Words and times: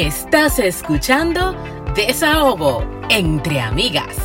Estás 0.00 0.58
escuchando 0.58 1.54
Desahogo 1.94 2.82
entre 3.10 3.60
amigas. 3.60 4.16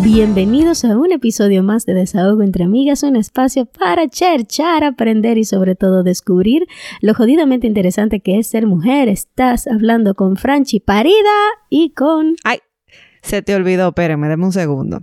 Bienvenidos 0.00 0.84
a 0.84 0.96
un 0.96 1.10
episodio 1.10 1.64
más 1.64 1.86
de 1.86 1.94
Desahogo 1.94 2.44
entre 2.44 2.62
Amigas, 2.62 3.02
un 3.02 3.16
espacio 3.16 3.66
para 3.66 4.06
cherchar, 4.06 4.84
aprender 4.84 5.36
y 5.36 5.42
sobre 5.42 5.74
todo 5.74 6.04
descubrir 6.04 6.68
lo 7.00 7.14
jodidamente 7.14 7.66
interesante 7.66 8.20
que 8.20 8.38
es 8.38 8.46
ser 8.46 8.68
mujer. 8.68 9.08
Estás 9.08 9.66
hablando 9.66 10.14
con 10.14 10.36
Franchi 10.36 10.78
Parida 10.78 11.16
y 11.68 11.90
con... 11.94 12.36
Ay, 12.44 12.60
se 13.22 13.42
te 13.42 13.56
olvidó, 13.56 13.88
espérenme, 13.88 14.28
deme 14.28 14.44
un 14.44 14.52
segundo. 14.52 15.02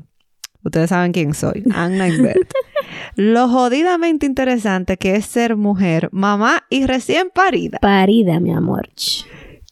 Ustedes 0.64 0.92
saben 0.92 1.12
quién 1.12 1.34
soy, 1.34 1.66
Anna 1.74 2.08
Invert. 2.08 2.50
lo 3.16 3.48
jodidamente 3.48 4.26
interesante 4.26 4.98
que 4.98 5.16
es 5.16 5.26
ser 5.26 5.56
mujer, 5.56 6.10
mamá 6.12 6.66
y 6.70 6.86
recién 6.86 7.30
parida. 7.34 7.80
Parida, 7.80 8.40
mi 8.40 8.52
amor. 8.52 8.90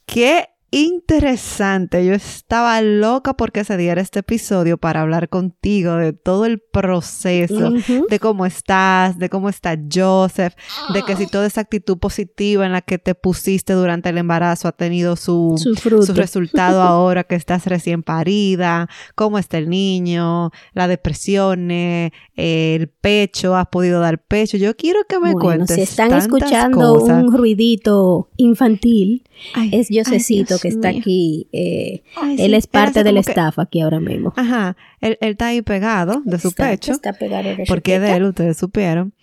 Qué 0.05 0.49
interesante. 0.71 2.05
Yo 2.05 2.13
estaba 2.13 2.81
loca 2.81 3.33
porque 3.33 3.63
se 3.63 3.77
diera 3.77 4.01
este 4.01 4.19
episodio 4.19 4.77
para 4.77 5.01
hablar 5.01 5.29
contigo 5.29 5.95
de 5.95 6.13
todo 6.13 6.45
el 6.45 6.59
proceso, 6.59 7.71
de 8.09 8.19
cómo 8.19 8.45
estás, 8.45 9.17
de 9.17 9.29
cómo 9.29 9.49
está 9.49 9.77
Joseph, 9.91 10.53
de 10.93 11.03
que 11.03 11.15
si 11.15 11.27
toda 11.27 11.47
esa 11.47 11.61
actitud 11.61 11.97
positiva 11.97 12.65
en 12.65 12.71
la 12.71 12.81
que 12.81 12.97
te 12.99 13.15
pusiste 13.15 13.73
durante 13.73 14.09
el 14.09 14.17
embarazo 14.17 14.67
ha 14.67 14.71
tenido 14.71 15.15
su, 15.15 15.55
su, 15.57 16.13
resultado 16.13 16.81
ahora 16.83 17.23
que 17.23 17.35
estás 17.35 17.65
recién 17.65 18.03
parida, 18.03 18.89
cómo 19.15 19.39
está 19.39 19.57
el 19.57 19.69
niño, 19.69 20.51
la 20.73 20.87
depresión, 20.87 21.71
el 21.71 22.89
pecho, 23.01 23.55
has 23.55 23.67
podido 23.67 23.99
dar 23.99 24.23
pecho. 24.23 24.57
Yo 24.57 24.75
quiero 24.75 24.99
que 25.07 25.15
me 25.19 25.33
bueno, 25.33 25.39
cuentes. 25.39 25.75
Si 25.75 25.81
están 25.81 26.13
escuchando 26.13 27.01
un 27.01 27.35
ruidito 27.35 28.29
infantil, 28.37 29.23
es 29.71 29.87
Josecito 29.89 30.58
que 30.61 30.67
está 30.67 30.89
aquí. 30.89 31.47
Eh, 31.51 32.03
él 32.37 32.53
es 32.53 32.67
parte 32.67 33.03
del 33.03 33.17
staff 33.17 33.59
aquí 33.59 33.81
ahora 33.81 33.99
mismo. 33.99 34.33
Ajá. 34.35 34.75
Él, 35.01 35.17
está 35.21 35.47
ahí 35.47 35.61
pegado 35.61 36.21
de 36.25 36.39
su 36.39 36.51
pecho. 36.51 36.91
Está 36.91 37.13
pegado 37.13 37.49
de 37.49 37.65
Porque 37.67 37.99
de 37.99 38.15
él 38.15 38.23
ustedes 38.23 38.57
supieron. 38.57 39.13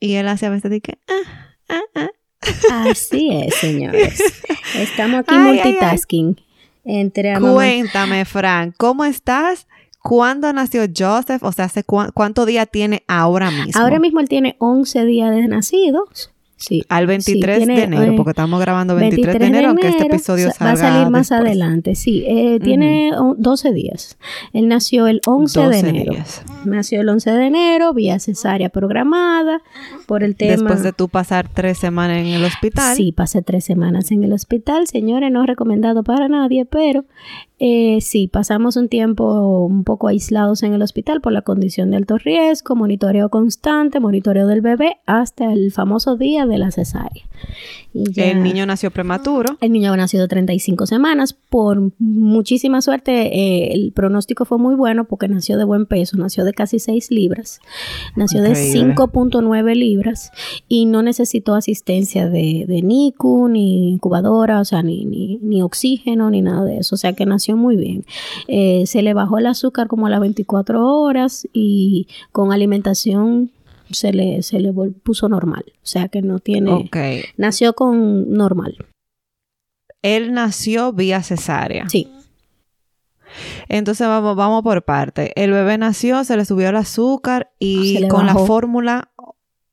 Y 0.00 0.14
él 0.14 0.28
hace 0.28 0.46
a 0.46 0.50
veces 0.50 0.70
de 0.70 0.80
que. 0.80 0.98
Ah, 1.08 1.48
ah, 1.68 1.80
ah. 1.94 2.08
Así 2.90 3.30
es, 3.32 3.54
señores. 3.54 4.20
Estamos 4.76 5.20
aquí 5.20 5.34
multitasking. 5.34 6.40
Entre 6.84 7.38
Cuéntame, 7.38 8.24
Fran, 8.24 8.72
¿cómo 8.78 9.04
estás? 9.04 9.66
¿Cuándo 10.02 10.50
nació 10.52 10.86
Joseph? 10.96 11.42
O 11.42 11.52
sea, 11.52 11.66
¿hace 11.66 11.84
cuánto 11.84 12.46
día 12.46 12.64
tiene 12.64 13.02
ahora 13.08 13.50
mismo? 13.50 13.82
Ahora 13.82 13.98
mismo 13.98 14.20
él 14.20 14.28
tiene 14.28 14.56
11 14.58 15.04
días 15.04 15.30
de 15.34 15.48
nacidos. 15.48 16.32
Sí. 16.58 16.84
Al 16.88 17.06
23 17.06 17.66
de 17.66 17.82
enero, 17.84 18.16
porque 18.16 18.30
estamos 18.30 18.60
grabando 18.60 18.96
23, 18.96 19.38
de, 19.38 19.46
enero, 19.46 19.68
aunque 19.68 19.88
este 19.88 20.06
episodio 20.06 20.50
salga 20.50 20.66
Va 20.66 20.72
a 20.72 20.76
salir 20.76 21.10
más 21.10 21.30
adelante, 21.30 21.94
sí. 21.94 22.24
Eh, 22.26 22.58
tiene 22.60 23.12
12 23.36 23.72
días. 23.72 24.18
Él 24.52 24.66
nació 24.66 25.06
el 25.06 25.20
11 25.24 25.68
de 25.68 25.78
enero. 25.78 26.12
Nació 26.64 27.02
el 27.02 27.08
11 27.08 27.30
de 27.30 27.46
enero, 27.46 27.94
vía 27.94 28.18
cesárea 28.18 28.70
programada 28.70 29.62
por 30.06 30.24
el 30.24 30.34
tema... 30.34 30.50
Después 30.50 30.82
de 30.82 30.92
tú 30.92 31.08
pasar 31.08 31.48
tres 31.48 31.78
semanas 31.78 32.18
en 32.18 32.26
el 32.26 32.44
hospital. 32.44 32.96
Sí, 32.96 33.12
pasé 33.12 33.40
tres 33.42 33.64
semanas 33.64 34.10
en 34.10 34.24
el 34.24 34.32
hospital. 34.32 34.88
Señores, 34.88 35.30
no 35.30 35.46
recomendado 35.46 36.02
para 36.02 36.28
nadie, 36.28 36.64
pero 36.64 37.04
eh, 37.60 37.98
sí, 38.00 38.28
pasamos 38.28 38.76
un 38.76 38.88
tiempo 38.88 39.66
un 39.66 39.82
poco 39.82 40.06
aislados 40.06 40.62
en 40.62 40.74
el 40.74 40.82
hospital 40.82 41.20
por 41.20 41.32
la 41.32 41.42
condición 41.42 41.90
de 41.90 41.96
alto 41.96 42.16
riesgo, 42.16 42.76
monitoreo 42.76 43.30
constante, 43.30 43.98
monitoreo 43.98 44.46
del 44.46 44.60
bebé 44.60 44.98
hasta 45.06 45.52
el 45.52 45.72
famoso 45.72 46.16
día 46.16 46.46
de 46.46 46.58
la 46.58 46.70
cesárea. 46.70 47.24
el 47.92 48.42
niño 48.44 48.64
nació 48.64 48.92
prematuro. 48.92 49.56
El 49.60 49.72
niño 49.72 49.96
nació 49.96 50.20
de 50.20 50.28
35 50.28 50.86
semanas. 50.86 51.32
Por 51.32 51.90
muchísima 51.98 52.80
suerte, 52.80 53.12
eh, 53.12 53.72
el 53.72 53.90
pronóstico 53.92 54.44
fue 54.44 54.58
muy 54.58 54.76
bueno 54.76 55.06
porque 55.06 55.26
nació 55.26 55.58
de 55.58 55.64
buen 55.64 55.86
peso, 55.86 56.16
nació 56.16 56.44
de 56.44 56.52
casi 56.52 56.78
6 56.78 57.10
libras, 57.10 57.60
nació 58.14 58.40
de 58.42 58.52
5.9 58.52 59.74
libras 59.74 60.30
y 60.68 60.86
no 60.86 61.02
necesitó 61.02 61.56
asistencia 61.56 62.28
de, 62.28 62.66
de 62.68 62.82
NICU, 62.82 63.48
ni 63.48 63.90
incubadora, 63.90 64.60
o 64.60 64.64
sea, 64.64 64.84
ni, 64.84 65.04
ni, 65.04 65.38
ni 65.42 65.62
oxígeno, 65.62 66.30
ni 66.30 66.40
nada 66.40 66.64
de 66.64 66.78
eso. 66.78 66.94
O 66.94 66.98
sea 66.98 67.14
que 67.14 67.26
nació 67.26 67.47
muy 67.54 67.76
bien. 67.76 68.04
Eh, 68.46 68.84
se 68.86 69.02
le 69.02 69.14
bajó 69.14 69.38
el 69.38 69.46
azúcar 69.46 69.88
como 69.88 70.06
a 70.06 70.10
las 70.10 70.20
24 70.20 70.84
horas 70.86 71.46
y 71.52 72.08
con 72.32 72.52
alimentación 72.52 73.50
se 73.90 74.12
le, 74.12 74.42
se 74.42 74.60
le 74.60 74.72
puso 74.72 75.28
normal. 75.28 75.64
O 75.68 75.86
sea 75.86 76.08
que 76.08 76.22
no 76.22 76.38
tiene... 76.38 76.90
Nació 77.36 77.74
con 77.74 78.30
normal. 78.30 78.76
Él 80.02 80.32
nació 80.32 80.92
vía 80.92 81.22
cesárea. 81.22 81.88
Sí. 81.88 82.08
Entonces 83.68 84.06
vamos, 84.06 84.36
vamos 84.36 84.62
por 84.62 84.84
parte. 84.84 85.32
El 85.36 85.52
bebé 85.52 85.76
nació, 85.76 86.24
se 86.24 86.36
le 86.36 86.44
subió 86.44 86.68
el 86.70 86.76
azúcar 86.76 87.50
y 87.58 88.06
con 88.08 88.26
la 88.26 88.34
fórmula 88.34 89.10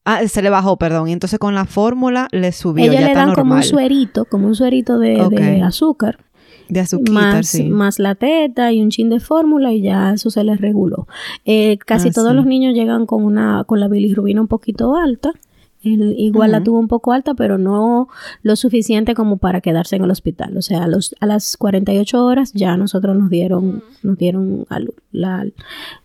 Ah, 0.07 0.21
se 0.27 0.43
le 0.43 0.51
bajó, 0.51 0.77
perdón. 0.77 1.07
Y 1.07 1.13
entonces 1.13 1.39
con 1.39 1.55
la 1.55 1.65
fórmula 1.65 2.27
le 2.31 2.51
subió. 2.51 2.85
Ella 2.85 3.01
le 3.01 3.13
dan 3.15 3.33
como 3.33 3.55
un 3.55 3.63
suerito, 3.63 4.25
como 4.25 4.45
un 4.47 4.55
suerito 4.55 4.99
de 4.99 5.61
azúcar. 5.63 6.24
De 6.67 6.79
azúcar, 6.79 7.13
más, 7.13 7.47
sí. 7.47 7.69
más 7.69 7.99
la 7.99 8.15
teta 8.15 8.71
y 8.71 8.81
un 8.81 8.89
chin 8.89 9.09
de 9.09 9.19
fórmula 9.19 9.71
y 9.71 9.81
ya 9.81 10.13
eso 10.13 10.29
se 10.29 10.43
les 10.43 10.59
reguló. 10.59 11.07
Eh, 11.45 11.77
casi 11.77 12.09
ah, 12.09 12.11
todos 12.13 12.33
los 12.33 12.45
niños 12.45 12.73
llegan 12.73 13.05
con 13.05 13.23
una 13.23 13.63
con 13.65 13.79
la 13.79 13.87
bilirrubina 13.87 14.41
un 14.41 14.47
poquito 14.47 14.95
alta. 14.95 15.33
igual 15.81 16.51
la 16.51 16.63
tuvo 16.63 16.79
un 16.79 16.87
poco 16.87 17.11
alta, 17.11 17.35
pero 17.35 17.57
no 17.59 18.07
lo 18.41 18.55
suficiente 18.55 19.13
como 19.13 19.37
para 19.37 19.61
quedarse 19.61 19.95
en 19.95 20.03
el 20.03 20.11
hospital. 20.11 20.57
O 20.57 20.61
sea, 20.63 20.85
a, 20.85 20.87
los, 20.87 21.15
a 21.19 21.27
las 21.27 21.57
48 21.57 22.25
horas 22.25 22.53
ya 22.53 22.75
nosotros 22.77 23.15
nos 23.15 23.29
dieron, 23.29 23.83
nos 24.01 24.17
dieron 24.17 24.65
la, 25.11 25.45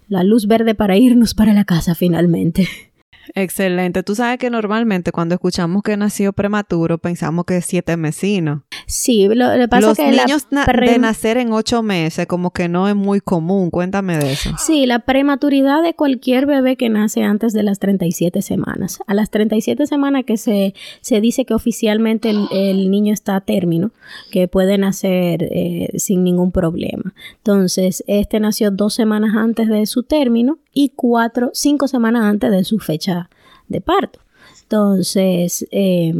la 0.08 0.24
luz 0.24 0.46
verde 0.46 0.74
para 0.74 0.96
irnos 0.98 1.32
para 1.34 1.54
la 1.54 1.64
casa 1.64 1.94
finalmente. 1.94 2.68
Excelente. 3.34 4.02
Tú 4.02 4.14
sabes 4.14 4.38
que 4.38 4.50
normalmente 4.50 5.12
cuando 5.12 5.34
escuchamos 5.34 5.82
que 5.82 5.96
nació 5.96 6.32
prematuro 6.32 6.98
pensamos 6.98 7.44
que 7.44 7.58
es 7.58 7.66
siete 7.66 7.96
mesino. 7.96 8.64
Sí, 8.90 9.28
lo, 9.28 9.52
que 9.52 9.68
pasa 9.68 9.88
Los 9.88 9.96
que 9.96 10.10
niños 10.10 10.48
de 10.50 10.98
nacer 10.98 11.36
en 11.36 11.52
ocho 11.52 11.82
meses 11.82 12.26
como 12.26 12.50
que 12.50 12.68
no 12.68 12.88
es 12.88 12.96
muy 12.96 13.20
común. 13.20 13.70
Cuéntame 13.70 14.18
de 14.18 14.32
eso. 14.32 14.50
Sí, 14.58 14.84
la 14.84 14.98
prematuridad 14.98 15.82
de 15.82 15.94
cualquier 15.94 16.46
bebé 16.46 16.76
que 16.76 16.88
nace 16.88 17.22
antes 17.22 17.52
de 17.52 17.62
las 17.62 17.78
37 17.78 18.42
semanas. 18.42 18.98
A 19.06 19.14
las 19.14 19.30
37 19.30 19.86
semanas 19.86 20.24
que 20.26 20.36
se, 20.36 20.74
se 21.00 21.20
dice 21.20 21.44
que 21.44 21.54
oficialmente 21.54 22.30
el, 22.30 22.90
niño 22.90 23.14
está 23.14 23.36
a 23.36 23.40
término, 23.40 23.92
que 24.32 24.48
puede 24.48 24.76
nacer 24.76 25.44
eh, 25.44 25.90
sin 25.96 26.24
ningún 26.24 26.50
problema. 26.50 27.14
Entonces, 27.36 28.02
este 28.08 28.40
nació 28.40 28.72
dos 28.72 28.94
semanas 28.94 29.36
antes 29.36 29.68
de 29.68 29.86
su 29.86 30.02
término 30.02 30.58
y 30.74 30.90
cuatro, 30.96 31.50
cinco 31.54 31.86
semanas 31.86 32.24
antes 32.24 32.50
de 32.50 32.64
su 32.64 32.80
fecha 32.80 33.30
de 33.68 33.80
parto. 33.80 34.18
Entonces, 34.62 35.66
eh, 35.70 36.12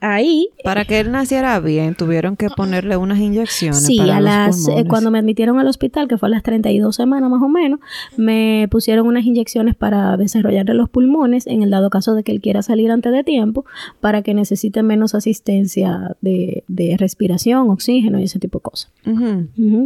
ahí. 0.00 0.48
Para 0.64 0.84
que 0.84 1.00
él 1.00 1.10
naciera 1.10 1.58
bien, 1.60 1.94
tuvieron 1.94 2.36
que 2.36 2.48
ponerle 2.50 2.96
unas 2.96 3.18
inyecciones. 3.18 3.84
Sí, 3.84 3.98
a 4.00 4.20
las, 4.20 4.68
eh, 4.68 4.84
cuando 4.88 5.10
me 5.10 5.18
admitieron 5.18 5.58
al 5.58 5.66
hospital, 5.66 6.08
que 6.08 6.18
fue 6.18 6.28
a 6.28 6.30
las 6.30 6.42
32 6.42 6.94
semanas 6.94 7.30
más 7.30 7.42
o 7.42 7.48
menos, 7.48 7.80
me 8.16 8.68
pusieron 8.70 9.06
unas 9.06 9.24
inyecciones 9.24 9.74
para 9.74 10.16
desarrollarle 10.16 10.74
los 10.74 10.88
pulmones, 10.88 11.46
en 11.46 11.62
el 11.62 11.70
dado 11.70 11.90
caso 11.90 12.14
de 12.14 12.22
que 12.22 12.32
él 12.32 12.40
quiera 12.40 12.62
salir 12.62 12.90
antes 12.90 13.12
de 13.12 13.24
tiempo, 13.24 13.64
para 14.00 14.22
que 14.22 14.34
necesite 14.34 14.82
menos 14.82 15.14
asistencia 15.14 16.16
de, 16.20 16.64
de 16.68 16.96
respiración, 16.98 17.70
oxígeno 17.70 18.20
y 18.20 18.24
ese 18.24 18.38
tipo 18.38 18.58
de 18.58 18.62
cosas. 18.62 18.92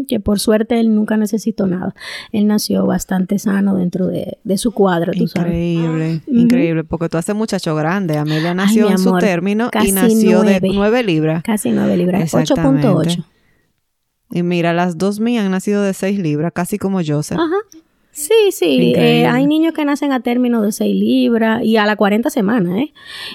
que 0.09 0.21
por 0.21 0.41
suerte 0.41 0.81
él 0.81 0.95
nunca 0.95 1.17
necesitó 1.17 1.67
nada. 1.67 1.95
Él 2.33 2.47
nació 2.47 2.87
bastante 2.87 3.39
sano 3.39 3.77
dentro 3.77 4.07
de, 4.07 4.39
de 4.45 4.59
su 4.59 4.73
cuadro, 4.73 5.13
tú 5.13 5.25
increíble, 5.25 6.21
Increíble, 6.27 6.85
porque 6.85 7.09
tú 7.09 7.17
haces 7.17 7.35
muchacho 7.35 7.75
grande. 7.75 8.17
Amelia 8.17 8.55
nació 8.55 8.91
en 8.91 8.99
su 8.99 9.17
término 9.19 9.71
y 9.83 9.93
nació 10.03 10.43
de 10.43 10.61
9 10.61 11.03
libras. 11.03 11.43
Casi 11.43 11.71
9 11.71 11.97
libras, 11.97 12.33
8.8. 12.33 13.25
Y 14.31 14.43
mira, 14.43 14.73
las 14.73 14.97
dos 14.97 15.21
mías 15.21 15.45
han 15.45 15.51
nacido 15.51 15.83
de 15.83 15.93
6 15.93 16.19
libras, 16.19 16.53
casi 16.55 16.79
como 16.79 17.01
Joseph. 17.05 17.39
Ajá. 17.39 17.57
Sí, 18.13 18.51
sí. 18.51 18.93
Eh, 18.95 19.25
hay 19.25 19.47
niños 19.47 19.73
que 19.73 19.87
nacen 19.87 20.13
a 20.13 20.21
término 20.21 20.61
de 20.61 20.71
6 20.71 20.95
libras 20.95 21.65
y 21.65 21.79
a 21.79 21.87
la 21.87 21.97
40 21.97 22.29
semanas, 22.29 22.79
¿eh? 22.79 22.93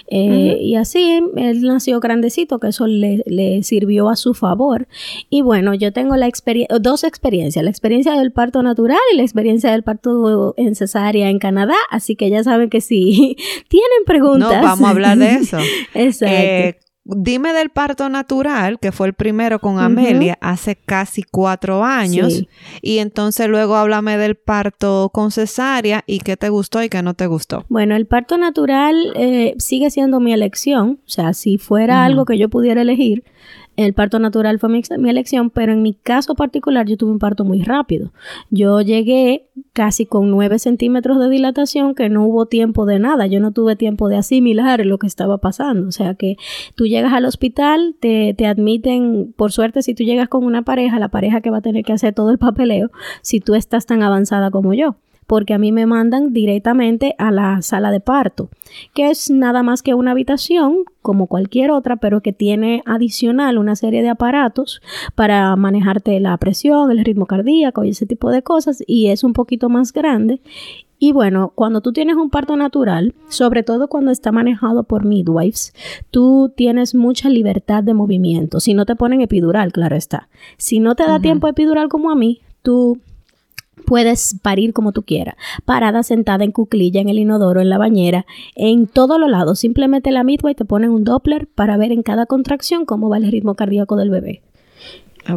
eh 0.07 0.59
Y 0.61 0.75
así 0.75 1.19
él 1.35 1.61
nació 1.63 1.99
grandecito, 1.99 2.59
que 2.59 2.67
eso 2.67 2.85
le, 2.85 3.23
le, 3.25 3.63
sirvió 3.63 4.07
a 4.07 4.15
su 4.15 4.35
favor. 4.35 4.87
Y 5.31 5.41
bueno, 5.41 5.73
yo 5.73 5.91
tengo 5.91 6.15
la 6.15 6.27
experiencia, 6.27 6.77
dos 6.79 7.03
experiencias, 7.03 7.63
la 7.63 7.71
experiencia 7.71 8.13
del 8.13 8.31
parto 8.31 8.61
natural 8.61 8.99
y 9.13 9.17
la 9.17 9.23
experiencia 9.23 9.71
del 9.71 9.81
parto 9.81 10.53
en 10.57 10.75
cesárea 10.75 11.31
en 11.31 11.39
Canadá. 11.39 11.75
Así 11.89 12.15
que 12.15 12.29
ya 12.29 12.43
saben 12.43 12.69
que 12.69 12.79
si 12.79 13.35
tienen 13.69 14.05
preguntas. 14.05 14.61
No, 14.61 14.61
vamos 14.61 14.87
a 14.87 14.91
hablar 14.91 15.17
de 15.17 15.35
eso. 15.37 15.57
Exacto. 15.95 16.35
Eh, 16.35 16.77
dime 17.07 17.53
del 17.53 17.69
parto 17.69 18.09
natural, 18.09 18.79
que 18.79 18.91
fue 18.91 19.07
el 19.07 19.13
primero 19.13 19.59
con 19.59 19.79
Amelia 19.79 20.37
hace 20.41 20.75
casi 20.75 21.23
cuatro 21.23 21.83
años. 21.83 22.43
Y 22.81 22.97
entonces 22.99 23.47
luego 23.47 23.75
háblame 23.75 24.17
del 24.17 24.35
parto 24.35 25.09
con 25.13 25.31
cesárea 25.31 26.03
y 26.05 26.19
qué 26.19 26.37
te 26.37 26.49
gustó 26.49 26.83
y 26.83 26.89
qué 26.89 27.01
no 27.01 27.13
te 27.13 27.27
gustó. 27.27 27.65
Bueno, 27.69 27.95
el 27.95 28.05
parto 28.05 28.37
natural 28.37 29.13
eh, 29.15 29.55
sigue 29.57 29.89
siendo 29.89 30.19
mi 30.19 30.33
elección. 30.33 30.99
O 31.05 31.09
sea, 31.09 31.33
si 31.33 31.57
fuera 31.57 32.05
algo 32.05 32.25
que 32.25 32.37
yo 32.37 32.49
pudiera 32.49 32.81
elegir, 32.81 33.23
el 33.77 33.93
parto 33.93 34.17
natural 34.17 34.57
fue 34.57 34.69
mi, 34.69 34.81
elección, 35.09 35.51
pero 35.51 35.71
en 35.71 35.83
mi 35.83 35.93
caso 35.93 36.33
particular 36.33 36.87
yo 36.87 36.97
tuve 36.97 37.11
un 37.11 37.19
parto 37.19 37.45
muy 37.45 37.61
rápido. 37.61 38.11
Yo 38.49 38.81
llegué 38.81 39.45
casi 39.71 40.07
con 40.07 40.31
9 40.31 40.57
centímetros 40.57 41.19
de 41.19 41.29
dilatación 41.29 41.93
que 41.93 42.09
no 42.09 42.25
hubo 42.25 42.47
tiempo 42.47 42.87
de 42.87 42.97
nada. 42.97 43.27
Yo 43.27 43.39
no 43.39 43.51
tuve 43.51 43.75
tiempo 43.75 44.09
de 44.09 44.17
asimilar 44.17 44.83
lo 44.83 44.97
que 44.97 45.05
estaba 45.05 45.37
pasando. 45.37 45.87
O 45.87 45.91
sea 45.91 46.15
que 46.15 46.37
tú 46.73 46.87
llegas 46.87 47.13
al 47.13 47.25
hospital, 47.25 47.95
te, 47.99 48.33
te 48.33 48.47
admiten, 48.47 49.33
por 49.37 49.51
suerte 49.51 49.83
si 49.83 49.93
tú 49.93 50.03
llegas 50.03 50.27
con 50.27 50.43
una 50.43 50.63
pareja, 50.63 50.97
la 50.97 51.09
pareja 51.09 51.41
que 51.41 51.51
va 51.51 51.59
a 51.59 51.61
tener 51.61 51.85
que 51.85 51.93
hacer 51.93 52.15
todo 52.15 52.31
el 52.31 52.39
papeleo, 52.39 52.89
si 53.21 53.39
tú 53.39 53.53
estás 53.53 53.85
tan 53.85 54.01
avanzada 54.01 54.49
como 54.49 54.73
yo 54.73 54.95
porque 55.27 55.53
a 55.53 55.57
mí 55.57 55.71
me 55.71 55.85
mandan 55.85 56.33
directamente 56.33 57.13
a 57.17 57.31
la 57.31 57.61
sala 57.61 57.91
de 57.91 57.99
parto, 57.99 58.49
que 58.93 59.09
es 59.09 59.29
nada 59.29 59.61
más 59.61 59.83
que 59.83 59.93
una 59.93 60.11
habitación 60.11 60.85
como 61.01 61.27
cualquier 61.27 61.71
otra, 61.71 61.97
pero 61.97 62.21
que 62.21 62.33
tiene 62.33 62.81
adicional 62.85 63.57
una 63.57 63.75
serie 63.75 64.01
de 64.01 64.09
aparatos 64.09 64.81
para 65.15 65.55
manejarte 65.55 66.19
la 66.19 66.35
presión, 66.37 66.91
el 66.91 67.03
ritmo 67.03 67.25
cardíaco 67.25 67.83
y 67.83 67.89
ese 67.89 68.05
tipo 68.05 68.31
de 68.31 68.41
cosas, 68.41 68.83
y 68.87 69.07
es 69.07 69.23
un 69.23 69.33
poquito 69.33 69.69
más 69.69 69.93
grande. 69.93 70.41
Y 70.99 71.11
bueno, 71.11 71.51
cuando 71.53 71.81
tú 71.81 71.93
tienes 71.93 72.15
un 72.15 72.29
parto 72.29 72.55
natural, 72.55 73.13
sobre 73.27 73.61
todo 73.61 73.87
cuando 73.87 74.11
está 74.11 74.31
manejado 74.31 74.83
por 74.83 75.05
midwives, 75.05 75.73
tú 76.09 76.51
tienes 76.55 76.95
mucha 76.95 77.29
libertad 77.29 77.83
de 77.83 77.93
movimiento. 77.93 78.59
Si 78.59 78.73
no 78.73 78.85
te 78.85 78.95
ponen 78.95 79.21
epidural, 79.21 79.71
claro 79.71 79.95
está. 79.95 80.27
Si 80.57 80.79
no 80.79 80.95
te 80.95 81.03
da 81.03 81.19
tiempo 81.19 81.47
epidural 81.47 81.87
como 81.87 82.09
a 82.09 82.15
mí, 82.15 82.41
tú 82.63 82.99
puedes 83.85 84.37
parir 84.41 84.73
como 84.73 84.91
tú 84.91 85.03
quieras, 85.03 85.35
parada, 85.65 86.03
sentada 86.03 86.43
en 86.43 86.51
cuclilla, 86.51 87.01
en 87.01 87.09
el 87.09 87.19
inodoro, 87.19 87.61
en 87.61 87.69
la 87.69 87.77
bañera, 87.77 88.25
en 88.55 88.87
todos 88.87 89.19
los 89.19 89.29
lados. 89.29 89.59
Simplemente 89.59 90.11
la 90.11 90.23
midwife 90.23 90.55
te 90.55 90.65
ponen 90.65 90.91
un 90.91 91.03
Doppler 91.03 91.47
para 91.47 91.77
ver 91.77 91.91
en 91.91 92.03
cada 92.03 92.25
contracción 92.25 92.85
cómo 92.85 93.09
va 93.09 93.17
el 93.17 93.31
ritmo 93.31 93.55
cardíaco 93.55 93.95
del 93.95 94.09
bebé. 94.09 94.41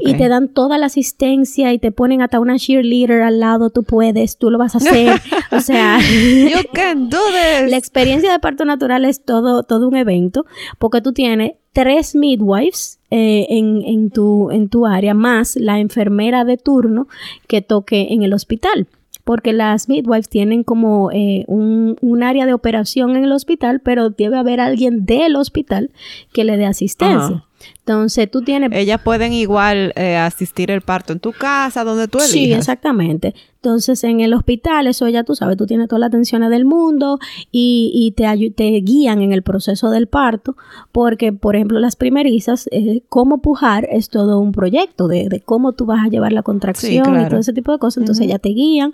Y 0.01 0.15
te 0.15 0.29
dan 0.29 0.49
toda 0.49 0.79
la 0.79 0.87
asistencia 0.87 1.73
y 1.73 1.79
te 1.79 1.93
ponen 1.93 2.23
hasta 2.23 2.41
una 2.41 2.59
cheerleader 2.59 3.23
al 3.23 3.41
lado, 3.41 3.71
tú 3.71 3.83
puedes, 3.83 4.39
tú 4.39 4.51
lo 4.51 4.59
vas 4.59 4.75
a 4.75 4.79
hacer. 4.79 5.21
o 5.53 5.61
sea, 5.61 5.99
you 6.01 6.61
can 6.73 7.09
do 7.09 7.19
this. 7.19 7.71
La 7.71 7.77
experiencia 7.77 8.31
de 8.31 8.39
parto 8.39 8.65
natural 8.65 9.05
es 9.05 9.25
todo, 9.25 9.63
todo 9.63 9.89
un 9.89 9.97
evento 9.97 10.47
porque 10.79 11.01
tú 11.01 11.13
tienes 11.13 11.53
tres 11.73 12.15
midwives 12.15 13.01
eh, 13.11 13.47
en, 13.51 13.83
en, 13.85 14.11
tu, 14.11 14.51
en 14.51 14.69
tu 14.69 14.87
área, 14.87 15.15
más 15.15 15.57
la 15.57 15.79
enfermera 15.79 16.45
de 16.45 16.57
turno 16.57 17.09
que 17.47 17.63
toque 17.63 18.09
en 18.11 18.23
el 18.23 18.33
hospital 18.33 18.87
porque 19.25 19.53
las 19.53 19.89
midwives 19.89 20.29
tienen 20.29 20.65
como 20.65 21.13
eh, 21.13 21.45
un, 21.47 21.97
un, 22.01 22.23
área 22.25 22.47
de 22.47 22.55
operación 22.55 23.17
en 23.17 23.23
el 23.23 23.31
hospital, 23.31 23.81
pero 23.81 24.11
debe 24.11 24.37
haber 24.37 24.61
alguien 24.61 25.05
del 25.05 25.37
hospital 25.37 25.91
que 26.33 26.43
le 26.43 26.57
dé 26.57 26.67
asistencia. 26.67 27.45
Entonces 27.79 28.31
tú 28.31 28.43
tienes... 28.43 28.71
Ellas 28.73 29.01
pueden 29.03 29.33
igual 29.33 29.93
eh, 29.97 30.17
asistir 30.17 30.71
el 30.71 30.81
parto 30.81 31.13
en 31.13 31.21
tu 31.21 31.33
casa, 31.33 31.85
donde 31.85 32.09
tú 32.09 32.19
elijas. 32.19 32.33
Sí, 32.33 32.53
exactamente. 32.53 33.35
Entonces 33.63 34.05
en 34.05 34.21
el 34.21 34.33
hospital, 34.33 34.87
eso 34.87 35.07
ya 35.09 35.23
tú 35.23 35.35
sabes, 35.35 35.59
tú 35.59 35.67
tienes 35.67 35.89
toda 35.89 35.99
la 35.99 36.07
atención 36.07 36.49
del 36.49 36.65
mundo 36.65 37.19
y, 37.53 37.91
y 37.93 38.13
te, 38.13 38.51
te 38.53 38.71
guían 38.81 39.21
en 39.21 39.33
el 39.33 39.43
proceso 39.43 39.91
del 39.91 40.07
parto, 40.07 40.57
porque 40.93 41.35
por 41.35 41.57
ejemplo 41.57 41.79
las 41.79 41.95
primerizas, 41.95 42.69
eh, 42.73 43.03
cómo 43.11 43.43
pujar 43.43 43.87
es 43.91 44.09
todo 44.09 44.39
un 44.39 44.53
proyecto 44.53 45.09
de, 45.09 45.29
de, 45.29 45.41
cómo 45.41 45.73
tú 45.73 45.85
vas 45.85 46.07
a 46.07 46.09
llevar 46.09 46.33
la 46.33 46.43
contracción 46.43 47.21
y 47.21 47.29
todo 47.29 47.41
ese 47.41 47.53
tipo 47.53 47.73
de 47.73 47.79
cosas. 47.79 47.99
Entonces 47.99 48.29
ya 48.29 48.39
te 48.39 48.49
guían. 48.51 48.93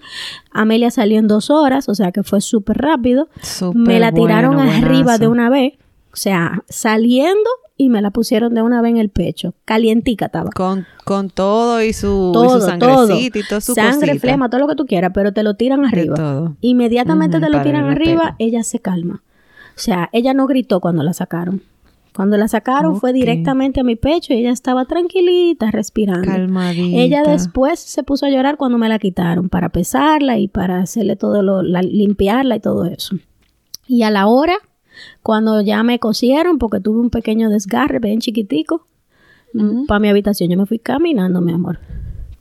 Amelia 0.51 0.91
salió 0.91 1.21
en 1.21 1.29
dos 1.29 1.51
horas, 1.51 1.89
o 1.89 1.95
sea 1.95 2.11
que 2.11 2.25
fue 2.25 2.41
súper 2.41 2.79
rápido. 2.79 3.29
Me 3.73 4.01
la 4.01 4.11
tiraron 4.11 4.59
arriba 4.59 5.19
de 5.19 5.29
una 5.29 5.49
vez. 5.49 5.75
O 6.17 6.19
sea, 6.19 6.65
saliendo 6.67 7.51
y 7.77 7.91
me 7.91 8.01
la 8.01 8.11
pusieron 8.11 8.55
de 8.55 8.63
una 8.63 8.81
vez 8.81 8.93
en 8.93 8.97
el 8.97 9.11
pecho. 9.11 9.53
Calientica 9.67 10.27
estaba. 10.27 10.51
Con, 10.51 10.87
con 11.05 11.29
todo 11.29 11.83
y 11.83 11.93
su, 11.93 12.31
todo, 12.33 12.59
sangrecita 12.59 13.39
y 13.39 13.43
todo 13.47 13.61
su 13.61 13.75
Sangre, 13.75 14.19
flema, 14.19 14.49
todo 14.49 14.63
lo 14.63 14.67
que 14.67 14.77
tú 14.77 14.87
quieras, 14.87 15.11
pero 15.13 15.35
te 15.35 15.43
lo 15.43 15.57
tiran 15.57 15.85
arriba. 15.85 16.55
Inmediatamente 16.63 17.39
te 17.39 17.51
lo 17.51 17.61
tiran 17.61 17.85
arriba, 17.85 18.35
ella 18.39 18.63
se 18.63 18.79
calma. 18.79 19.23
O 19.77 19.79
sea, 19.79 20.09
ella 20.15 20.33
no 20.33 20.47
gritó 20.47 20.81
cuando 20.81 21.03
la 21.03 21.13
sacaron. 21.13 21.61
Cuando 22.15 22.39
la 22.39 22.49
sacaron 22.49 22.99
fue 22.99 23.13
directamente 23.13 23.81
a 23.81 23.85
mi 23.85 23.97
pecho 23.97 24.33
y 24.33 24.39
ella 24.39 24.53
estaba 24.53 24.87
tranquilita, 24.87 25.71
respirando. 25.71 26.27
Calmadita. 26.27 26.97
Ella 26.97 27.23
después 27.25 27.79
se 27.79 28.03
puso 28.05 28.25
a 28.25 28.31
llorar 28.31 28.57
cuando 28.57 28.79
me 28.79 28.89
la 28.89 28.99
quitaron 28.99 29.51
para 29.51 29.69
pesarla 29.69 30.39
y 30.39 30.49
para 30.49 30.79
hacerle 30.79 31.17
todo 31.17 31.43
lo, 31.43 31.61
limpiarla 31.61 32.57
y 32.57 32.61
todo 32.61 32.87
eso. 32.87 33.17
Y 33.87 34.03
a 34.03 34.11
la 34.11 34.29
hora 34.29 34.57
cuando 35.23 35.61
ya 35.61 35.83
me 35.83 35.99
cosieron, 35.99 36.59
porque 36.59 36.81
tuve 36.81 37.01
un 37.01 37.11
pequeño 37.11 37.51
desgarre 37.51 37.99
bien 37.99 38.21
chiquitico, 38.21 38.87
para 39.87 40.01
mi 40.01 40.09
habitación, 40.09 40.51
yo 40.51 40.59
me 40.59 40.67
fui 40.67 40.79
caminando, 40.79 41.41
mi 41.41 41.53
amor 41.53 41.79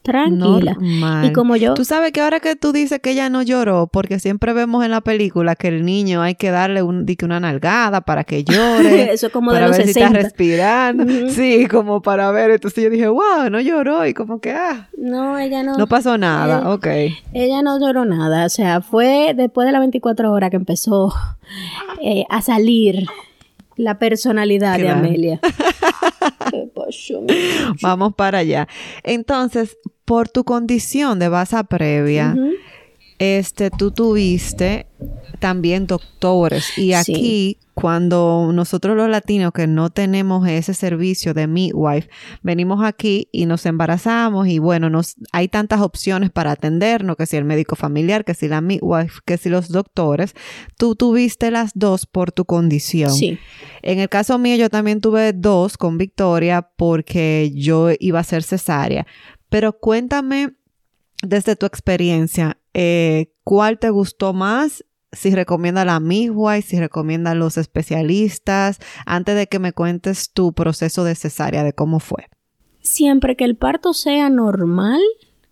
tranquila. 0.05 0.77
Y 1.23 1.33
como 1.33 1.55
yo... 1.55 1.73
Tú 1.73 1.83
sabes 1.83 2.11
que 2.11 2.21
ahora 2.21 2.39
que 2.39 2.55
tú 2.55 2.71
dices 2.71 2.99
que 2.99 3.11
ella 3.11 3.29
no 3.29 3.41
lloró, 3.41 3.87
porque 3.87 4.19
siempre 4.19 4.53
vemos 4.53 4.85
en 4.85 4.91
la 4.91 5.01
película 5.01 5.55
que 5.55 5.67
el 5.67 5.83
niño 5.83 6.21
hay 6.21 6.35
que 6.35 6.51
darle 6.51 6.83
un, 6.83 7.05
una 7.23 7.39
nalgada 7.39 8.01
para 8.01 8.23
que 8.23 8.43
llore. 8.45 9.11
Eso 9.11 9.31
como 9.31 9.51
para 9.51 9.61
de 9.61 9.67
los 9.69 9.77
ver 9.77 9.87
60. 9.87 10.07
si 10.07 10.13
está 10.13 10.21
respirando. 10.21 11.29
Sí, 11.29 11.67
como 11.67 12.01
para 12.01 12.29
ver. 12.31 12.51
Entonces 12.51 12.83
yo 12.83 12.89
dije, 12.89 13.07
wow, 13.07 13.49
no 13.49 13.59
lloró. 13.59 14.05
Y 14.05 14.13
como 14.13 14.39
que, 14.39 14.51
ah. 14.51 14.89
No, 14.95 15.39
ella 15.39 15.63
no. 15.63 15.75
No 15.75 15.87
pasó 15.87 16.17
nada, 16.17 16.71
ok. 16.71 16.87
Ella 17.33 17.63
no 17.63 17.79
lloró 17.79 18.05
nada. 18.05 18.45
O 18.45 18.49
sea, 18.49 18.81
fue 18.81 19.33
después 19.35 19.65
de 19.65 19.71
las 19.71 19.81
24 19.81 20.31
horas 20.31 20.51
que 20.51 20.57
empezó 20.57 21.11
eh, 22.01 22.25
a 22.29 22.43
salir 22.43 23.07
la 23.75 23.97
personalidad 23.99 24.77
de 24.77 24.89
Amelia. 24.89 25.39
Vamos 27.81 28.13
para 28.15 28.39
allá. 28.39 28.67
Entonces, 29.03 29.77
por 30.05 30.29
tu 30.29 30.43
condición 30.43 31.19
de 31.19 31.29
base 31.29 31.63
previa, 31.63 32.35
este, 33.17 33.71
tú 33.71 33.91
tuviste 33.91 34.87
también 35.39 35.87
doctores. 35.87 36.77
Y 36.77 36.93
aquí, 36.93 37.57
cuando 37.73 38.51
nosotros 38.53 38.95
los 38.95 39.09
latinos 39.09 39.51
que 39.53 39.67
no 39.67 39.89
tenemos 39.89 40.47
ese 40.47 40.73
servicio 40.73 41.33
de 41.33 41.47
midwife, 41.47 42.09
venimos 42.41 42.83
aquí 42.83 43.27
y 43.31 43.45
nos 43.45 43.65
embarazamos 43.65 44.47
y 44.47 44.59
bueno, 44.59 44.89
nos, 44.89 45.15
hay 45.31 45.47
tantas 45.47 45.81
opciones 45.81 46.29
para 46.29 46.51
atendernos, 46.51 47.15
que 47.15 47.25
si 47.25 47.37
el 47.37 47.45
médico 47.45 47.75
familiar, 47.75 48.25
que 48.25 48.33
si 48.33 48.47
la 48.47 48.61
midwife, 48.61 49.19
que 49.25 49.37
si 49.37 49.49
los 49.49 49.69
doctores. 49.69 50.33
Tú 50.77 50.95
tuviste 50.95 51.51
las 51.51 51.71
dos 51.73 52.05
por 52.05 52.31
tu 52.31 52.45
condición. 52.45 53.11
Sí. 53.11 53.39
En 53.81 53.99
el 53.99 54.09
caso 54.09 54.37
mío, 54.37 54.55
yo 54.55 54.69
también 54.69 55.01
tuve 55.01 55.33
dos 55.33 55.77
con 55.77 55.97
Victoria 55.97 56.69
porque 56.75 57.51
yo 57.55 57.89
iba 57.99 58.19
a 58.19 58.23
ser 58.23 58.43
cesárea. 58.43 59.05
Pero 59.55 59.79
cuéntame 59.79 60.53
desde 61.23 61.55
tu 61.55 61.65
experiencia, 61.65 62.57
eh, 62.73 63.31
¿cuál 63.45 63.79
te 63.79 63.89
gustó 63.89 64.33
más? 64.33 64.83
Si 65.13 65.33
recomienda 65.33 65.85
la 65.85 66.01
midwife, 66.01 66.61
si 66.63 66.77
recomienda 66.77 67.35
los 67.35 67.57
especialistas, 67.57 68.79
antes 69.05 69.37
de 69.37 69.47
que 69.47 69.59
me 69.59 69.71
cuentes 69.71 70.33
tu 70.33 70.51
proceso 70.51 71.05
de 71.05 71.15
cesárea, 71.15 71.63
de 71.63 71.71
cómo 71.71 72.01
fue. 72.01 72.27
Siempre 72.81 73.37
que 73.37 73.45
el 73.45 73.55
parto 73.55 73.93
sea 73.93 74.29
normal, 74.29 74.99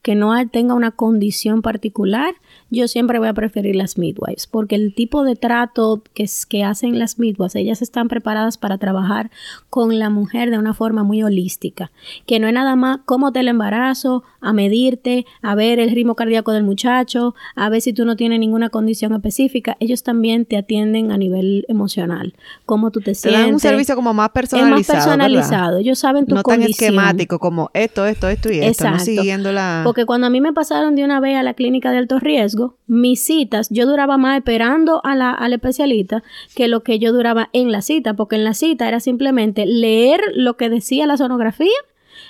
que 0.04 0.16
no 0.16 0.34
tenga 0.50 0.74
una 0.74 0.92
condición 0.92 1.62
particular, 1.62 2.36
yo 2.70 2.88
siempre 2.88 3.20
voy 3.20 3.30
a 3.30 3.34
preferir 3.34 3.76
las 3.76 3.98
midwives, 3.98 4.48
porque 4.48 4.76
el 4.76 4.94
tipo 4.94 5.24
de 5.24 5.36
trato 5.36 6.04
que, 6.14 6.30
que 6.50 6.64
hacen 6.64 7.00
las 7.00 7.20
midwives, 7.20 7.56
ellas 7.56 7.82
están 7.82 8.10
preparadas 8.10 8.58
para 8.58 8.78
trabajar 8.78 9.32
con 9.70 10.00
la 10.00 10.10
mujer 10.10 10.52
de 10.52 10.58
una 10.58 10.74
forma 10.74 11.04
muy 11.04 11.24
holística, 11.24 11.92
que 12.26 12.40
no 12.40 12.48
es 12.48 12.54
nada 12.54 12.76
más 12.76 13.00
cómo 13.06 13.32
te 13.32 13.40
el 13.40 13.48
embarazo, 13.48 14.24
a 14.42 14.54
medirte, 14.54 15.26
a 15.42 15.56
ver 15.56 15.80
el 15.80 15.92
ritmo 15.92 16.16
cardíaco 16.16 16.52
del 16.52 16.64
muchacho, 16.64 17.34
a 17.56 17.70
ver 17.70 17.82
si 17.82 17.94
tú 17.94 18.06
no 18.06 18.16
tienes 18.16 18.40
ninguna 18.40 18.70
condición 18.70 19.14
específica, 19.14 19.78
ellos 19.80 20.04
también 20.04 20.46
te 20.46 20.58
atienden 20.58 21.12
a 21.12 21.18
nivel 21.18 21.66
emocional, 21.70 22.34
cómo 22.66 22.92
tú 22.92 23.00
te, 23.00 23.16
sientes. 23.16 23.40
Te 23.40 23.46
dan 23.46 23.54
un 23.54 23.60
servicio 23.60 23.96
como 23.96 24.14
más 24.14 24.30
personalizado. 24.32 24.82
Es 24.82 24.88
más 24.88 25.06
personalizado, 25.06 25.78
ellos 25.78 26.00
saben 26.00 26.26
tu 26.26 26.36
no 26.36 26.44
condición. 26.44 26.72
No 26.72 27.02
tan 27.02 27.10
esquemático 27.10 27.40
como 27.40 27.72
esto, 27.74 28.06
esto, 28.06 28.28
esto 28.28 28.52
y 28.52 28.60
esto, 28.60 28.90
no 28.90 29.00
siguiendo 29.00 29.52
la... 29.52 29.82
Porque 29.86 29.93
cuando 30.06 30.28
a 30.28 30.30
mí 30.30 30.42
me 30.42 30.54
pasaron 30.54 30.96
de 30.96 31.04
una 31.04 31.20
vez 31.20 31.38
a 31.38 31.44
la 31.44 31.54
clínica 31.54 31.92
de 31.92 31.98
alto 31.98 32.20
riesgo, 32.20 32.78
mis 32.88 33.24
citas, 33.24 33.70
yo 33.70 33.86
duraba 33.86 34.18
más 34.18 34.38
esperando 34.38 35.02
a 35.04 35.16
la, 35.16 35.32
al 35.32 35.54
especialista 35.54 36.24
que 36.56 36.68
lo 36.68 36.84
que 36.84 37.00
yo 37.00 37.14
duraba 37.14 37.50
en 37.54 37.72
la 37.72 37.82
cita, 37.82 38.16
porque 38.16 38.36
en 38.36 38.44
la 38.44 38.54
cita 38.54 38.88
era 38.88 39.00
simplemente 39.00 39.66
leer 39.66 40.22
lo 40.36 40.58
que 40.58 40.70
decía 40.70 41.08
la 41.08 41.18
sonografía, 41.18 41.72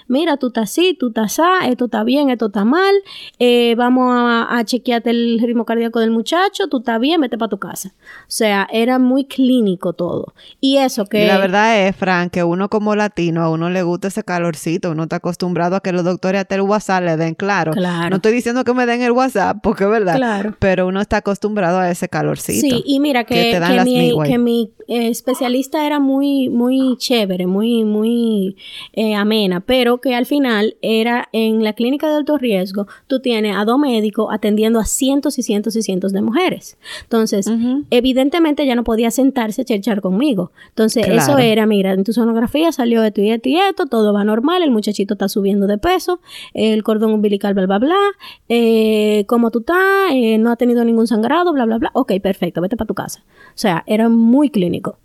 mira, 0.07 0.37
tú 0.37 0.47
estás 0.47 0.69
así, 0.69 0.95
tú 0.99 1.07
estás 1.07 1.39
así, 1.39 1.71
esto 1.71 1.85
está 1.85 2.03
bien, 2.03 2.29
esto 2.29 2.47
está 2.47 2.65
mal, 2.65 2.93
eh, 3.39 3.75
vamos 3.77 4.13
a, 4.15 4.57
a, 4.57 4.63
chequearte 4.63 5.09
el 5.09 5.39
ritmo 5.39 5.65
cardíaco 5.65 5.99
del 5.99 6.11
muchacho, 6.11 6.67
tú 6.67 6.77
estás 6.77 6.99
bien, 6.99 7.21
vete 7.21 7.37
para 7.37 7.49
tu 7.49 7.57
casa. 7.57 7.93
O 8.21 8.25
sea, 8.27 8.67
era 8.71 8.99
muy 8.99 9.25
clínico 9.25 9.93
todo. 9.93 10.33
Y 10.59 10.77
eso 10.77 11.05
que... 11.05 11.27
la 11.27 11.37
verdad 11.37 11.87
es, 11.87 11.95
Fran, 11.95 12.29
que 12.29 12.43
uno 12.43 12.69
como 12.69 12.95
latino, 12.95 13.41
a 13.43 13.49
uno 13.49 13.69
le 13.69 13.83
gusta 13.83 14.07
ese 14.07 14.23
calorcito, 14.23 14.91
uno 14.91 15.03
está 15.03 15.17
acostumbrado 15.17 15.75
a 15.75 15.81
que 15.81 15.91
los 15.91 16.03
doctores 16.03 16.41
hasta 16.41 16.55
el 16.55 16.61
WhatsApp 16.61 17.03
le 17.03 17.17
den, 17.17 17.35
claro. 17.35 17.73
claro. 17.73 18.09
No 18.09 18.15
estoy 18.17 18.33
diciendo 18.33 18.63
que 18.63 18.73
me 18.73 18.85
den 18.85 19.01
el 19.01 19.11
WhatsApp, 19.11 19.57
porque 19.61 19.83
es 19.83 19.89
verdad. 19.89 20.15
Claro. 20.15 20.55
Pero 20.59 20.87
uno 20.87 21.01
está 21.01 21.17
acostumbrado 21.17 21.79
a 21.79 21.89
ese 21.89 22.09
calorcito. 22.09 22.61
Sí, 22.61 22.83
y 22.85 22.99
mira 22.99 23.23
que, 23.23 23.59
que, 23.59 23.83
mi, 23.83 24.13
que 24.25 24.37
mi 24.37 24.71
eh, 24.87 25.07
especialista 25.07 25.85
era 25.85 25.99
muy, 25.99 26.49
muy 26.49 26.97
chévere, 26.97 27.47
muy, 27.47 27.83
muy 27.83 28.57
eh, 28.93 29.15
amena, 29.15 29.61
pero 29.61 29.99
que 30.03 30.13
al 30.13 30.25
final 30.25 30.75
era 30.81 31.29
en 31.31 31.63
la 31.63 31.71
clínica 31.71 32.09
de 32.09 32.15
alto 32.15 32.37
riesgo, 32.37 32.87
tú 33.07 33.21
tienes 33.21 33.55
a 33.55 33.63
dos 33.63 33.79
médicos 33.79 34.27
atendiendo 34.31 34.79
a 34.79 34.85
cientos 34.85 35.39
y 35.39 35.43
cientos 35.43 35.77
y 35.77 35.81
cientos 35.81 36.11
de 36.11 36.21
mujeres. 36.21 36.77
Entonces, 37.03 37.49
evidentemente 37.89 38.65
ya 38.65 38.75
no 38.75 38.83
podía 38.83 39.11
sentarse 39.11 39.61
a 39.61 39.65
cherchar 39.65 40.01
conmigo. 40.01 40.51
Entonces, 40.67 41.07
eso 41.07 41.37
era, 41.37 41.65
mira, 41.65 41.93
en 41.93 42.03
tu 42.03 42.11
sonografía 42.11 42.73
salió 42.73 43.01
esto 43.01 43.21
y 43.21 43.29
esto 43.29 43.47
y 43.47 43.57
esto, 43.57 43.85
todo 43.85 44.11
va 44.11 44.25
normal, 44.25 44.61
el 44.61 44.71
muchachito 44.71 45.13
está 45.13 45.29
subiendo 45.29 45.67
de 45.67 45.77
peso, 45.77 46.19
el 46.53 46.83
cordón 46.83 47.13
umbilical, 47.13 47.53
bla, 47.53 47.65
bla, 47.65 47.79
bla, 47.79 48.01
eh, 48.49 49.23
cómo 49.27 49.51
tú 49.51 49.59
estás, 49.59 50.11
eh, 50.11 50.37
no 50.37 50.51
ha 50.51 50.57
tenido 50.57 50.83
ningún 50.83 51.07
sangrado, 51.07 51.53
bla, 51.53 51.63
bla, 51.63 51.77
bla. 51.77 51.91
Ok, 51.93 52.11
perfecto, 52.21 52.59
vete 52.59 52.75
para 52.75 52.87
tu 52.87 52.93
casa. 52.93 53.23
O 53.29 53.57
sea, 53.57 53.83
era 53.87 54.09
muy 54.09 54.49
clínico. 54.49 54.97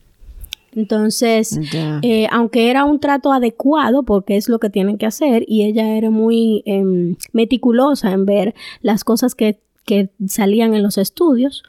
Entonces, 0.72 1.58
eh, 2.02 2.26
aunque 2.30 2.70
era 2.70 2.84
un 2.84 3.00
trato 3.00 3.32
adecuado, 3.32 4.02
porque 4.02 4.36
es 4.36 4.48
lo 4.48 4.58
que 4.58 4.70
tienen 4.70 4.98
que 4.98 5.06
hacer, 5.06 5.44
y 5.46 5.64
ella 5.64 5.96
era 5.96 6.10
muy 6.10 6.62
em, 6.66 7.16
meticulosa 7.32 8.12
en 8.12 8.26
ver 8.26 8.54
las 8.82 9.04
cosas 9.04 9.34
que, 9.34 9.60
que 9.84 10.10
salían 10.26 10.74
en 10.74 10.82
los 10.82 10.98
estudios, 10.98 11.62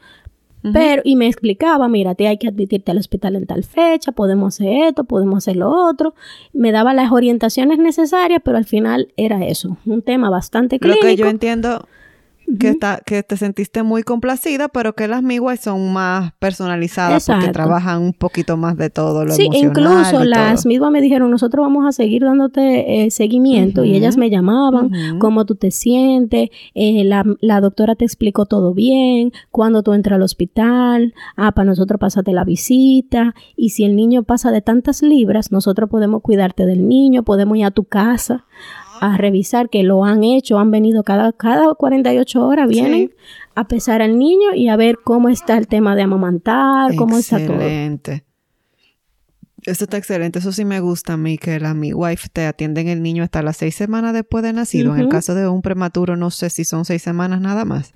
pero, 0.74 1.01
y 1.06 1.15
me 1.15 1.27
explicaba, 1.27 1.88
mira, 1.88 2.15
te 2.15 2.27
hay 2.27 2.38
que 2.38 2.48
admitirte 2.48 2.91
al 2.91 2.98
hospital 2.98 3.38
en 3.38 3.46
tal 3.46 3.63
fecha, 3.63 4.12
podemos 4.12 4.56
hacer 4.56 4.89
esto, 4.89 5.06
podemos 5.06 5.38
hacer 5.38 5.56
lo 5.56 5.70
otro. 5.70 6.15
Me 6.51 6.72
daba 6.72 6.94
las 6.94 7.12
orientaciones 7.12 7.79
necesarias, 7.79 8.41
pero 8.44 8.58
al 8.58 8.65
final 8.65 9.13
era 9.15 9.46
eso, 9.46 9.77
un 9.86 10.01
tema 10.01 10.29
bastante 10.29 10.79
clínico. 10.79 11.03
Lo 11.03 11.10
que 11.10 11.15
yo 11.15 11.27
entiendo, 11.27 11.88
que, 12.58 12.70
está, 12.70 13.01
que 13.06 13.24
te 13.24 13.38
sentiste 13.38 13.84
muy 13.84 14.03
complacida, 14.03 14.68
pero 14.68 14.94
que 14.94 15.08
las 15.08 15.22
midwives 15.22 15.62
son 15.62 15.94
más 15.94 16.34
personalizadas 16.39 17.27
porque 17.27 17.50
trabajan 17.50 18.01
un 18.01 18.13
poquito 18.13 18.58
más 18.58 18.77
de 18.77 18.89
todo 18.89 19.25
lo 19.25 19.34
sí, 19.34 19.50
incluso 19.51 20.24
las 20.24 20.65
midwives 20.65 20.91
me 20.91 21.01
dijeron, 21.01 21.29
nosotros 21.29 21.63
vamos 21.63 21.86
a 21.86 21.91
seguir 21.91 22.24
dándote 22.24 23.06
eh, 23.06 23.12
seguimiento 23.12 23.84
y 23.84 23.96
ellas 23.96 24.18
me 24.18 24.29
llamaban, 24.29 24.91
cómo 25.20 25.46
tú 25.46 25.56
te 25.56 25.72
sientes, 25.72 26.50
eh, 26.74 27.03
la, 27.03 27.24
la, 27.41 27.62
doctora 27.62 27.96
te 27.96 28.06
explicó 28.06 28.46
todo 28.46 28.74
bien, 28.74 29.32
cuando 29.51 29.84
tú 29.84 29.94
entras 29.94 30.15
al 30.15 30.24
hospital, 30.24 31.13
ah, 31.36 31.51
para 31.51 31.65
nosotros 31.65 32.00
pásate 32.00 32.34
la 32.34 32.44
visita 32.44 33.36
y 33.56 33.70
si 33.70 33.84
el 33.84 33.96
niño 33.96 34.24
pasa 34.24 34.51
de 34.51 34.62
tantas 34.62 35.01
libras, 35.01 35.51
nosotros 35.51 35.89
podemos 35.89 36.22
cuidarte 36.22 36.65
del 36.65 36.88
niño, 36.88 37.24
podemos 37.24 37.58
ir 37.58 37.65
a 37.65 37.72
tu 37.72 37.84
casa 37.84 38.46
a 39.01 39.18
revisar 39.18 39.70
que 39.70 39.84
lo 39.84 40.03
han 40.03 40.24
hecho, 40.24 40.60
han 40.60 40.72
venido 40.72 41.03
cada, 41.03 41.32
cada 41.34 41.74
48 41.74 42.46
horas, 42.46 42.70
vienen 42.70 43.12
a 43.56 43.68
pesar 43.68 44.01
al 44.01 44.18
niño 44.18 44.53
y 44.56 44.70
a 44.70 44.75
ver 44.75 44.98
cómo 45.03 45.29
está 45.29 45.58
el 45.58 45.68
tema 45.68 45.96
de 45.96 46.03
amamantar, 46.03 46.96
cómo 46.96 47.18
está 47.18 47.38
todo. 47.38 47.56
Excelente. 47.56 48.24
Eso 49.65 49.84
está 49.84 49.98
excelente. 49.98 50.39
Eso 50.39 50.51
sí 50.51 50.65
me 50.65 50.79
gusta 50.79 51.13
a 51.13 51.18
mí, 51.18 51.38
que 51.38 51.60
la 51.60 51.74
mi 51.74 51.94
wife 51.94 52.29
te 52.32 52.46
atienden 52.46 52.88
el 52.88 53.03
niño 53.03 53.24
hasta 53.24 53.41
las 53.41 53.58
seis 53.58 53.75
semanas 53.75 54.13
después 54.13 54.44
de 54.44 54.53
nacido. 54.53 54.96
En 54.96 55.01
el 55.01 55.10
caso 55.10 55.36
de 55.36 55.48
un 55.48 55.62
prematuro, 55.62 56.15
no 56.15 56.32
sé 56.32 56.50
si 56.50 56.63
son 56.63 56.86
seis 56.86 57.01
semanas 57.01 57.41
nada 57.41 57.65
más. 57.65 57.94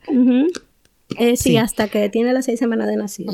Eh, 1.17 1.37
sí, 1.37 1.57
hasta 1.57 1.87
que 1.87 2.09
tiene 2.09 2.33
las 2.33 2.45
seis 2.45 2.59
semanas 2.59 2.87
de 2.87 2.97
nacido. 2.97 3.33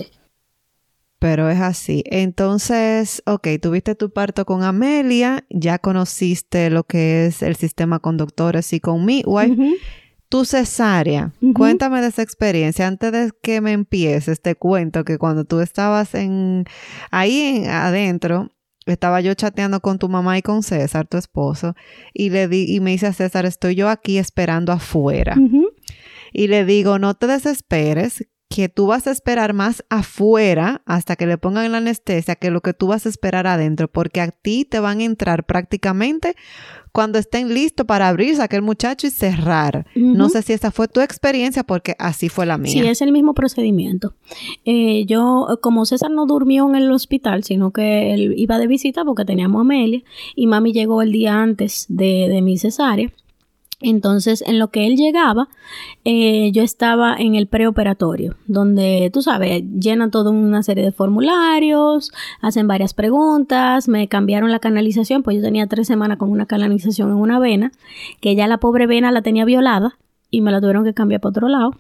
Pero 1.20 1.50
es 1.50 1.60
así. 1.60 2.02
Entonces, 2.06 3.22
ok, 3.26 3.48
tuviste 3.62 3.94
tu 3.94 4.12
parto 4.12 4.46
con 4.46 4.64
Amelia, 4.64 5.46
ya 5.50 5.78
conociste 5.78 6.70
lo 6.70 6.86
que 6.86 7.26
es 7.26 7.44
el 7.44 7.58
sistema 7.58 8.00
con 8.00 8.16
doctores 8.16 8.72
y 8.72 8.80
con 8.80 9.06
midwife. 9.06 9.78
Tu 10.30 10.46
cesárea, 10.46 11.34
cuéntame 11.56 12.02
de 12.02 12.08
esa 12.08 12.22
experiencia. 12.22 12.88
Antes 12.88 13.12
de 13.12 13.32
que 13.42 13.62
me 13.62 13.74
empieces, 13.74 14.42
te 14.42 14.56
cuento 14.56 15.04
que 15.04 15.18
cuando 15.18 15.44
tú 15.44 15.60
estabas 15.60 16.14
en 16.14 16.66
ahí 17.10 17.66
adentro, 17.68 18.52
estaba 18.86 19.22
yo 19.22 19.34
chateando 19.34 19.80
con 19.82 20.00
tu 20.00 20.08
mamá 20.08 20.38
y 20.38 20.42
con 20.42 20.64
César, 20.64 21.08
tu 21.08 21.18
esposo, 21.18 21.76
y 22.14 22.30
le 22.30 22.48
di, 22.48 22.66
y 22.74 22.80
me 22.80 22.92
dice 22.92 23.08
a 23.08 23.14
César, 23.14 23.46
estoy 23.46 23.76
yo 23.76 23.90
aquí 23.90 24.18
esperando 24.18 24.72
afuera. 24.72 25.36
Y 26.32 26.48
le 26.48 26.64
digo, 26.64 27.00
no 27.00 27.16
te 27.16 27.28
desesperes, 27.28 28.26
que 28.50 28.68
tú 28.68 28.88
vas 28.88 29.06
a 29.06 29.12
esperar 29.12 29.54
más 29.54 29.86
afuera 29.90 30.82
hasta 30.86 31.16
que 31.16 31.28
le 31.28 31.38
pongan 31.38 31.72
la 31.72 31.78
anestesia 31.78 32.36
que 32.36 32.50
lo 32.50 32.62
que 32.62 32.74
tú 32.74 32.88
vas 32.88 33.06
a 33.06 33.10
esperar 33.10 33.46
adentro, 33.46 33.88
porque 33.88 34.22
a 34.22 34.32
ti 34.32 34.66
te 34.66 34.80
van 34.80 35.00
a 35.00 35.04
entrar 35.04 35.46
prácticamente 35.46 36.36
cuando 36.92 37.20
estén 37.20 37.54
listos 37.54 37.86
para 37.86 38.08
abrirse 38.08 38.42
a 38.42 38.46
aquel 38.46 38.64
muchacho 38.64 39.06
y 39.06 39.12
cerrar. 39.12 39.86
No 39.94 40.30
sé 40.30 40.42
si 40.42 40.54
esa 40.54 40.72
fue 40.72 40.88
tu 40.88 41.00
experiencia, 41.00 41.64
porque 41.64 41.96
así 42.00 42.28
fue 42.28 42.48
la 42.48 42.58
mía. 42.58 42.72
Sí, 42.72 42.80
es 42.80 43.04
el 43.04 43.12
mismo 43.12 43.36
procedimiento. 43.36 44.16
Eh, 44.66 45.06
yo, 45.06 45.60
como 45.62 45.86
César 45.86 46.10
no 46.10 46.26
durmió 46.26 46.68
en 46.68 46.76
el 46.76 46.92
hospital, 46.92 47.44
sino 47.44 47.70
que 47.70 48.16
él 48.16 48.34
iba 48.36 48.58
de 48.58 48.66
visita 48.66 49.06
porque 49.06 49.26
teníamos 49.26 49.60
a 49.60 49.62
Amelia, 49.62 50.02
y 50.36 50.48
mami 50.48 50.74
llegó 50.74 51.04
el 51.04 51.12
día 51.12 51.40
antes 51.40 51.86
de, 51.88 52.28
de 52.28 52.42
mi 52.42 52.58
cesárea. 52.58 53.12
Entonces, 53.82 54.44
en 54.46 54.60
lo 54.60 54.72
que 54.72 54.86
él 54.88 54.98
llegaba, 54.98 55.48
eh, 56.04 56.52
yo 56.52 56.64
estaba 56.64 57.16
en 57.16 57.36
el 57.36 57.48
preoperatorio, 57.48 58.36
donde, 58.46 59.10
tú 59.14 59.22
sabes, 59.22 59.64
llenan 59.80 60.12
toda 60.12 60.32
una 60.32 60.64
serie 60.64 60.84
de 60.84 60.92
formularios, 60.92 62.12
hacen 62.42 62.68
varias 62.68 62.94
preguntas, 62.94 63.88
me 63.88 64.10
cambiaron 64.10 64.52
la 64.52 64.60
canalización, 64.60 65.24
pues 65.24 65.38
yo 65.38 65.44
tenía 65.44 65.68
tres 65.68 65.88
semanas 65.88 66.18
con 66.18 66.30
una 66.30 66.46
canalización 66.46 67.10
en 67.10 67.16
una 67.16 67.40
vena, 67.40 67.72
que 68.20 68.36
ya 68.36 68.48
la 68.48 68.58
pobre 68.58 68.86
vena 68.86 69.12
la 69.12 69.22
tenía 69.22 69.46
violada 69.46 69.98
y 70.30 70.42
me 70.42 70.52
la 70.52 70.60
tuvieron 70.60 70.84
que 70.84 70.94
cambiar 70.94 71.22
para 71.22 71.32
otro 71.32 71.48
lado. 71.48 71.72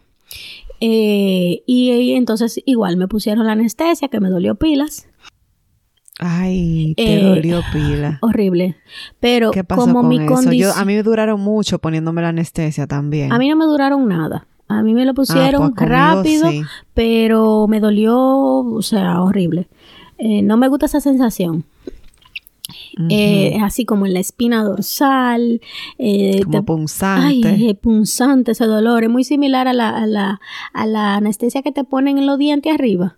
Eh, 0.80 1.64
y 1.66 2.14
entonces 2.14 2.62
igual 2.66 2.96
me 2.96 3.10
pusieron 3.10 3.46
la 3.46 3.52
anestesia, 3.52 4.08
que 4.08 4.22
me 4.22 4.30
dolió 4.30 4.56
pilas. 4.56 5.10
Ay, 6.22 6.94
te 6.98 7.18
eh, 7.18 7.24
dolió 7.24 7.62
pila. 7.72 8.20
Horrible. 8.22 8.76
Pero 9.22 9.52
como 9.74 10.04
mi 10.04 10.26
condición. 10.26 10.74
A 10.76 10.84
mí 10.84 10.94
me 10.94 11.02
duraron 11.02 11.40
mucho 11.40 11.80
poniéndome 11.80 12.22
la 12.22 12.30
anestesia 12.30 12.88
también. 12.88 13.32
A 13.32 13.40
mí 13.40 13.50
no 13.50 13.56
me 13.56 13.66
duraron 13.66 14.08
nada. 14.08 14.46
A 14.68 14.84
mí 14.84 14.94
me 14.94 15.06
lo 15.06 15.14
pusieron 15.14 15.64
ah, 15.64 15.72
pues 15.76 15.90
rápido, 15.90 16.50
pero 16.94 17.68
me 17.68 17.80
dolió, 17.80 18.18
o 18.20 18.82
sea, 18.82 19.24
horrible. 19.24 19.68
Eh, 20.18 20.44
no 20.44 20.58
me 20.58 20.68
gusta 20.68 20.86
esa 20.86 21.00
sensación. 21.00 21.64
Eh, 23.10 23.58
así 23.64 23.86
como 23.86 24.06
en 24.06 24.14
la 24.14 24.20
espina 24.20 24.64
dorsal. 24.64 25.62
como 26.44 26.66
punzante. 26.66 27.48
Ay, 27.48 27.74
punzante 27.76 28.52
ese 28.52 28.66
dolor. 28.66 29.04
Es 29.06 29.10
muy 29.10 29.24
similar 29.24 29.70
a 29.70 29.74
la, 29.74 29.90
a 29.90 30.06
la, 30.06 30.42
a 30.74 30.86
la 30.86 31.16
anestesia 31.16 31.64
que 31.64 31.72
te 31.72 31.86
ponen 31.86 32.18
en 32.18 32.28
los 32.28 32.38
dientes 32.38 32.74
arriba 32.74 33.16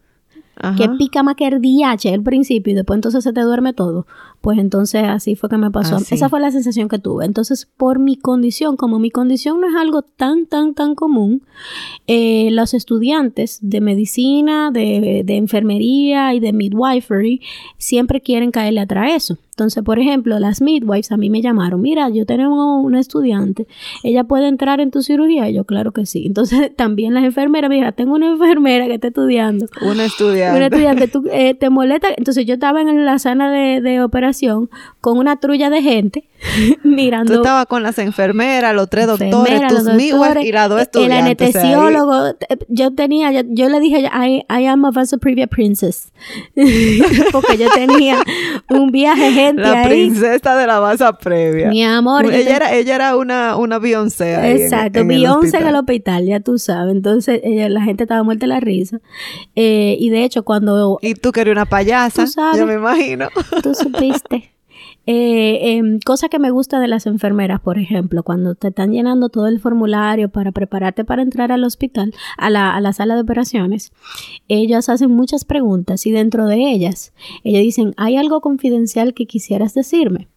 que 0.78 0.90
pica 0.90 1.24
más 1.24 1.36
que 1.36 1.48
el 1.48 1.62
DH 1.62 2.14
al 2.14 2.24
principio 2.24 2.72
y 2.72 2.76
después 2.76 2.98
entonces 2.98 3.24
se 3.24 3.34
te 3.34 3.42
duerme 3.42 3.74
todo. 3.74 4.06
Pues 4.42 4.58
entonces 4.58 5.04
así 5.04 5.36
fue 5.36 5.50
que 5.50 5.58
me 5.58 5.70
pasó. 5.70 5.98
Esa 5.98 6.28
fue 6.28 6.40
la 6.40 6.50
sensación 6.50 6.90
que 6.90 6.98
tuve. 6.98 7.26
Entonces, 7.26 7.68
por 7.78 8.00
mi 8.00 8.18
condición, 8.18 8.76
como 8.76 8.98
mi 8.98 9.12
condición 9.12 9.62
no 9.62 9.68
es 9.68 9.76
algo 9.76 10.02
tan, 10.02 10.48
tan, 10.48 10.74
tan 10.74 10.96
común, 10.96 11.44
eh, 12.08 12.50
los 12.52 12.74
estudiantes 12.74 13.60
de 13.62 13.82
medicina, 13.82 14.72
de, 14.72 15.22
de, 15.24 15.36
enfermería 15.36 16.34
y 16.34 16.40
de 16.40 16.54
midwifery 16.54 17.42
siempre 17.78 18.20
quieren 18.22 18.50
caerle 18.50 18.82
atrás 18.82 19.12
eso. 19.14 19.38
Entonces, 19.52 19.84
por 19.84 20.00
ejemplo, 20.00 20.40
las 20.40 20.60
midwives 20.60 21.12
a 21.12 21.18
mí 21.18 21.30
me 21.30 21.42
llamaron, 21.42 21.82
mira, 21.82 22.10
yo 22.10 22.26
tengo 22.26 22.82
una 22.82 23.00
estudiante, 23.00 23.68
ella 24.02 24.24
puede 24.24 24.48
entrar 24.48 24.80
en 24.80 24.90
tu 24.90 25.04
cirugía. 25.04 25.50
Y 25.50 25.54
yo, 25.54 25.66
claro 25.66 25.92
que 25.92 26.08
sí. 26.08 26.24
Entonces, 26.26 26.76
también 26.76 27.14
las 27.14 27.26
enfermeras, 27.26 27.70
mira, 27.70 27.92
tengo 27.92 28.16
una 28.16 28.32
enfermera 28.32 28.88
que 28.88 28.96
está 28.96 29.10
estudiando. 29.10 29.68
Una 29.82 30.06
estudiante. 30.06 30.58
Una 30.58 30.66
estudiante, 30.66 31.08
tú, 31.10 31.24
eh, 31.32 31.54
te 31.54 31.70
molesta. 31.70 32.08
Entonces, 32.18 32.48
yo 32.48 32.56
estaba 32.56 32.82
en 32.82 33.06
la 33.06 33.20
sala 33.20 33.52
de, 33.52 33.82
de 33.82 34.02
operación 34.02 34.31
con 35.02 35.18
una 35.18 35.38
trulla 35.38 35.70
de 35.70 35.82
gente 35.82 36.30
mirando. 36.84 37.34
Tú 37.34 37.40
estabas 37.42 37.66
con 37.66 37.84
las 37.84 37.98
enfermeras, 38.00 38.74
los 38.74 38.90
tres 38.90 39.08
doctores, 39.08 39.62
tus 39.68 39.84
midwives 39.94 40.46
y 40.46 40.52
las 40.52 40.70
dos 40.70 40.82
estudiantes. 40.82 41.18
El 41.18 41.24
anestesiólogo. 41.24 42.36
Yo 42.68 42.94
tenía, 42.94 43.32
yo, 43.32 43.70
le 43.70 43.80
dije, 43.80 44.10
I, 44.14 44.46
I 44.50 44.66
am 44.66 44.86
a 44.86 44.92
Vasoprevia 44.92 45.48
princess. 45.48 46.12
Porque 47.32 47.58
yo 47.58 47.70
tenía 47.74 48.18
un 48.70 48.92
viaje 48.92 49.32
gente 49.32 49.62
La 49.62 49.84
princesa 49.84 50.56
de 50.56 50.68
la 50.68 50.80
base 50.80 51.06
previa. 51.22 51.70
Mi 51.70 51.84
amor. 51.84 52.26
Ella, 52.32 52.56
era, 52.56 52.74
ella 52.74 52.96
era 52.96 53.16
una, 53.16 53.56
una 53.56 53.80
Beyoncé 53.80 54.36
ahí 54.36 54.62
Exacto, 54.62 55.00
en, 55.00 55.08
Beyoncé 55.08 55.58
en 55.58 55.68
el 55.68 55.76
hospital, 55.76 56.26
ya 56.26 56.40
tú 56.40 56.58
sabes. 56.58 56.94
Entonces, 56.94 57.42
ella, 57.44 57.70
la 57.70 57.82
gente 57.82 58.04
estaba 58.04 58.24
muerta 58.24 58.42
de 58.42 58.48
la 58.48 58.60
risa. 58.60 59.00
Eh, 59.56 59.96
y 60.00 60.10
de 60.10 60.24
hecho, 60.24 60.44
cuando... 60.44 61.00
Y 61.02 61.16
tú 61.16 61.32
que 61.32 61.42
eres 61.42 61.54
una 61.54 61.66
payasa, 61.66 62.26
yo 62.56 62.66
me 62.66 62.76
imagino. 62.76 63.30
Tú 63.64 63.74
supiste. 63.74 64.21
Eh, 65.08 65.78
em, 65.78 66.00
cosa 66.00 66.30
que 66.30 66.38
me 66.38 66.52
gusta 66.52 66.80
de 66.80 66.88
las 66.88 67.08
enfermeras, 67.08 67.60
por 67.60 67.80
ejemplo, 67.80 68.24
cuando 68.24 68.56
te 68.56 68.68
están 68.68 68.92
llenando 68.92 69.30
todo 69.30 69.48
el 69.48 69.60
formulario 69.60 70.30
para 70.30 70.52
prepararte 70.52 71.04
para 71.04 71.24
entrar 71.24 71.52
al 71.52 71.64
hospital, 71.64 72.14
a 72.38 72.50
la, 72.50 72.76
a 72.76 72.82
la 72.82 72.94
sala 72.94 73.16
de 73.16 73.22
operaciones, 73.22 73.92
ellas 74.48 74.90
hacen 74.90 75.12
muchas 75.12 75.44
preguntas 75.44 76.06
y 76.06 76.12
dentro 76.12 76.46
de 76.46 76.72
ellas, 76.72 77.14
ellas 77.44 77.64
dicen, 77.64 77.94
¿hay 77.98 78.16
algo 78.16 78.42
confidencial 78.42 79.14
que 79.14 79.26
quisieras 79.26 79.74
decirme? 79.74 80.28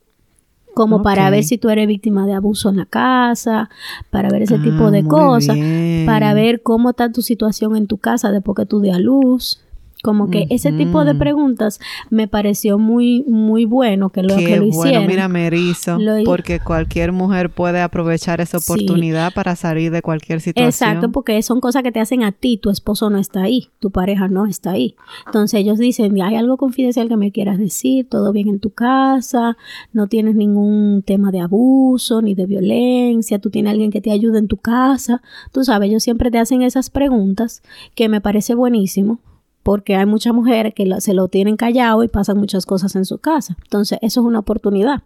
como 0.75 1.03
para 1.03 1.31
ver 1.31 1.45
si 1.45 1.57
tú 1.57 1.71
eres 1.71 1.87
víctima 1.87 2.27
de 2.27 2.35
abuso 2.35 2.69
en 2.69 2.77
la 2.77 2.85
casa, 2.85 3.71
para 4.11 4.29
ver 4.29 4.43
ese 4.43 4.59
tipo 4.59 4.91
de 4.91 5.01
ah, 5.01 5.09
cosas, 5.09 5.57
para 6.05 6.35
ver 6.35 6.63
cómo 6.63 6.91
está 6.91 7.11
tu 7.11 7.23
situación 7.23 7.77
en 7.77 7.87
tu 7.87 7.99
casa 7.99 8.33
después 8.33 8.57
que 8.57 8.67
tú 8.67 8.81
de 8.81 8.91
a 8.91 8.99
luz. 8.99 9.61
Como 10.05 10.29
que 10.29 10.47
ese 10.51 10.71
tipo 10.71 11.03
de 11.07 11.15
preguntas 11.15 11.81
me 12.11 12.29
pareció 12.29 12.79
muy, 12.79 13.25
muy 13.27 13.65
bueno 13.65 14.11
que 14.11 14.23
lo, 14.23 14.37
que 14.37 14.59
lo 14.59 14.67
bueno, 14.67 15.01
mira, 15.07 15.29
me 15.29 15.47
erizo, 15.47 15.97
porque 16.27 16.61
cualquier 16.61 17.13
mujer 17.13 17.49
puede 17.49 17.81
aprovechar 17.81 18.43
esa 18.43 18.59
oportunidad 18.59 19.33
para 19.33 19.57
salir 19.57 19.91
de 19.91 20.03
cualquier 20.03 20.43
situación. 20.43 20.69
Exacto, 20.69 21.11
porque 21.11 21.41
son 21.41 21.59
cosas 21.59 21.83
que 21.83 21.91
te 21.91 22.01
hacen 22.01 22.23
a 22.23 22.33
ti, 22.33 22.59
tu 22.59 22.69
esposo 22.69 23.09
no 23.09 23.17
está 23.17 23.45
ahí, 23.45 23.71
tu 23.81 23.93
pareja 23.93 24.29
no 24.29 24.45
está 24.45 24.73
ahí. 24.73 24.95
Entonces 25.25 25.61
ellos 25.61 25.79
dicen, 25.79 26.21
hay 26.21 26.37
algo 26.37 26.59
confidencial 26.59 27.09
que 27.09 27.17
me 27.17 27.33
quieras 27.33 27.57
decir, 27.57 28.07
todo 28.07 28.31
bien 28.31 28.49
en 28.49 28.61
tu 28.61 28.69
casa, 28.69 29.57
no 29.95 30.07
tienes 30.07 30.35
ningún 30.35 31.03
tema 31.03 31.31
de 31.31 31.41
abuso 31.41 32.21
ni 32.21 32.35
de 32.35 32.45
violencia, 32.45 33.39
tú 33.39 33.49
tienes 33.49 33.73
alguien 33.73 33.91
que 33.91 34.03
te 34.03 34.11
ayude 34.11 34.39
en 34.39 34.49
tu 34.49 34.59
casa. 34.59 35.23
Tú 35.51 35.65
sabes, 35.65 35.89
ellos 35.89 36.03
siempre 36.03 36.31
te 36.31 36.39
hacen 36.39 36.61
esas 36.61 36.91
preguntas 36.91 37.63
que 37.95 38.11
me 38.11 38.21
parece 38.21 38.55
buenísimo 38.55 39.21
porque 39.65 39.97
hay 39.97 40.05
muchas 40.07 40.35
mujeres 40.35 40.75
que 40.75 40.87
se 41.01 41.15
lo 41.15 41.27
tienen 41.29 41.57
callado 41.57 42.05
y 42.05 42.09
pasan 42.09 42.39
muchas 42.39 42.67
cosas 42.67 42.95
en 42.97 43.07
su 43.07 43.19
casa. 43.19 43.57
Entonces, 43.65 43.99
eso 44.03 44.21
es 44.21 44.27
una 44.27 44.39
oportunidad 44.39 45.03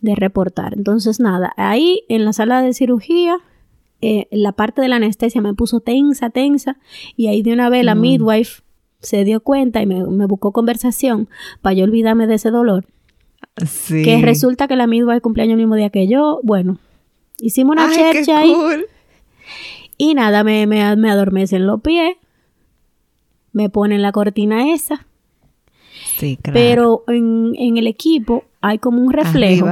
de 0.00 0.14
reportar. 0.14 0.74
Entonces, 0.74 1.18
nada, 1.18 1.52
ahí 1.56 2.04
en 2.08 2.24
la 2.24 2.32
sala 2.32 2.62
de 2.62 2.74
cirugía, 2.74 3.38
eh, 4.00 4.28
la 4.30 4.52
parte 4.52 4.80
de 4.80 4.88
la 4.88 4.96
anestesia 4.96 5.40
me 5.42 5.52
puso 5.52 5.80
tensa, 5.80 6.30
tensa, 6.30 6.78
y 7.16 7.26
ahí 7.26 7.42
de 7.42 7.52
una 7.52 7.68
vez 7.70 7.84
la 7.84 7.96
mm. 7.96 8.00
midwife 8.00 8.62
se 9.00 9.24
dio 9.24 9.40
cuenta 9.40 9.82
y 9.82 9.86
me, 9.86 10.26
buscó 10.26 10.52
conversación 10.52 11.28
para 11.60 11.74
yo 11.74 11.82
olvidarme 11.82 12.28
de 12.28 12.34
ese 12.34 12.52
dolor. 12.52 12.86
Sí. 13.66 14.04
Que 14.04 14.22
resulta 14.22 14.68
que 14.68 14.76
la 14.76 14.86
midwife 14.86 15.20
cumpleaños 15.20 15.54
el 15.54 15.58
mismo 15.58 15.74
día 15.74 15.90
que 15.90 16.06
yo. 16.06 16.38
Bueno, 16.44 16.78
hicimos 17.40 17.74
una 17.74 17.90
chercha 17.90 18.38
ahí. 18.38 18.54
Y 19.98 20.14
nada, 20.14 20.44
me, 20.44 20.68
me, 20.68 20.94
me 20.94 21.10
adormecen 21.10 21.66
los 21.66 21.80
pies 21.80 22.14
me 23.52 23.68
ponen 23.70 24.02
la 24.02 24.12
cortina 24.12 24.72
esa. 24.72 25.06
Sí, 26.18 26.38
claro. 26.42 26.54
Pero 26.54 27.04
en, 27.08 27.52
en 27.56 27.78
el 27.78 27.86
equipo 27.86 28.44
hay 28.60 28.78
como 28.78 29.02
un 29.02 29.12
reflejo. 29.12 29.68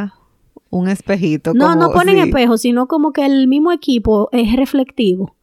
un 0.71 0.89
espejito. 0.89 1.55
No, 1.55 1.75
no 1.75 1.91
ponen 1.91 2.19
espejo, 2.19 2.57
sino 2.59 2.87
como 2.87 3.13
que 3.13 3.25
el 3.27 3.49
mismo 3.49 3.73
equipo 3.73 4.29
es 4.33 4.55
reflectivo. 4.55 5.35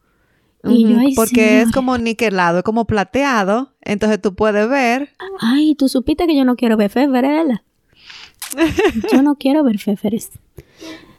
y 0.64 0.88
yo, 0.88 0.98
porque 1.14 1.60
es 1.62 1.70
como 1.72 1.98
niquelado, 1.98 2.58
es 2.58 2.64
como 2.64 2.84
plateado, 2.86 3.72
entonces 3.82 4.20
tú 4.20 4.34
puedes 4.34 4.68
ver. 4.68 5.10
Ay, 5.40 5.74
tú 5.74 5.88
supiste 5.88 6.26
que 6.26 6.36
yo 6.36 6.44
no 6.44 6.56
quiero 6.56 6.76
ver 6.76 6.90
¿verdad? 6.90 7.62
yo 9.12 9.22
no 9.22 9.36
quiero 9.36 9.62
ver 9.62 9.78
féferes. 9.78 10.30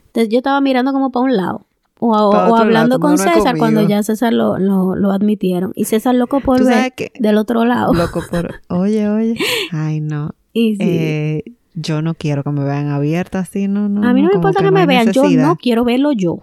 Entonces 0.08 0.30
yo 0.30 0.40
estaba 0.40 0.60
mirando 0.62 0.92
como 0.92 1.12
para 1.12 1.26
un 1.26 1.38
lado. 1.38 1.66
O, 2.02 2.34
hablando 2.56 3.00
con 3.00 3.18
César 3.18 3.58
cuando 3.58 3.86
ya 3.88 4.02
César 4.04 4.34
lo, 4.34 4.58
lo, 4.58 5.12
admitieron. 5.12 5.74
Y 5.76 5.86
César 5.86 6.16
loco 6.16 6.40
por 6.40 6.64
ver 6.64 6.94
del 7.20 7.38
otro 7.38 7.66
lado. 7.66 7.94
Loco 7.94 8.22
por... 8.30 8.62
Oye, 8.70 9.08
oye. 9.10 9.36
Ay, 9.72 10.02
no. 10.02 10.32
Eh, 10.62 11.44
yo 11.74 12.02
no 12.02 12.16
quiero 12.16 12.44
que 12.44 12.50
me 12.50 12.66
vean 12.66 12.90
abierta 12.90 13.40
así, 13.40 13.70
no, 13.70 13.88
no. 13.88 14.06
A 14.06 14.14
mí 14.14 14.22
no, 14.22 14.30
me 14.30 14.34
importa 14.34 14.62
que, 14.62 14.72
me 14.72 14.86
vean, 14.86 15.12
yo 15.14 15.30
no 15.30 15.56
quiero 15.56 15.86
verlo 15.86 16.12
yo. 16.12 16.40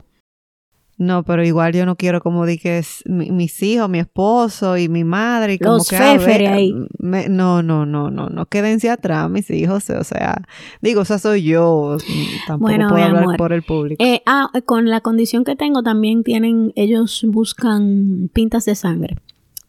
No, 0.99 1.25
pero 1.25 1.45
igual 1.45 1.75
yo 1.75 1.85
no 1.85 1.97
quiero 1.97 2.23
como 2.23 2.47
di 2.47 2.57
que 2.57 2.79
es 2.79 3.03
mis 3.07 3.63
hijos, 3.63 3.89
mi 3.91 3.99
esposo 3.99 4.79
y 4.79 4.89
mi 4.89 5.05
madre 5.05 5.55
y 5.55 5.59
como 5.59 5.77
Los 5.77 5.89
que 5.89 5.97
ahí. 5.97 6.73
no, 6.99 7.63
no, 7.63 7.85
no, 7.85 8.11
no, 8.11 8.29
no 8.31 8.47
quédense 8.47 8.89
atrás 8.89 9.29
mis 9.29 9.51
hijos, 9.51 9.91
o 9.91 10.05
sea, 10.05 10.43
digo, 10.81 11.03
esa 11.03 11.19
soy 11.19 11.43
yo, 11.43 11.99
tampoco 12.47 12.73
puedo 12.89 13.05
hablar 13.05 13.37
por 13.37 13.53
el 13.53 13.63
público. 13.63 14.03
Eh, 14.03 14.23
ah, 14.25 14.51
con 14.65 14.89
la 14.89 15.03
condición 15.03 15.45
que 15.45 15.55
tengo 15.55 15.83
también 15.83 16.23
tienen, 16.23 16.73
ellos 16.77 17.27
buscan 17.29 18.31
pintas 18.33 18.65
de 18.65 18.75
sangre. 18.75 19.17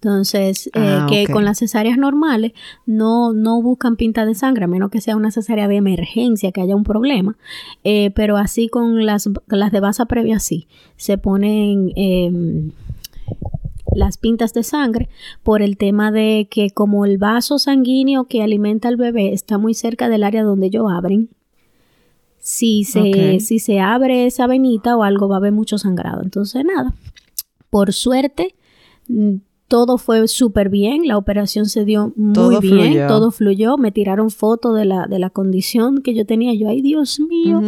Entonces, 0.07 0.67
eh, 0.67 0.71
ah, 0.75 1.05
que 1.09 1.27
con 1.27 1.43
las 1.43 1.59
cesáreas 1.59 1.97
normales 1.97 2.53
no, 2.85 3.33
no 3.33 3.61
buscan 3.61 3.97
pinta 3.97 4.25
de 4.25 4.35
sangre, 4.35 4.63
a 4.63 4.67
menos 4.67 4.89
que 4.89 5.01
sea 5.01 5.17
una 5.17 5.31
cesárea 5.31 5.67
de 5.67 5.75
emergencia, 5.75 6.53
que 6.53 6.61
haya 6.61 6.77
un 6.77 6.85
problema. 6.85 7.35
Eh, 7.83 8.11
pero 8.15 8.37
así 8.37 8.69
con 8.69 9.05
las, 9.05 9.29
las 9.47 9.71
de 9.73 9.81
base 9.81 10.05
previa, 10.05 10.39
sí. 10.39 10.69
Se 10.95 11.17
ponen 11.17 11.91
em, 11.97 12.71
las 13.93 14.17
pintas 14.17 14.53
de 14.53 14.63
sangre 14.63 15.09
por 15.43 15.61
el 15.61 15.75
tema 15.75 16.09
de 16.09 16.47
que 16.49 16.69
como 16.69 17.03
el 17.03 17.17
vaso 17.17 17.59
sanguíneo 17.59 18.29
que 18.29 18.41
alimenta 18.41 18.87
al 18.87 18.95
bebé 18.95 19.33
está 19.33 19.57
muy 19.57 19.73
cerca 19.73 20.07
del 20.07 20.23
área 20.23 20.43
donde 20.43 20.67
ellos 20.67 20.85
abren, 20.89 21.27
si 22.39 22.85
se, 22.85 23.41
si 23.41 23.59
se 23.59 23.81
abre 23.81 24.25
esa 24.25 24.47
venita 24.47 24.95
o 24.95 25.03
algo 25.03 25.27
va 25.27 25.35
a 25.35 25.39
haber 25.39 25.51
mucho 25.51 25.77
sangrado. 25.77 26.21
Entonces, 26.23 26.63
nada, 26.63 26.95
por 27.69 27.91
suerte 27.91 28.55
todo 29.67 29.97
fue 29.97 30.27
súper 30.27 30.69
bien, 30.69 31.07
la 31.07 31.17
operación 31.17 31.65
se 31.65 31.85
dio 31.85 32.13
muy 32.15 32.57
bien, 32.59 33.07
todo 33.07 33.31
fluyó, 33.31 33.77
me 33.77 33.91
tiraron 33.91 34.31
fotos 34.31 34.77
de 34.77 34.85
la, 34.85 35.07
de 35.07 35.19
la 35.19 35.29
condición 35.29 36.01
que 36.01 36.13
yo 36.13 36.25
tenía, 36.25 36.53
yo, 36.53 36.69
ay 36.69 36.81
Dios 36.81 37.19
mío, 37.19 37.61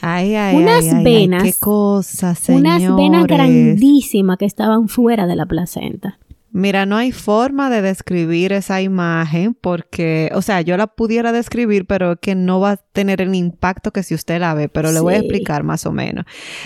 ay, 0.00 0.34
ay, 0.34 0.56
unas 0.56 1.02
venas, 1.02 1.42
qué 1.44 1.54
cosas, 1.58 2.48
unas 2.48 2.82
venas 2.96 3.26
grandísimas 3.26 4.38
que 4.38 4.46
estaban 4.46 4.88
fuera 4.88 5.26
de 5.26 5.36
la 5.36 5.46
placenta. 5.46 6.18
Mira, 6.50 6.86
no 6.86 6.96
hay 6.96 7.12
forma 7.12 7.68
de 7.68 7.82
describir 7.82 8.52
esa 8.52 8.80
imagen 8.80 9.54
porque, 9.54 10.30
o 10.34 10.40
sea, 10.40 10.62
yo 10.62 10.78
la 10.78 10.86
pudiera 10.86 11.30
describir, 11.30 11.86
pero 11.86 12.18
que 12.18 12.34
no 12.34 12.58
va 12.58 12.72
a 12.72 12.76
tener 12.76 13.20
el 13.20 13.34
impacto 13.34 13.92
que 13.92 14.02
si 14.02 14.14
usted 14.14 14.40
la 14.40 14.54
ve, 14.54 14.70
pero 14.70 14.90
le 14.90 15.00
voy 15.00 15.14
a 15.14 15.18
explicar 15.18 15.62
más 15.62 15.84
o 15.84 15.92
menos. 15.92 16.24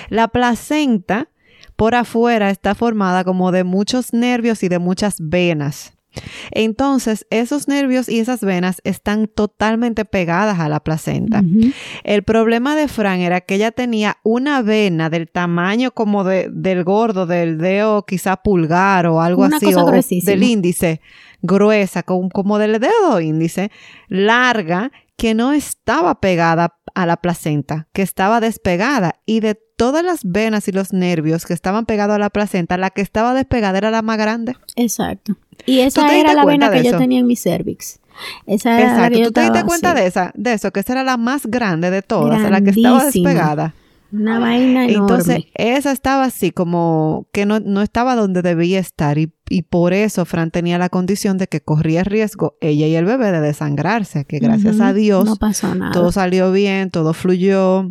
La 0.09 0.29
placenta 0.29 1.29
por 1.83 1.97
afuera 1.97 2.51
está 2.51 2.77
formada 2.77 3.25
como 3.25 3.51
de 3.51 3.65
muchos 3.65 4.13
nervios 4.13 4.63
y 4.63 4.69
de 4.69 4.79
muchas 4.79 5.17
venas. 5.19 5.95
Entonces, 6.53 7.27
esos 7.31 7.67
nervios 7.67 8.09
y 8.09 8.21
esas 8.21 8.43
venas 8.43 8.81
están 8.85 9.27
totalmente 9.27 10.05
pegadas 10.05 10.61
a 10.61 10.69
la 10.69 10.79
placenta. 10.79 11.43
El 12.05 12.23
problema 12.23 12.77
de 12.77 12.87
Fran 12.87 13.19
era 13.19 13.41
que 13.41 13.57
ella 13.57 13.73
tenía 13.73 14.19
una 14.23 14.63
vena 14.63 15.11
del 15.11 15.29
tamaño 15.29 15.91
como 15.91 16.23
de, 16.23 16.49
del 16.53 16.85
gordo, 16.85 17.27
del 17.27 17.59
dedo 17.59 18.07
quizá 18.07 18.37
pulgar 18.37 19.09
o 19.09 19.21
algo 19.21 19.43
así, 19.43 19.75
o 19.75 19.91
del 19.91 20.43
índice, 20.45 21.01
gruesa, 21.41 22.05
como, 22.05 22.29
como 22.29 22.59
del 22.59 22.79
dedo 22.79 23.21
índice, 23.21 23.73
larga, 24.07 24.93
que 25.17 25.35
no 25.35 25.53
estaba 25.53 26.21
pegada 26.21 26.77
a 26.95 27.07
la 27.07 27.17
placenta, 27.17 27.89
que 27.93 28.03
estaba 28.03 28.41
despegada 28.41 29.21
y 29.27 29.41
de 29.41 29.55
todas 29.55 30.05
las 30.05 30.21
venas 30.25 30.69
y 30.69 30.73
los 30.73 30.93
nervios 30.93 31.47
que 31.47 31.55
estaban 31.55 31.87
pegados 31.87 32.17
a 32.17 32.19
la 32.19 32.31
placenta, 32.31 32.77
la 32.77 32.91
que 32.91 33.01
estaba 33.01 33.35
despegada 33.35 33.79
era 33.79 33.91
la 33.91 34.03
más 34.03 34.19
grande. 34.19 34.57
Exacto. 34.77 35.37
Y 35.67 35.81
esa 35.81 36.15
era 36.15 36.35
la 36.35 36.45
vena 36.45 36.71
que 36.71 36.83
yo 36.83 36.97
tenía 36.99 37.21
en 37.21 37.27
mi 37.27 37.37
cervix. 37.37 38.01
Esa 38.47 38.79
era 38.79 38.91
Exacto. 38.93 39.23
¿Tú 39.25 39.33
te 39.33 39.41
diste 39.43 39.65
cuenta 39.65 39.95
de 39.95 40.07
esa, 40.07 40.33
de 40.35 40.53
eso, 40.53 40.71
que 40.71 40.81
esa 40.81 40.93
era 40.93 41.05
la 41.05 41.17
más 41.17 41.47
grande 41.47 41.91
de 41.91 42.03
todas, 42.03 42.51
la 42.51 42.61
que 42.61 42.71
estaba 42.71 43.05
despegada? 43.05 43.75
Una 44.13 44.39
vaina 44.39 44.85
enorme. 44.85 44.95
Entonces, 44.95 45.45
esa 45.55 45.91
estaba 45.91 46.25
así 46.25 46.51
como 46.51 47.27
que 47.33 47.47
no, 47.47 47.61
no 47.61 47.81
estaba 47.81 48.15
donde 48.15 48.43
debía 48.43 48.79
estar 48.79 49.17
y, 49.17 49.33
y, 49.49 49.63
por 49.63 49.95
eso 49.95 50.27
Fran 50.27 50.51
tenía 50.51 50.77
la 50.77 50.91
condición 50.91 51.39
de 51.39 51.47
que 51.47 51.63
corría 51.63 52.05
riesgo 52.05 52.57
ella 52.61 52.87
y 52.87 52.95
el 52.95 53.07
bebé 53.07 53.33
de 53.33 53.41
desangrarse, 53.41 54.27
que 54.27 54.39
gracias 54.39 54.81
a 54.81 54.93
Dios 54.93 55.25
no 55.25 55.37
pasó 55.37 55.75
nada. 55.75 55.93
todo 55.93 56.13
salió 56.13 56.53
bien, 56.53 56.91
todo 56.91 57.15
fluyó. 57.15 57.91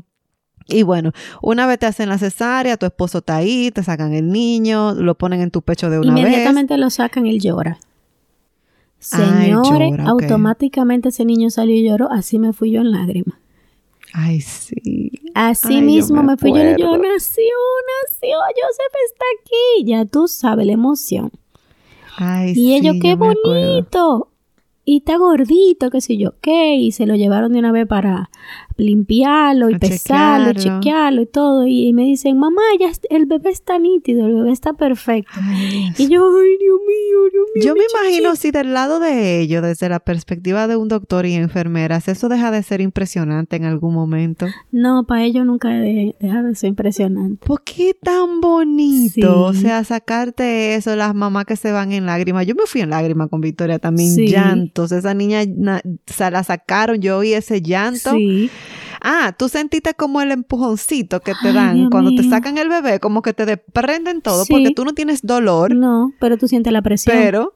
Y 0.68 0.84
bueno, 0.84 1.12
una 1.42 1.66
vez 1.66 1.80
te 1.80 1.88
hacen 1.88 2.08
la 2.08 2.20
cesárea, 2.20 2.78
tu 2.78 2.86
esposo 2.86 3.18
está 3.18 3.38
ahí, 3.38 3.72
te 3.72 3.82
sacan 3.84 4.14
el 4.14 4.32
niño, 4.32 4.94
lo 4.94 5.18
ponen 5.18 5.42
en 5.42 5.50
tu 5.50 5.64
pecho 5.64 5.90
de 5.90 5.98
una 5.98 6.14
vez. 6.14 6.24
Inmediatamente 6.24 6.78
lo 6.78 6.92
sacan, 6.92 7.26
él 7.26 7.40
llora. 7.40 7.80
Señores, 9.00 9.94
automáticamente 10.06 11.10
ese 11.10 11.26
niño 11.26 11.50
salió 11.50 11.76
y 11.76 11.84
lloró, 11.84 12.12
así 12.12 12.38
me 12.38 12.54
fui 12.54 12.72
yo 12.72 12.82
en 12.82 12.92
lágrimas. 12.92 13.40
Ay, 14.14 14.42
sí. 14.42 15.11
Así 15.36 15.82
mismo 15.82 16.24
me, 16.24 16.38
fui 16.38 16.52
yo, 16.52 16.58
yo 16.58 16.98
nació, 16.98 17.56
nació, 18.04 18.38
Joseph 18.56 18.96
está 19.10 19.26
aquí. 19.40 19.86
Ya 19.86 20.06
tú 20.06 20.28
sabes 20.28 20.66
la 20.66 20.74
emoción. 20.74 21.32
Ay, 22.18 22.54
y 22.56 22.76
ellos, 22.76 22.96
qué 23.02 23.16
bonito. 23.16 24.30
y 24.86 24.98
está 24.98 25.18
gordito, 25.18 25.90
qué 25.90 26.02
sé 26.02 26.18
yo 26.18 26.34
qué, 26.42 26.76
y 26.76 26.92
se 26.92 27.06
lo 27.06 27.16
llevaron 27.16 27.54
de 27.54 27.60
una 27.60 27.72
vez 27.72 27.88
para 27.88 28.30
limpiarlo 28.82 29.70
y 29.70 29.78
pesarlo, 29.78 30.54
chequearlo. 30.54 30.80
chequearlo 30.80 31.22
y 31.22 31.26
todo, 31.26 31.68
y, 31.68 31.94
me 31.94 32.04
dicen, 32.04 32.38
mamá, 32.38 32.62
ya 32.80 32.92
el 33.10 33.26
bebé 33.26 33.50
está 33.52 33.78
nítido, 33.80 34.26
el 34.26 34.36
bebé 34.36 34.52
está 34.52 34.74
perfecto. 34.74 35.32
y 35.98 36.08
yo, 36.08 36.24
ay, 36.24 36.58
Dios 36.60 36.80
mío, 36.88 37.30
Dios 37.32 37.46
mío. 37.56 37.64
Yo 37.64 37.76
me 37.76 37.84
imagino 37.94 38.36
si 38.36 38.52
del 38.52 38.74
lado 38.74 39.00
de 39.00 39.40
ellos, 39.40 39.62
desde 39.62 39.90
la 39.90 40.00
perspectiva 40.00 40.68
de 40.68 40.76
un 40.76 40.88
doctor 40.88 41.26
y 41.26 41.34
enfermeras, 41.36 42.08
eso 42.08 42.30
deja 42.30 42.52
de 42.52 42.64
ser 42.64 42.82
impresionante 42.82 43.56
en 43.56 43.66
algún 43.66 43.94
momento. 43.94 44.48
No, 44.72 45.06
para 45.06 45.24
ellos 45.24 45.46
nunca 45.46 45.70
deja 45.70 46.44
de 46.44 46.56
ser 46.56 46.70
impresionante. 46.70 47.46
¿Por 47.46 47.64
qué 47.64 47.96
tan 48.02 48.42
bonito? 48.42 49.44
O 49.44 49.54
sea, 49.54 49.84
sacarte 49.84 50.76
eso, 50.76 50.96
las 50.96 51.14
mamás 51.14 51.46
que 51.46 51.56
se 51.56 51.72
van 51.72 51.92
en 51.92 52.06
lágrimas. 52.06 52.46
Yo 52.46 52.56
me 52.56 52.66
fui 52.66 52.82
en 52.82 52.90
lágrimas 52.90 53.30
con 53.30 53.42
Victoria 53.42 53.80
también, 53.80 54.16
llantos. 54.16 54.92
Esa 54.92 55.14
niña 55.14 55.42
se 56.06 56.32
la 56.32 56.44
sacaron, 56.44 57.00
yo 57.00 57.20
oí 57.20 57.34
ese 57.34 57.62
llanto. 57.62 58.12
Sí. 58.12 58.50
Ah, 59.04 59.34
tú 59.36 59.50
sentiste 59.50 59.96
como 59.96 60.22
el 60.22 60.32
empujoncito 60.32 61.22
que 61.22 61.34
te 61.42 61.52
dan 61.54 61.90
cuando 61.90 62.12
te 62.12 62.24
sacan 62.30 62.60
el 62.60 62.70
bebé, 62.70 63.00
como 63.00 63.24
que 63.24 63.34
te 63.34 63.48
desprenden 63.48 64.22
todo, 64.22 64.46
porque 64.48 64.72
tú 64.72 64.86
no 64.86 64.94
tienes 64.94 65.24
dolor. 65.24 65.74
No, 65.74 66.14
pero 66.20 66.38
tú 66.38 66.48
sientes 66.48 66.72
la 66.72 66.84
presión. 66.84 67.18
Pero. 67.18 67.54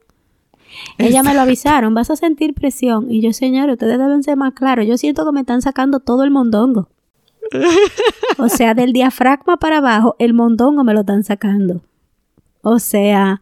Ella 0.98 1.24
me 1.24 1.34
lo 1.34 1.42
avisaron, 1.42 1.94
vas 1.94 2.10
a 2.10 2.16
sentir 2.16 2.54
presión. 2.56 3.12
Y 3.12 3.22
yo, 3.22 3.32
señor, 3.32 3.70
ustedes 3.70 3.98
deben 3.98 4.24
ser 4.24 4.38
más 4.38 4.54
claros. 4.54 4.88
Yo 4.88 4.98
siento 4.98 5.24
que 5.24 5.32
me 5.32 5.42
están 5.42 5.62
sacando 5.62 6.00
todo 6.00 6.24
el 6.24 6.32
mondongo. 6.32 6.90
o 8.40 8.50
sea, 8.50 8.74
del 8.74 8.92
diafragma 8.92 9.58
para 9.58 9.78
abajo, 9.78 10.16
el 10.18 10.34
mondongo 10.34 10.84
me 10.84 10.94
lo 10.94 11.02
están 11.02 11.24
sacando. 11.24 11.82
O 12.62 12.80
sea, 12.80 13.42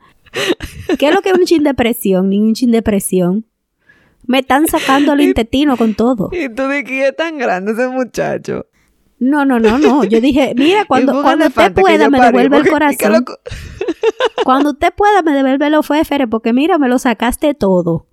¿qué 0.99 1.07
es 1.07 1.15
lo 1.15 1.21
que 1.21 1.29
es 1.29 1.37
un 1.37 1.45
chin 1.45 1.63
de 1.63 1.73
presión? 1.73 2.29
Ni 2.29 2.39
un 2.39 2.53
chin 2.53 2.71
de 2.71 2.81
presión. 2.81 3.45
Me 4.25 4.39
están 4.39 4.67
sacando 4.67 5.13
el 5.13 5.21
intestino 5.21 5.77
con 5.77 5.95
todo. 5.95 6.29
¿Y 6.31 6.49
tú 6.49 6.67
de 6.67 6.83
qué 6.83 7.07
es 7.07 7.15
tan 7.15 7.37
grande 7.37 7.73
ese 7.73 7.87
muchacho? 7.87 8.67
No, 9.19 9.45
no, 9.45 9.59
no, 9.59 9.77
no. 9.77 10.03
Yo 10.03 10.19
dije, 10.19 10.53
mira, 10.55 10.85
cuando, 10.87 11.21
cuando 11.21 11.47
usted 11.47 11.73
pueda 11.73 12.09
me 12.09 12.19
devuelve 12.19 12.57
el 12.57 12.69
corazón. 12.69 13.25
cuando 14.43 14.71
usted 14.71 14.93
pueda 14.93 15.21
me 15.21 15.31
devuelve 15.31 15.69
los 15.69 15.87
féferes, 15.87 16.27
porque 16.29 16.53
mira, 16.53 16.77
me 16.77 16.89
lo 16.89 16.99
sacaste 16.99 17.53
todo. 17.53 18.07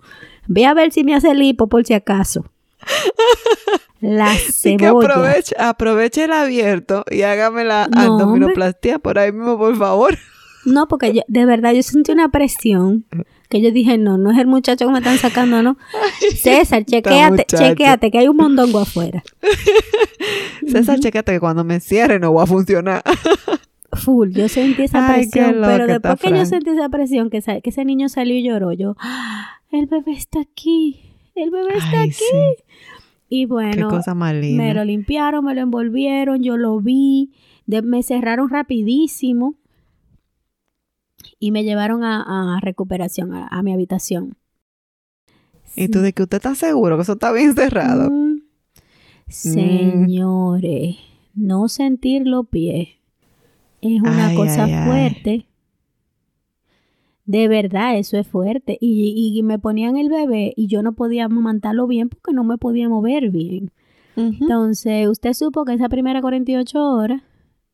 Ve 0.47 0.65
a 0.65 0.73
ver 0.73 0.91
si 0.91 1.03
me 1.03 1.15
hace 1.15 1.31
el 1.31 1.41
hipo 1.41 1.67
por 1.67 1.85
si 1.85 1.93
acaso. 1.93 2.45
La 4.01 4.33
cebolla. 4.33 5.09
aproveche, 5.09 5.55
aproveche 5.59 6.23
el 6.23 6.33
abierto 6.33 7.05
y 7.11 7.21
hágame 7.21 7.63
la 7.63 7.83
abdominoplastia 7.83 8.97
por 8.97 9.19
ahí 9.19 9.31
mismo, 9.31 9.59
por 9.59 9.77
favor. 9.77 10.17
No, 10.65 10.87
porque 10.87 11.21
de 11.27 11.45
verdad 11.45 11.73
yo 11.73 11.83
sentí 11.83 12.11
una 12.11 12.29
presión 12.29 13.05
que 13.51 13.61
yo 13.61 13.71
dije, 13.71 13.97
no, 13.97 14.17
no 14.17 14.31
es 14.31 14.37
el 14.37 14.47
muchacho 14.47 14.87
que 14.87 14.91
me 14.93 14.99
están 14.99 15.17
sacando, 15.17 15.61
no. 15.61 15.77
César, 16.35 16.85
chequéate, 16.85 17.45
chequéate, 17.45 18.09
que 18.09 18.17
hay 18.17 18.27
un 18.29 18.37
mondongo 18.37 18.79
afuera. 18.79 19.23
César, 20.67 20.99
chequéate 20.99 21.33
que 21.33 21.39
cuando 21.41 21.65
me 21.65 21.81
cierre 21.81 22.17
no 22.17 22.33
va 22.33 22.43
a 22.43 22.47
funcionar. 22.47 23.03
Full, 23.93 24.31
yo 24.31 24.47
sentí 24.47 24.83
esa 24.83 25.05
presión, 25.05 25.57
pero 25.61 25.85
después 25.85 26.17
que 26.17 26.29
yo 26.29 26.45
sentí 26.45 26.69
esa 26.69 26.87
presión, 26.87 27.29
que, 27.29 27.41
que 27.41 27.69
ese 27.69 27.83
niño 27.83 28.07
salió 28.07 28.35
y 28.37 28.43
lloró, 28.43 28.71
yo, 28.71 28.95
¡Ah! 28.99 29.59
el 29.69 29.85
bebé 29.87 30.13
está 30.13 30.39
aquí, 30.39 31.01
el 31.35 31.51
bebé 31.51 31.77
está 31.77 32.03
aquí. 32.03 32.23
Y 33.27 33.45
bueno, 33.45 33.89
me 34.55 34.73
lo 34.73 34.85
limpiaron, 34.85 35.43
me 35.43 35.53
lo 35.53 35.61
envolvieron, 35.61 36.41
yo 36.41 36.55
lo 36.55 36.79
vi, 36.79 37.31
me 37.65 38.01
cerraron 38.01 38.49
rapidísimo 38.49 39.55
y 41.41 41.51
me 41.51 41.63
llevaron 41.63 42.03
a, 42.03 42.59
recuperación, 42.61 43.33
a, 43.33 43.63
mi 43.63 43.73
habitación. 43.73 44.37
¿Y 45.75 45.87
tú 45.87 45.99
de 45.99 46.13
que 46.13 46.21
usted 46.23 46.37
está 46.37 46.53
seguro 46.53 46.95
que 46.95 47.01
eso 47.01 47.13
está 47.13 47.31
bien 47.31 47.55
cerrado? 47.55 48.11
Mm. 48.11 48.33
Mm. 48.33 48.41
Señores, 49.27 50.97
no 51.33 51.67
sentir 51.67 52.27
los 52.27 52.47
pies 52.47 52.89
es 53.81 54.01
una 54.01 54.35
cosa 54.35 54.67
fuerte. 54.85 55.47
De 57.25 57.47
verdad, 57.47 57.97
eso 57.97 58.19
es 58.19 58.27
fuerte. 58.27 58.77
Y, 58.79 59.33
y, 59.35 59.41
me 59.41 59.57
ponían 59.57 59.97
el 59.97 60.09
bebé 60.09 60.53
y 60.55 60.67
yo 60.67 60.83
no 60.83 60.93
podía 60.93 61.25
amamantarlo 61.25 61.87
bien 61.87 62.09
porque 62.09 62.33
no 62.33 62.43
me 62.43 62.59
podía 62.59 62.87
mover 62.87 63.31
bien. 63.31 63.71
Entonces, 64.15 65.07
usted 65.07 65.33
supo 65.33 65.65
que 65.65 65.73
esa 65.73 65.89
primera 65.89 66.21
48 66.21 66.79
horas 66.79 67.23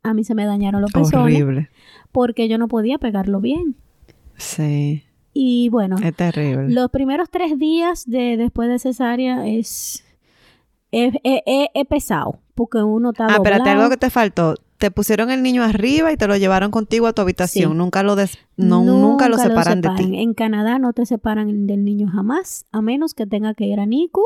a 0.04 0.14
mí 0.14 0.24
se 0.24 0.36
me 0.36 0.46
dañaron 0.46 0.82
los 0.82 0.92
pezones. 0.92 1.42
Horrible 1.42 1.70
porque 2.18 2.48
yo 2.48 2.58
no 2.58 2.68
podía 2.68 2.98
pegarlo 2.98 3.42
bien. 3.42 3.76
Sí. 4.38 5.04
Y 5.34 5.70
bueno, 5.70 5.98
es 6.04 6.16
terrible. 6.16 6.74
Los 6.74 6.90
primeros 6.90 7.30
tres 7.30 7.60
días 7.60 8.10
de 8.10 8.38
después 8.38 8.70
de 8.70 8.80
cesárea 8.80 9.48
es, 9.48 10.04
es, 10.92 11.14
pesado, 11.88 12.40
porque 12.56 12.80
uno 12.80 13.12
está. 13.12 13.28
Ah, 13.28 13.36
espérate, 13.36 13.70
algo 13.70 13.92
que 13.92 13.98
te 13.98 14.10
faltó. 14.10 14.56
Te 14.80 14.90
pusieron 14.90 15.30
el 15.30 15.44
niño 15.44 15.64
arriba 15.64 16.12
y 16.12 16.18
te 16.18 16.28
lo 16.28 16.36
llevaron 16.38 16.72
contigo 16.72 17.06
a 17.06 17.14
tu 17.14 17.22
habitación. 17.22 17.78
Nunca 17.78 18.02
lo 18.02 18.16
des 18.16 18.40
no, 18.56 18.84
nunca, 18.84 19.30
lo 19.30 19.38
separan, 19.38 19.82
de 19.82 19.90
ti. 19.92 20.18
En 20.18 20.34
Canadá 20.34 20.80
no 20.80 20.94
te 20.94 21.06
separan 21.06 21.68
del 21.68 21.86
niño 21.86 22.08
jamás, 22.08 22.66
a 22.72 22.82
menos 22.82 23.14
que 23.14 23.28
tenga 23.28 23.54
que 23.54 23.66
ir 23.66 23.80
a 23.80 23.86
NICU. 23.86 24.24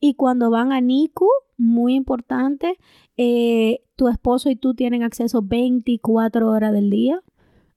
Y 0.00 0.14
cuando 0.14 0.50
van 0.50 0.72
a 0.72 0.80
NICU, 0.80 1.28
muy 1.56 1.94
importante, 1.94 2.78
eh, 3.16 3.80
tu 3.96 4.08
esposo 4.08 4.50
y 4.50 4.56
tú 4.56 4.74
tienen 4.74 5.02
acceso 5.02 5.42
24 5.42 6.50
horas 6.50 6.72
del 6.72 6.90
día 6.90 7.22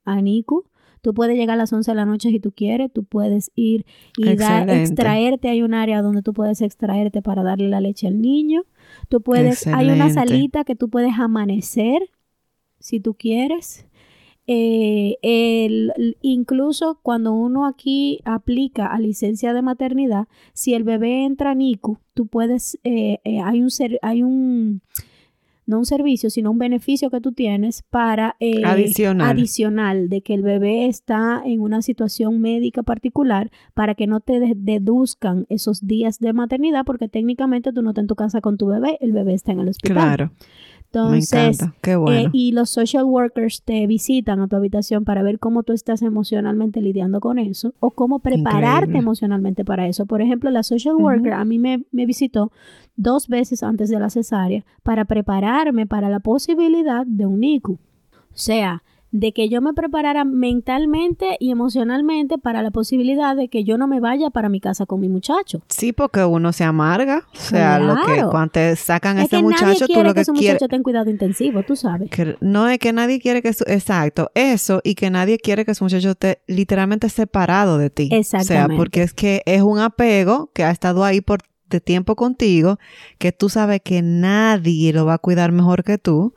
a 0.05 0.21
NICU. 0.21 0.65
Tú 1.01 1.13
puedes 1.13 1.37
llegar 1.37 1.53
a 1.53 1.57
las 1.57 1.71
11 1.71 1.91
de 1.91 1.95
la 1.95 2.05
noche 2.05 2.29
si 2.31 2.39
tú 2.39 2.51
quieres, 2.51 2.91
tú 2.91 3.03
puedes 3.03 3.51
ir 3.53 3.85
y 4.17 4.27
extraerte. 4.29 5.49
Hay 5.49 5.61
un 5.61 5.75
área 5.75 6.01
donde 6.01 6.23
tú 6.23 6.33
puedes 6.33 6.61
extraerte 6.61 7.21
para 7.21 7.43
darle 7.43 7.69
la 7.69 7.79
leche 7.79 8.07
al 8.07 8.19
niño. 8.19 8.63
Tú 9.07 9.21
puedes, 9.21 9.67
hay 9.67 9.91
una 9.91 10.09
salita 10.09 10.63
que 10.63 10.75
tú 10.75 10.89
puedes 10.89 11.13
amanecer 11.19 12.09
si 12.79 12.99
tú 12.99 13.13
quieres. 13.13 13.85
Eh, 14.47 15.17
el, 15.21 16.17
incluso 16.21 16.99
cuando 17.01 17.33
uno 17.33 17.65
aquí 17.65 18.19
aplica 18.25 18.87
a 18.87 18.99
licencia 18.99 19.53
de 19.53 19.61
maternidad, 19.61 20.27
si 20.53 20.73
el 20.73 20.83
bebé 20.83 21.25
entra 21.25 21.51
a 21.51 21.55
NICU, 21.55 21.99
tú 22.15 22.27
puedes, 22.27 22.79
eh, 22.83 23.19
hay 23.43 23.61
un, 23.61 23.69
hay 24.01 24.23
un 24.23 24.81
no 25.65 25.79
un 25.79 25.85
servicio, 25.85 26.29
sino 26.29 26.51
un 26.51 26.57
beneficio 26.57 27.09
que 27.09 27.21
tú 27.21 27.31
tienes 27.31 27.83
para 27.89 28.35
eh, 28.39 28.63
adicional. 28.63 29.31
adicional 29.31 30.09
de 30.09 30.21
que 30.21 30.33
el 30.33 30.41
bebé 30.41 30.87
está 30.87 31.41
en 31.45 31.61
una 31.61 31.81
situación 31.81 32.39
médica 32.39 32.83
particular 32.83 33.51
para 33.73 33.95
que 33.95 34.07
no 34.07 34.19
te 34.19 34.53
deduzcan 34.55 35.45
esos 35.49 35.85
días 35.85 36.19
de 36.19 36.33
maternidad 36.33 36.85
porque 36.85 37.07
técnicamente 37.07 37.73
tú 37.73 37.81
no 37.81 37.89
estás 37.89 38.03
en 38.03 38.07
tu 38.07 38.15
casa 38.15 38.41
con 38.41 38.57
tu 38.57 38.67
bebé, 38.67 38.97
el 39.01 39.11
bebé 39.11 39.33
está 39.33 39.51
en 39.51 39.59
el 39.59 39.69
hospital. 39.69 39.95
Claro. 39.95 40.31
Entonces, 40.95 41.59
Qué 41.81 41.91
eh, 41.91 41.95
bueno. 41.95 42.29
y 42.31 42.51
los 42.51 42.69
social 42.69 43.03
workers 43.03 43.61
te 43.63 43.85
visitan 43.87 44.39
a 44.39 44.47
tu 44.47 44.55
habitación 44.55 45.03
para 45.03 45.23
ver 45.23 45.39
cómo 45.39 45.63
tú 45.63 45.73
estás 45.73 46.01
emocionalmente 46.01 46.81
lidiando 46.81 47.19
con 47.19 47.37
eso 47.37 47.73
o 47.79 47.91
cómo 47.91 48.19
prepararte 48.19 48.97
emocionalmente 48.97 49.65
para 49.65 49.87
eso. 49.87 50.05
Por 50.05 50.21
ejemplo, 50.21 50.49
la 50.49 50.63
social 50.63 50.95
worker 50.95 51.33
a 51.33 51.45
mí 51.45 51.59
me, 51.59 51.83
me 51.91 52.05
visitó 52.05 52.51
dos 52.95 53.27
veces 53.27 53.63
antes 53.63 53.89
de 53.89 53.99
la 53.99 54.09
cesárea 54.09 54.65
para 54.83 55.05
prepararme 55.05 55.85
para 55.85 56.09
la 56.09 56.19
posibilidad 56.19 57.05
de 57.05 57.25
un 57.25 57.41
NICU. 57.41 57.73
O 57.73 58.37
sea, 58.37 58.83
de 59.15 59.31
que 59.31 59.47
yo 59.47 59.61
me 59.61 59.73
preparara 59.73 60.25
mentalmente 60.25 61.37
y 61.39 61.49
emocionalmente 61.49 62.37
para 62.37 62.61
la 62.61 62.71
posibilidad 62.71 63.33
de 63.33 63.47
que 63.47 63.63
yo 63.63 63.77
no 63.77 63.87
me 63.87 64.01
vaya 64.01 64.29
para 64.29 64.49
mi 64.49 64.59
casa 64.59 64.85
con 64.85 64.99
mi 64.99 65.07
muchacho. 65.07 65.61
Sí, 65.69 65.93
porque 65.93 66.25
uno 66.25 66.51
se 66.51 66.65
amarga. 66.65 67.25
O 67.33 67.37
sea, 67.37 67.79
lo 67.79 67.95
que 68.05 68.23
cuando 68.29 68.51
te 68.51 68.75
sacan 68.75 69.17
a 69.17 69.23
ese 69.23 69.41
muchacho, 69.41 69.87
tú 69.87 70.03
lo 70.03 70.13
que, 70.13 70.19
que 70.19 70.25
su 70.25 70.33
muchacho 70.33 70.67
tenga 70.67 70.83
cuidado 70.83 71.09
intensivo, 71.09 71.63
tú 71.63 71.77
sabes. 71.77 72.09
no 72.41 72.67
es 72.67 72.77
que 72.77 72.91
nadie 72.91 73.21
quiere 73.21 73.41
que 73.41 73.53
su, 73.53 73.63
exacto, 73.67 74.31
eso 74.35 74.81
y 74.83 74.95
que 74.95 75.09
nadie 75.09 75.37
quiere 75.37 75.63
que 75.63 75.75
su 75.75 75.85
muchacho 75.85 76.11
esté 76.11 76.41
literalmente 76.47 77.07
separado 77.07 77.77
de 77.77 77.89
ti. 77.89 78.09
Exactamente. 78.11 78.53
O 78.53 78.67
sea, 78.67 78.77
porque 78.77 79.01
es 79.03 79.13
que 79.13 79.43
es 79.45 79.61
un 79.61 79.79
apego 79.79 80.51
que 80.53 80.65
ha 80.65 80.71
estado 80.71 81.05
ahí 81.05 81.21
por 81.21 81.39
de 81.69 81.81
tiempo 81.81 82.15
contigo, 82.15 82.77
que 83.17 83.31
tú 83.31 83.49
sabes 83.49 83.81
que 83.83 84.01
nadie 84.01 84.93
lo 84.93 85.05
va 85.05 85.15
a 85.15 85.17
cuidar 85.17 85.51
mejor 85.51 85.83
que 85.83 85.97
tú 85.97 86.33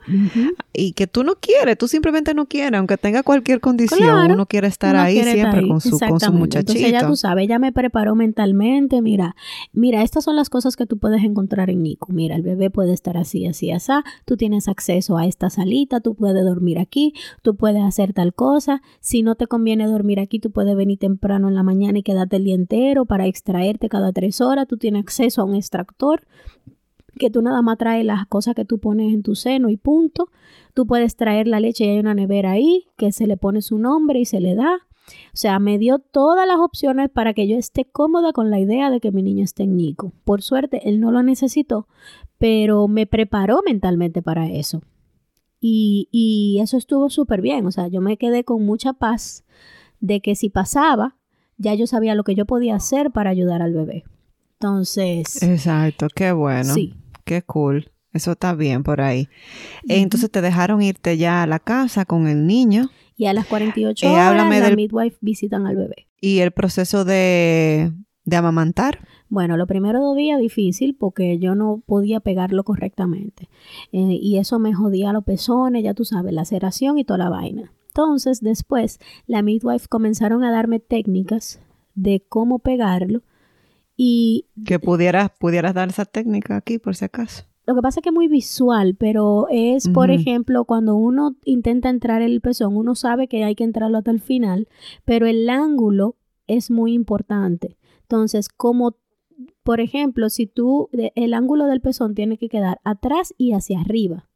y 0.73 0.93
que 0.93 1.05
tú 1.05 1.23
no 1.23 1.35
quieres, 1.35 1.77
tú 1.77 1.87
simplemente 1.87 2.33
no 2.33 2.47
quieres, 2.47 2.77
aunque 2.79 2.97
tenga 2.97 3.21
cualquier 3.21 3.59
condición, 3.59 4.31
uno 4.31 4.45
quiere 4.47 4.67
estar 4.67 4.95
ahí 4.95 5.21
siempre 5.21 5.67
con 5.67 5.81
su, 5.81 5.99
con 5.99 6.19
su 6.19 6.33
muchachito. 6.33 6.71
Entonces 6.71 6.91
ya 6.91 7.07
tú 7.07 7.15
sabes, 7.15 7.43
ella 7.45 7.59
me 7.59 7.71
preparó 7.71 8.15
mentalmente, 8.15 9.01
mira, 9.01 9.35
mira, 9.71 10.01
estas 10.01 10.23
son 10.23 10.35
las 10.35 10.49
cosas 10.49 10.75
que 10.75 10.87
tú 10.87 10.97
puedes 10.97 11.23
encontrar 11.23 11.69
en 11.69 11.83
Nico. 11.83 12.11
Mira, 12.11 12.35
el 12.35 12.41
bebé 12.41 12.71
puede 12.71 12.93
estar 12.93 13.15
así, 13.15 13.45
así, 13.45 13.71
así, 13.71 13.91
tú 14.25 14.35
tienes 14.35 14.67
acceso 14.67 15.17
a 15.17 15.25
esta 15.25 15.49
salita, 15.49 15.99
tú 15.99 16.15
puedes 16.15 16.43
dormir 16.43 16.79
aquí, 16.79 17.13
tú 17.43 17.55
puedes 17.55 17.83
hacer 17.83 18.13
tal 18.13 18.33
cosa, 18.33 18.81
si 18.99 19.21
no 19.21 19.35
te 19.35 19.47
conviene 19.47 19.85
dormir 19.85 20.19
aquí, 20.19 20.39
tú 20.39 20.51
puedes 20.51 20.75
venir 20.75 20.97
temprano 20.97 21.47
en 21.47 21.55
la 21.55 21.63
mañana 21.63 21.99
y 21.99 22.03
quedarte 22.03 22.37
el 22.37 22.45
día 22.45 22.55
entero 22.55 23.05
para 23.05 23.27
extraerte 23.27 23.89
cada 23.89 24.11
tres 24.11 24.41
horas, 24.41 24.67
tú 24.67 24.77
tienes 24.77 25.01
acceso 25.01 25.18
a 25.37 25.43
un 25.43 25.55
extractor 25.55 26.25
que 27.19 27.29
tú 27.29 27.41
nada 27.41 27.61
más 27.61 27.77
traes 27.77 28.05
las 28.05 28.25
cosas 28.27 28.55
que 28.55 28.65
tú 28.65 28.79
pones 28.79 29.13
en 29.13 29.21
tu 29.21 29.35
seno 29.35 29.69
y 29.69 29.77
punto. 29.77 30.29
Tú 30.73 30.87
puedes 30.87 31.15
traer 31.15 31.47
la 31.47 31.59
leche 31.59 31.85
y 31.85 31.89
hay 31.89 31.99
una 31.99 32.15
nevera 32.15 32.51
ahí 32.51 32.85
que 32.97 33.11
se 33.11 33.27
le 33.27 33.37
pone 33.37 33.61
su 33.61 33.77
nombre 33.77 34.19
y 34.19 34.25
se 34.25 34.39
le 34.39 34.55
da. 34.55 34.79
O 35.33 35.37
sea, 35.37 35.59
me 35.59 35.77
dio 35.77 35.99
todas 35.99 36.47
las 36.47 36.59
opciones 36.59 37.09
para 37.09 37.33
que 37.33 37.47
yo 37.47 37.57
esté 37.57 37.85
cómoda 37.85 38.31
con 38.31 38.49
la 38.49 38.59
idea 38.59 38.89
de 38.89 38.99
que 38.99 39.11
mi 39.11 39.21
niño 39.21 39.43
esté 39.43 39.63
en 39.63 39.75
Nico. 39.75 40.13
Por 40.23 40.41
suerte, 40.41 40.87
él 40.87 40.99
no 40.99 41.11
lo 41.11 41.23
necesitó, 41.23 41.87
pero 42.37 42.87
me 42.87 43.05
preparó 43.05 43.61
mentalmente 43.65 44.21
para 44.21 44.49
eso. 44.49 44.81
Y, 45.59 46.07
y 46.11 46.59
eso 46.61 46.77
estuvo 46.77 47.09
súper 47.09 47.41
bien. 47.41 47.65
O 47.65 47.71
sea, 47.71 47.87
yo 47.87 48.01
me 48.01 48.17
quedé 48.17 48.43
con 48.43 48.65
mucha 48.65 48.93
paz 48.93 49.43
de 49.99 50.21
que 50.21 50.35
si 50.35 50.49
pasaba, 50.49 51.17
ya 51.57 51.73
yo 51.73 51.87
sabía 51.87 52.15
lo 52.15 52.23
que 52.23 52.35
yo 52.35 52.45
podía 52.45 52.75
hacer 52.75 53.11
para 53.11 53.31
ayudar 53.31 53.61
al 53.61 53.73
bebé. 53.73 54.05
Entonces. 54.61 55.41
Exacto, 55.41 56.07
qué 56.13 56.33
bueno. 56.33 56.73
Sí. 56.73 56.93
Qué 57.23 57.41
cool. 57.43 57.91
Eso 58.11 58.33
está 58.33 58.55
bien 58.55 58.83
por 58.83 58.99
ahí. 58.99 59.29
Entonces 59.87 60.29
te 60.29 60.41
dejaron 60.41 60.81
irte 60.81 61.17
ya 61.17 61.43
a 61.43 61.47
la 61.47 61.59
casa 61.59 62.03
con 62.03 62.27
el 62.27 62.45
niño. 62.45 62.89
Y 63.15 63.27
a 63.27 63.33
las 63.33 63.45
48 63.45 64.05
eh, 64.05 64.09
horas 64.09 64.35
la 64.35 64.75
midwife 64.75 65.17
visitan 65.21 65.65
al 65.65 65.77
bebé. 65.77 66.07
¿Y 66.19 66.39
el 66.39 66.51
proceso 66.51 67.05
de, 67.05 67.93
de 68.25 68.35
amamantar? 68.35 68.99
Bueno, 69.29 69.55
lo 69.55 69.65
primero 69.67 70.01
dos 70.01 70.17
días 70.17 70.39
difícil 70.41 70.95
porque 70.95 71.39
yo 71.39 71.55
no 71.55 71.81
podía 71.85 72.19
pegarlo 72.19 72.63
correctamente. 72.65 73.47
Eh, 73.93 74.17
y 74.19 74.39
eso 74.39 74.59
me 74.59 74.73
jodía 74.73 75.13
los 75.13 75.23
pezones, 75.23 75.83
ya 75.83 75.93
tú 75.93 76.03
sabes, 76.03 76.33
la 76.33 76.41
laceración 76.41 76.97
y 76.97 77.05
toda 77.05 77.19
la 77.19 77.29
vaina. 77.29 77.71
Entonces, 77.87 78.41
después, 78.41 78.99
la 79.25 79.41
midwife 79.41 79.87
comenzaron 79.87 80.43
a 80.43 80.51
darme 80.51 80.79
técnicas 80.79 81.61
de 81.95 82.23
cómo 82.27 82.59
pegarlo 82.59 83.21
y... 84.01 84.45
Que 84.65 84.79
pudieras, 84.79 85.29
pudieras 85.37 85.73
dar 85.73 85.89
esa 85.89 86.05
técnica 86.05 86.55
aquí, 86.55 86.79
por 86.79 86.95
si 86.95 87.03
acaso. 87.03 87.43
Lo 87.65 87.75
que 87.75 87.81
pasa 87.81 87.99
es 87.99 88.03
que 88.03 88.09
es 88.09 88.15
muy 88.15 88.29
visual, 88.29 88.95
pero 88.97 89.47
es, 89.51 89.89
por 89.89 90.09
ejemplo, 90.09 90.63
cuando 90.63 90.95
uno 90.95 91.35
intenta 91.43 91.89
entrar 91.89 92.21
el 92.21 92.39
pezón, 92.39 92.77
uno 92.77 92.95
sabe 92.95 93.27
que 93.27 93.43
hay 93.43 93.55
que 93.55 93.65
entrarlo 93.65 93.97
hasta 93.97 94.11
el 94.11 94.21
final, 94.21 94.69
pero 95.03 95.27
el 95.27 95.49
ángulo 95.49 96.15
es 96.47 96.71
muy 96.71 96.93
importante. 96.93 97.77
Entonces, 98.03 98.47
como, 98.47 98.95
por 99.63 99.81
ejemplo, 99.81 100.29
si 100.29 100.47
tú, 100.47 100.89
el 100.93 101.33
ángulo 101.33 101.67
del 101.67 101.81
pezón 101.81 102.15
tiene 102.15 102.37
que 102.37 102.47
quedar 102.47 102.79
atrás 102.85 103.33
y 103.37 103.51
hacia 103.51 103.81
arriba 103.81 104.28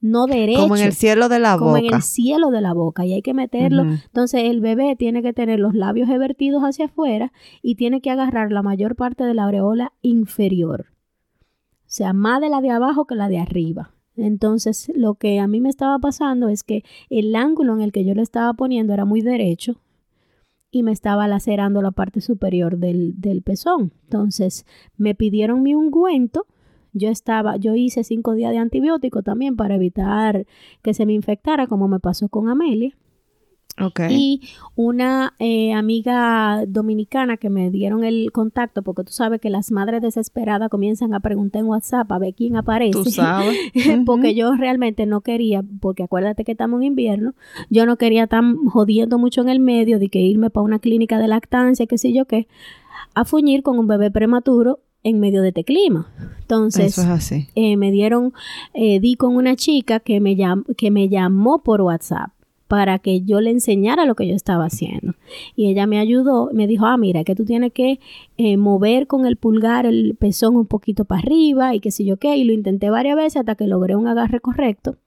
no 0.00 0.26
derecho. 0.26 0.60
Como 0.60 0.76
en 0.76 0.82
el 0.84 0.92
cielo 0.92 1.28
de 1.28 1.38
la 1.38 1.56
boca. 1.56 1.64
Como 1.64 1.76
en 1.76 1.94
el 1.94 2.02
cielo 2.02 2.50
de 2.50 2.60
la 2.60 2.72
boca. 2.72 3.04
Y 3.04 3.14
hay 3.14 3.22
que 3.22 3.34
meterlo. 3.34 3.82
Entonces 3.82 4.44
el 4.44 4.60
bebé 4.60 4.96
tiene 4.96 5.22
que 5.22 5.32
tener 5.32 5.58
los 5.58 5.74
labios 5.74 6.08
evertidos 6.08 6.62
hacia 6.62 6.86
afuera 6.86 7.32
y 7.62 7.74
tiene 7.74 8.00
que 8.00 8.10
agarrar 8.10 8.52
la 8.52 8.62
mayor 8.62 8.96
parte 8.96 9.24
de 9.24 9.34
la 9.34 9.44
aureola 9.44 9.92
inferior. 10.02 10.86
O 11.88 11.90
sea, 11.90 12.12
más 12.12 12.40
de 12.40 12.48
la 12.48 12.60
de 12.60 12.70
abajo 12.70 13.06
que 13.06 13.14
la 13.14 13.28
de 13.28 13.38
arriba. 13.38 13.94
Entonces, 14.16 14.90
lo 14.94 15.14
que 15.14 15.38
a 15.38 15.46
mí 15.46 15.60
me 15.60 15.68
estaba 15.68 15.98
pasando 15.98 16.48
es 16.48 16.64
que 16.64 16.84
el 17.08 17.34
ángulo 17.36 17.74
en 17.74 17.82
el 17.82 17.92
que 17.92 18.04
yo 18.04 18.14
le 18.14 18.22
estaba 18.22 18.52
poniendo 18.52 18.92
era 18.92 19.04
muy 19.04 19.20
derecho 19.20 19.80
y 20.70 20.82
me 20.82 20.92
estaba 20.92 21.28
lacerando 21.28 21.80
la 21.82 21.92
parte 21.92 22.20
superior 22.20 22.78
del, 22.78 23.18
del 23.20 23.42
pezón. 23.42 23.92
Entonces, 24.04 24.66
me 24.96 25.14
pidieron 25.14 25.62
mi 25.62 25.74
ungüento. 25.74 26.46
Yo 26.92 27.10
estaba, 27.10 27.56
yo 27.56 27.74
hice 27.74 28.04
cinco 28.04 28.34
días 28.34 28.52
de 28.52 28.58
antibiótico 28.58 29.22
también 29.22 29.56
para 29.56 29.74
evitar 29.74 30.46
que 30.82 30.94
se 30.94 31.06
me 31.06 31.12
infectara, 31.12 31.66
como 31.66 31.88
me 31.88 32.00
pasó 32.00 32.28
con 32.28 32.48
Amelia. 32.48 32.96
Y 34.10 34.42
una 34.74 35.34
eh, 35.38 35.72
amiga 35.72 36.64
dominicana 36.66 37.36
que 37.36 37.48
me 37.48 37.70
dieron 37.70 38.04
el 38.04 38.32
contacto, 38.32 38.82
porque 38.82 39.04
tú 39.04 39.12
sabes 39.12 39.40
que 39.40 39.50
las 39.50 39.70
madres 39.70 40.02
desesperadas 40.02 40.68
comienzan 40.68 41.14
a 41.14 41.20
preguntar 41.20 41.60
en 41.60 41.68
WhatsApp 41.68 42.10
a 42.10 42.18
ver 42.18 42.34
quién 42.34 42.56
aparece. 42.56 42.92
Tú 42.92 43.04
sabes. 43.04 43.56
porque 44.06 44.34
yo 44.34 44.54
realmente 44.54 45.06
no 45.06 45.20
quería, 45.20 45.62
porque 45.80 46.02
acuérdate 46.02 46.44
que 46.44 46.52
estamos 46.52 46.80
en 46.80 46.88
invierno, 46.88 47.34
yo 47.70 47.86
no 47.86 47.96
quería 47.96 48.24
estar 48.24 48.42
jodiendo 48.68 49.18
mucho 49.18 49.42
en 49.42 49.48
el 49.48 49.60
medio 49.60 49.98
de 49.98 50.08
que 50.08 50.20
irme 50.20 50.50
para 50.50 50.64
una 50.64 50.78
clínica 50.80 51.18
de 51.18 51.28
lactancia, 51.28 51.86
qué 51.86 51.98
sé 51.98 52.12
yo 52.12 52.24
qué, 52.24 52.48
a 53.14 53.24
fuñir 53.24 53.62
con 53.62 53.78
un 53.78 53.86
bebé 53.86 54.10
prematuro 54.10 54.80
en 55.02 55.20
medio 55.20 55.42
de 55.42 55.48
este 55.48 55.64
clima. 55.64 56.10
Entonces, 56.40 56.98
eh, 57.54 57.76
me 57.76 57.90
dieron, 57.90 58.32
eh, 58.74 59.00
di 59.00 59.16
con 59.16 59.36
una 59.36 59.56
chica 59.56 60.00
que 60.00 60.20
me, 60.20 60.36
que 60.76 60.90
me 60.90 61.08
llamó 61.08 61.62
por 61.62 61.82
WhatsApp 61.82 62.30
para 62.68 62.98
que 62.98 63.22
yo 63.22 63.40
le 63.40 63.50
enseñara 63.50 64.04
lo 64.04 64.14
que 64.14 64.28
yo 64.28 64.34
estaba 64.34 64.66
haciendo. 64.66 65.14
Y 65.56 65.68
ella 65.68 65.86
me 65.86 65.98
ayudó, 65.98 66.50
me 66.52 66.66
dijo, 66.66 66.86
ah, 66.86 66.98
mira, 66.98 67.24
que 67.24 67.34
tú 67.34 67.44
tienes 67.44 67.72
que 67.72 67.98
eh, 68.36 68.56
mover 68.58 69.06
con 69.06 69.26
el 69.26 69.36
pulgar 69.36 69.86
el 69.86 70.14
pezón 70.18 70.54
un 70.54 70.66
poquito 70.66 71.06
para 71.06 71.22
arriba 71.22 71.74
y 71.74 71.80
qué 71.80 71.90
sé 71.90 72.04
yo 72.04 72.18
qué, 72.18 72.36
y 72.36 72.44
lo 72.44 72.52
intenté 72.52 72.90
varias 72.90 73.16
veces 73.16 73.36
hasta 73.38 73.54
que 73.54 73.66
logré 73.66 73.96
un 73.96 74.06
agarre 74.06 74.40
correcto. 74.40 74.98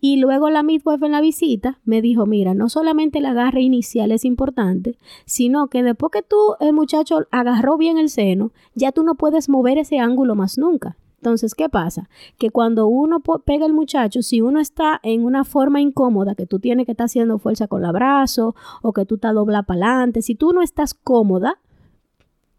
Y 0.00 0.16
luego 0.16 0.50
la 0.50 0.62
midwife 0.62 1.06
en 1.06 1.12
la 1.12 1.20
visita 1.20 1.78
me 1.84 2.02
dijo, 2.02 2.26
mira, 2.26 2.54
no 2.54 2.68
solamente 2.68 3.18
el 3.18 3.26
agarre 3.26 3.62
inicial 3.62 4.12
es 4.12 4.24
importante, 4.24 4.98
sino 5.24 5.68
que 5.68 5.82
después 5.82 6.12
que 6.12 6.22
tú, 6.22 6.36
el 6.60 6.72
muchacho, 6.72 7.26
agarró 7.30 7.76
bien 7.76 7.98
el 7.98 8.08
seno, 8.08 8.52
ya 8.74 8.92
tú 8.92 9.02
no 9.02 9.14
puedes 9.14 9.48
mover 9.48 9.78
ese 9.78 9.98
ángulo 9.98 10.34
más 10.34 10.58
nunca. 10.58 10.96
Entonces, 11.24 11.54
¿qué 11.54 11.70
pasa? 11.70 12.10
Que 12.36 12.50
cuando 12.50 12.86
uno 12.86 13.20
pega 13.20 13.64
el 13.64 13.72
muchacho, 13.72 14.20
si 14.20 14.42
uno 14.42 14.60
está 14.60 15.00
en 15.02 15.24
una 15.24 15.44
forma 15.44 15.80
incómoda, 15.80 16.34
que 16.34 16.44
tú 16.44 16.58
tienes 16.58 16.84
que 16.84 16.92
estar 16.92 17.06
haciendo 17.06 17.38
fuerza 17.38 17.66
con 17.66 17.82
el 17.82 17.92
brazo 17.92 18.54
o 18.82 18.92
que 18.92 19.06
tú 19.06 19.14
estás 19.14 19.32
dobla 19.32 19.62
para 19.62 19.86
adelante, 19.86 20.20
si 20.20 20.34
tú 20.34 20.52
no 20.52 20.60
estás 20.60 20.92
cómoda, 20.92 21.58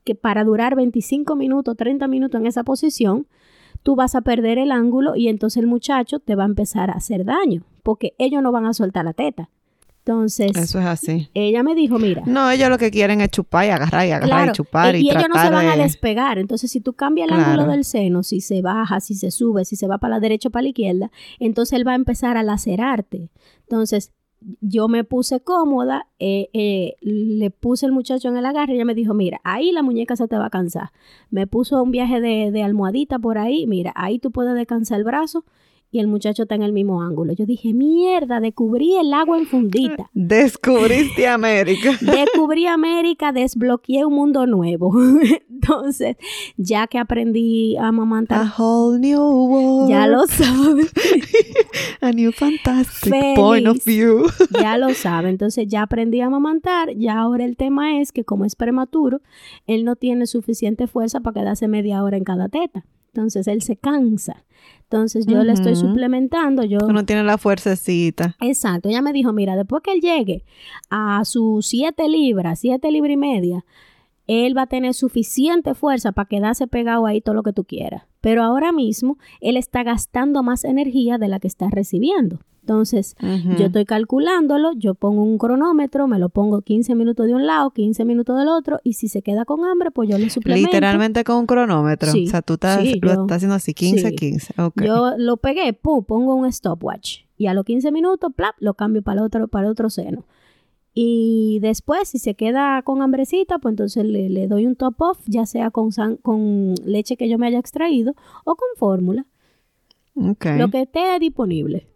que 0.03 0.15
para 0.15 0.43
durar 0.43 0.75
25 0.75 1.35
minutos, 1.35 1.77
30 1.77 2.07
minutos 2.07 2.41
en 2.41 2.47
esa 2.47 2.63
posición, 2.63 3.27
tú 3.85 3.95
vas 3.95 4.15
a 4.15 4.21
perder 4.21 4.57
el 4.57 4.71
ángulo 4.71 5.15
y 5.15 5.27
entonces 5.27 5.61
el 5.61 5.67
muchacho 5.67 6.19
te 6.19 6.33
va 6.33 6.41
a 6.41 6.47
empezar 6.47 6.89
a 6.89 6.93
hacer 6.93 7.23
daño, 7.23 7.61
porque 7.83 8.15
ellos 8.17 8.41
no 8.41 8.51
van 8.51 8.65
a 8.65 8.73
soltar 8.73 9.05
la 9.05 9.13
teta. 9.13 9.51
Entonces, 9.99 10.57
eso 10.57 10.79
es 10.79 10.85
así. 10.85 11.29
Ella 11.35 11.61
me 11.61 11.75
dijo, 11.75 11.99
mira. 11.99 12.23
No, 12.25 12.49
ellos 12.49 12.69
lo 12.69 12.79
que 12.79 12.89
quieren 12.89 13.21
es 13.21 13.29
chupar 13.29 13.65
y 13.65 13.69
agarrar 13.69 14.07
y 14.07 14.11
agarrar 14.11 14.49
y 14.49 14.51
chupar 14.53 14.95
y, 14.95 15.01
y, 15.01 15.11
ellos 15.11 15.27
no 15.31 15.39
se 15.39 15.51
van 15.51 15.67
a 15.67 15.77
despegar. 15.77 16.39
Entonces, 16.39 16.71
si 16.71 16.81
tú 16.81 16.93
cambias 16.93 17.27
el 17.27 17.35
ángulo 17.35 17.67
del 17.67 17.85
seno, 17.85 18.23
si 18.23 18.41
se 18.41 18.63
baja, 18.63 18.99
si 18.99 19.13
se 19.13 19.29
sube, 19.29 19.65
si 19.65 19.75
se 19.75 19.87
va 19.87 19.99
para 19.99 20.15
la 20.15 20.19
derecha 20.19 20.49
o 20.49 20.51
para 20.51 20.63
la 20.63 20.69
izquierda, 20.69 21.11
entonces 21.39 21.73
él 21.73 21.87
va 21.87 21.91
a 21.91 21.95
empezar 21.95 22.37
a 22.37 22.43
lacerarte. 22.43 23.29
Entonces, 23.61 24.13
yo 24.61 24.87
me 24.87 25.03
puse 25.03 25.39
cómoda, 25.39 26.07
eh, 26.19 26.49
eh, 26.53 26.95
le 27.01 27.51
puse 27.51 27.85
el 27.85 27.91
muchacho 27.91 28.29
en 28.29 28.37
el 28.37 28.45
agarre 28.45 28.73
y 28.73 28.75
ella 28.75 28.85
me 28.85 28.95
dijo, 28.95 29.13
mira, 29.13 29.39
ahí 29.43 29.71
la 29.71 29.81
muñeca 29.81 30.15
se 30.15 30.27
te 30.27 30.37
va 30.37 30.47
a 30.47 30.49
cansar. 30.49 30.91
Me 31.29 31.47
puso 31.47 31.81
un 31.81 31.91
viaje 31.91 32.21
de, 32.21 32.51
de 32.51 32.63
almohadita 32.63 33.19
por 33.19 33.37
ahí, 33.37 33.67
mira, 33.67 33.91
ahí 33.95 34.19
tú 34.19 34.31
puedes 34.31 34.55
descansar 34.55 34.99
el 34.99 35.03
brazo 35.03 35.45
y 35.95 35.99
el 35.99 36.07
muchacho 36.07 36.43
está 36.43 36.55
en 36.55 36.61
el 36.63 36.73
mismo 36.73 37.01
ángulo. 37.01 37.31
Yo 37.31 37.45
dije, 37.45 37.73
mierda, 37.73 38.41
descubrí 38.41 38.97
el 38.97 39.13
agua 39.13 39.37
en 39.37 39.45
fundita. 39.45 40.09
Descubriste 40.13 41.25
América. 41.29 41.97
Descubrí 42.01 42.67
América, 42.67 43.31
desbloqueé 43.31 44.03
un 44.03 44.13
mundo 44.13 44.45
nuevo. 44.45 44.93
Entonces, 45.49 46.17
ya 46.57 46.87
que 46.87 46.97
aprendí 46.97 47.77
a 47.77 47.87
amamantar. 47.87 48.41
A 48.45 48.53
whole 48.61 48.99
new 48.99 49.21
world. 49.21 49.89
Ya 49.89 50.05
lo 50.07 50.27
sabes. 50.27 50.91
a 52.01 52.11
new 52.11 52.33
fantastic 52.33 53.13
point 53.33 53.65
of 53.65 53.77
view. 53.85 54.25
ya 54.61 54.77
lo 54.77 54.93
sabe. 54.93 55.29
Entonces, 55.29 55.65
ya 55.69 55.83
aprendí 55.83 56.19
a 56.19 56.25
amamantar. 56.25 56.93
Ya 56.97 57.17
ahora 57.19 57.45
el 57.45 57.55
tema 57.55 58.01
es 58.01 58.11
que 58.11 58.25
como 58.25 58.43
es 58.43 58.57
prematuro, 58.57 59.21
él 59.65 59.85
no 59.85 59.95
tiene 59.95 60.27
suficiente 60.27 60.87
fuerza 60.87 61.21
para 61.21 61.39
quedarse 61.39 61.69
media 61.69 62.03
hora 62.03 62.17
en 62.17 62.25
cada 62.25 62.49
teta. 62.49 62.83
Entonces, 63.13 63.47
él 63.47 63.61
se 63.61 63.77
cansa. 63.77 64.43
Entonces 64.89 65.25
yo 65.25 65.43
le 65.43 65.53
estoy 65.53 65.75
suplementando. 65.75 66.63
Yo 66.63 66.77
no 66.77 67.05
tiene 67.05 67.23
la 67.23 67.37
fuercecita. 67.37 68.35
Exacto. 68.39 68.89
Ella 68.89 69.01
me 69.01 69.13
dijo, 69.13 69.33
mira, 69.33 69.55
después 69.55 69.81
que 69.81 69.93
él 69.93 70.01
llegue 70.01 70.45
a 70.89 71.25
sus 71.25 71.65
siete 71.65 72.07
libras, 72.07 72.59
siete 72.59 72.91
libras 72.91 73.13
y 73.13 73.17
media, 73.17 73.65
él 74.27 74.57
va 74.57 74.63
a 74.63 74.67
tener 74.67 74.93
suficiente 74.93 75.73
fuerza 75.73 76.11
para 76.11 76.27
quedarse 76.27 76.67
pegado 76.67 77.05
ahí 77.07 77.19
todo 77.19 77.35
lo 77.35 77.43
que 77.43 77.53
tú 77.53 77.63
quieras. 77.63 78.03
Pero 78.21 78.43
ahora 78.43 78.71
mismo 78.71 79.17
él 79.41 79.57
está 79.57 79.83
gastando 79.83 80.43
más 80.43 80.65
energía 80.65 81.17
de 81.17 81.27
la 81.29 81.39
que 81.39 81.47
está 81.47 81.69
recibiendo. 81.69 82.39
Entonces, 82.65 83.15
yo 83.59 83.67
estoy 83.67 83.85
calculándolo, 83.85 84.71
yo 84.75 84.95
pongo 84.95 85.21
un 85.21 85.37
cronómetro, 85.37 86.07
me 86.07 86.17
lo 86.17 86.29
pongo 86.29 86.63
15 86.63 86.95
minutos 86.95 87.27
de 87.27 87.35
un 87.35 87.45
lado, 87.45 87.69
15 87.69 88.05
minutos 88.05 88.39
del 88.39 88.47
otro, 88.47 88.79
y 88.83 88.93
si 88.93 89.07
se 89.07 89.21
queda 89.21 89.45
con 89.45 89.63
hambre, 89.65 89.91
pues 89.91 90.09
yo 90.09 90.17
le 90.17 90.31
suplemento. 90.31 90.65
Literalmente 90.65 91.23
con 91.23 91.35
un 91.37 91.45
cronómetro. 91.45 92.11
o 92.11 92.27
sea, 92.27 92.41
tú 92.41 92.53
estás, 92.53 92.83
lo 92.83 93.11
estás 93.11 93.37
haciendo 93.37 93.53
así, 93.53 93.75
15, 93.75 94.15
15. 94.15 94.53
Yo 94.83 95.11
lo 95.15 95.37
pegué, 95.37 95.73
pum, 95.73 96.03
pongo 96.03 96.33
un 96.33 96.51
stopwatch. 96.51 97.25
Y 97.37 97.45
a 97.45 97.53
los 97.53 97.65
15 97.65 97.91
minutos, 97.91 98.31
plap, 98.35 98.55
lo 98.57 98.73
cambio 98.73 99.03
para 99.03 99.19
el 99.19 99.27
otro, 99.27 99.47
para 99.47 99.67
el 99.67 99.71
otro 99.71 99.91
seno. 99.91 100.25
Y 100.95 101.59
después, 101.61 102.09
si 102.09 102.17
se 102.17 102.33
queda 102.33 102.81
con 102.81 103.03
hambrecita, 103.03 103.59
pues 103.59 103.73
entonces 103.73 104.05
le, 104.05 104.47
doy 104.47 104.65
un 104.65 104.75
top 104.75 104.99
off, 105.03 105.19
ya 105.27 105.45
sea 105.45 105.69
con, 105.69 105.91
con 106.23 106.73
leche 106.83 107.15
que 107.15 107.29
yo 107.29 107.37
me 107.37 107.45
haya 107.45 107.59
extraído 107.59 108.15
o 108.43 108.55
con 108.55 108.69
fórmula. 108.75 109.27
Lo 110.15 110.69
que 110.71 110.81
esté 110.81 111.19
disponible. 111.19 111.87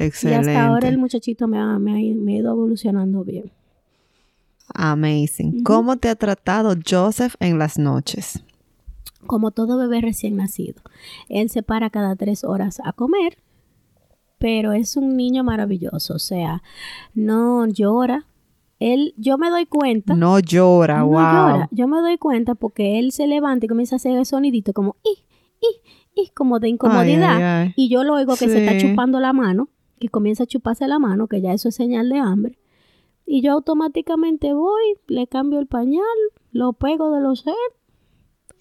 Excelente. 0.00 0.50
Y 0.50 0.54
hasta 0.54 0.66
ahora 0.66 0.88
el 0.88 0.96
muchachito 0.96 1.46
me 1.46 1.58
ha, 1.58 1.78
me 1.78 1.92
ha, 1.92 2.00
ido 2.00 2.50
evolucionando 2.50 3.22
bien. 3.22 3.52
Amazing. 4.72 5.62
¿Cómo 5.62 5.98
te 5.98 6.08
ha 6.08 6.14
tratado 6.14 6.74
Joseph 6.88 7.34
en 7.38 7.58
las 7.58 7.78
noches? 7.78 8.42
Como 9.26 9.50
todo 9.50 9.76
bebé 9.76 10.00
recién 10.00 10.36
nacido. 10.36 10.80
Él 11.28 11.50
se 11.50 11.62
para 11.62 11.90
cada 11.90 12.16
tres 12.16 12.44
horas 12.44 12.80
a 12.82 12.94
comer, 12.94 13.36
pero 14.38 14.72
es 14.72 14.96
un 14.96 15.16
niño 15.18 15.44
maravilloso. 15.44 16.14
O 16.14 16.18
sea, 16.18 16.62
no 17.12 17.66
llora, 17.66 18.26
Él, 18.78 19.12
yo 19.18 19.36
me 19.36 19.50
doy 19.50 19.66
cuenta. 19.66 20.14
No 20.14 20.38
llora, 20.38 21.00
no 21.00 21.08
wow. 21.08 21.18
llora. 21.18 21.68
Yo 21.72 21.88
me 21.88 22.00
doy 22.00 22.16
cuenta 22.16 22.54
porque 22.54 22.98
él 22.98 23.12
se 23.12 23.26
levanta 23.26 23.66
y 23.66 23.68
comienza 23.68 23.96
a 23.96 23.98
hacer 23.98 24.16
el 24.16 24.24
sonidito 24.24 24.72
como 24.72 24.96
y, 25.04 25.26
y, 25.60 26.22
y, 26.22 26.30
como 26.30 26.58
de 26.58 26.70
incomodidad. 26.70 27.36
Ay, 27.36 27.42
ay, 27.42 27.66
ay. 27.66 27.72
Y 27.76 27.90
yo 27.90 28.02
lo 28.02 28.14
oigo 28.14 28.36
que 28.36 28.48
se 28.48 28.64
está 28.64 28.78
chupando 28.78 29.20
la 29.20 29.34
mano, 29.34 29.68
que 30.00 30.08
comienza 30.08 30.42
a 30.42 30.46
chuparse 30.46 30.88
la 30.88 30.98
mano, 30.98 31.28
que 31.28 31.40
ya 31.40 31.52
eso 31.52 31.68
es 31.68 31.76
señal 31.76 32.08
de 32.08 32.18
hambre. 32.18 32.58
Y 33.26 33.42
yo 33.42 33.52
automáticamente 33.52 34.52
voy, 34.52 34.82
le 35.06 35.28
cambio 35.28 35.60
el 35.60 35.66
pañal, 35.68 36.02
lo 36.50 36.72
pego 36.72 37.12
de 37.14 37.20
los 37.20 37.40
senos, 37.40 37.56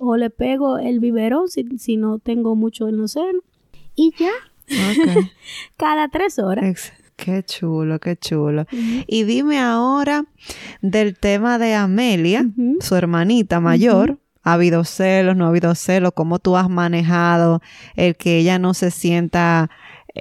o 0.02 0.15
le 0.17 0.30
pego 0.30 0.78
el 0.78 0.99
biberón 0.99 1.47
si, 1.47 1.65
si 1.80 1.97
no 1.97 2.19
tengo 2.19 2.56
mucho 2.56 2.88
en 2.88 2.97
los 2.97 3.13
senos. 3.13 3.41
Y 3.95 4.13
ya, 4.19 4.30
cada 5.78 6.08
tres 6.10 6.39
horas. 6.39 6.65
Ex- 6.65 6.93
Qué 7.15 7.43
chulo, 7.43 7.99
qué 7.99 8.15
chulo. 8.15 8.63
Y 9.06 9.23
dime 9.23 9.60
ahora 9.60 10.23
del 10.82 11.17
tema 11.19 11.58
de 11.60 11.73
Amelia, 11.75 12.45
su 12.80 12.95
hermanita 12.95 13.60
mayor. 13.60 14.19
¿Ha 14.41 14.54
habido 14.54 14.86
celos? 14.86 15.36
¿No 15.36 15.43
ha 15.43 15.49
habido 15.49 15.75
celos? 15.75 16.13
¿Cómo 16.15 16.39
tú 16.39 16.56
has 16.56 16.69
manejado 16.69 17.62
el 17.97 18.15
que 18.15 18.38
ella 18.38 18.58
no 18.58 18.73
se 18.73 18.89
sienta 18.89 19.69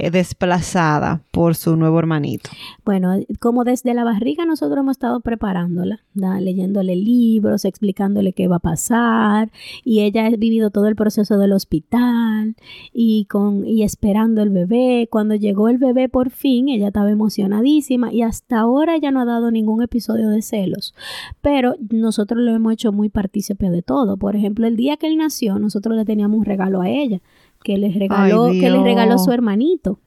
eh, 0.00 0.10
desplazada 0.10 1.22
por 1.32 1.54
su 1.54 1.76
nuevo 1.76 1.98
hermanito? 1.98 2.50
Bueno, 2.84 3.14
como 3.40 3.64
desde 3.64 3.94
la 3.94 4.04
barriga 4.04 4.44
nosotros 4.44 4.78
hemos 4.78 4.96
estado 4.96 5.20
preparándola, 5.20 6.00
¿da? 6.14 6.40
leyéndole 6.40 6.94
libros, 6.96 7.64
explicándole 7.64 8.32
qué 8.32 8.48
va 8.48 8.56
a 8.56 8.60
pasar, 8.60 9.50
y 9.84 10.00
ella 10.00 10.26
ha 10.26 10.30
vivido 10.30 10.70
todo 10.70 10.86
el 10.86 10.96
proceso 10.96 11.38
del 11.38 11.52
hospital 11.52 12.56
y 12.92 13.24
con 13.26 13.66
y 13.66 13.82
esperando 13.82 14.42
el 14.42 14.50
bebé. 14.50 15.08
Cuando 15.10 15.34
llegó 15.34 15.68
el 15.68 15.78
bebé 15.78 16.08
por 16.08 16.30
fin, 16.30 16.68
ella 16.68 16.88
estaba 16.88 17.10
emocionadísima 17.10 18.12
y 18.12 18.22
hasta 18.22 18.60
ahora 18.60 18.94
ella 18.94 19.10
no 19.10 19.20
ha 19.20 19.24
dado 19.24 19.50
ningún 19.50 19.82
episodio 19.82 20.28
de 20.28 20.42
celos, 20.42 20.94
pero 21.40 21.74
nosotros 21.90 22.40
lo 22.40 22.54
hemos 22.54 22.72
hecho 22.72 22.92
muy 22.92 23.08
partícipe 23.08 23.70
de 23.70 23.82
todo. 23.82 24.16
Por 24.16 24.36
ejemplo, 24.36 24.66
el 24.66 24.76
día 24.76 24.96
que 24.96 25.06
él 25.08 25.16
nació, 25.16 25.58
nosotros 25.58 25.96
le 25.96 26.04
teníamos 26.04 26.38
un 26.38 26.44
regalo 26.44 26.80
a 26.80 26.88
ella 26.88 27.20
que 27.62 27.78
le 27.78 27.90
regaló, 27.90 28.46
Ay, 28.46 28.60
que 28.60 28.70
le 28.70 28.82
regaló 28.82 29.18
su 29.18 29.32
hermanito. 29.32 30.00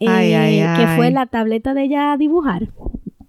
Ay, 0.00 0.34
ay, 0.34 0.60
eh, 0.60 0.74
que 0.76 0.86
fue 0.96 1.10
la 1.10 1.26
tableta 1.26 1.74
de 1.74 1.84
ella 1.84 2.12
a 2.12 2.16
dibujar. 2.16 2.68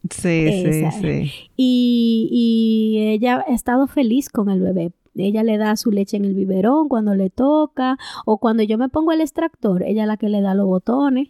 Sí, 0.10 0.46
Esa. 0.48 0.92
sí, 0.92 1.02
sí. 1.02 1.32
Y, 1.56 2.30
y 2.32 3.08
ella 3.10 3.44
ha 3.48 3.54
estado 3.54 3.88
feliz 3.88 4.30
con 4.30 4.50
el 4.50 4.62
bebé. 4.62 4.92
Ella 5.16 5.44
le 5.44 5.58
da 5.58 5.76
su 5.76 5.92
leche 5.92 6.18
en 6.18 6.26
el 6.26 6.36
biberón 6.36 6.90
cuando 6.90 7.16
le 7.16 7.30
toca, 7.30 7.98
o 8.26 8.38
cuando 8.38 8.64
yo 8.64 8.78
me 8.78 8.90
pongo 8.90 9.12
el 9.12 9.22
extractor, 9.22 9.84
ella 9.84 10.04
es 10.04 10.08
la 10.08 10.18
que 10.18 10.30
le 10.30 10.42
da 10.42 10.54
los 10.54 10.68
botones. 10.68 11.30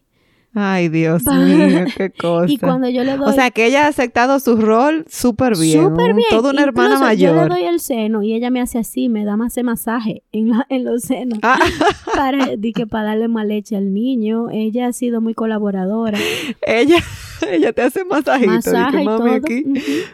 Ay, 0.60 0.90
Dios 0.90 1.24
mío, 1.26 1.86
qué 1.96 2.10
cosa. 2.20 2.52
Y 2.52 2.58
cuando 2.58 2.90
yo 2.90 3.04
le 3.04 3.16
doy 3.16 3.30
O 3.30 3.32
sea, 3.32 3.52
que 3.52 3.68
ella 3.68 3.86
ha 3.86 3.90
aceptado 3.90 4.40
su 4.40 4.56
rol 4.58 5.06
súper 5.08 5.56
bien. 5.56 5.84
súper 5.84 6.16
bien, 6.16 6.28
Toda 6.32 6.50
una 6.52 6.64
hermana 6.64 6.96
Incluso 6.96 7.14
Yo 7.14 7.34
mayor. 7.34 7.50
le 7.50 7.56
doy 7.56 7.64
el 7.68 7.80
seno 7.80 8.24
y 8.24 8.34
ella 8.34 8.50
me 8.50 8.60
hace 8.62 8.80
así, 8.80 9.08
me 9.08 9.24
da 9.24 9.38
más 9.38 9.54
ese 9.54 9.62
masaje 9.64 10.24
en, 10.32 10.50
la- 10.50 10.66
en 10.70 10.84
los 10.84 11.04
senos 11.04 11.40
Ah, 11.44 11.60
para, 12.16 12.56
di 12.58 12.74
que 12.74 12.88
para 12.88 13.10
darle 13.10 13.28
más 13.28 13.46
leche 13.46 13.76
al 13.76 13.94
niño. 13.94 14.50
Ella 14.52 14.88
ha 14.88 14.94
sido 14.94 15.22
muy 15.22 15.34
colaboradora. 15.36 16.18
ella, 16.66 16.98
ella 17.52 17.74
te 17.74 17.82
hace 17.82 18.04
masajito. 18.06 18.52
Masaje 18.52 19.02
y 19.02 19.06
mami, 19.06 19.18
todo. 19.18 19.34
aquí, 19.36 19.64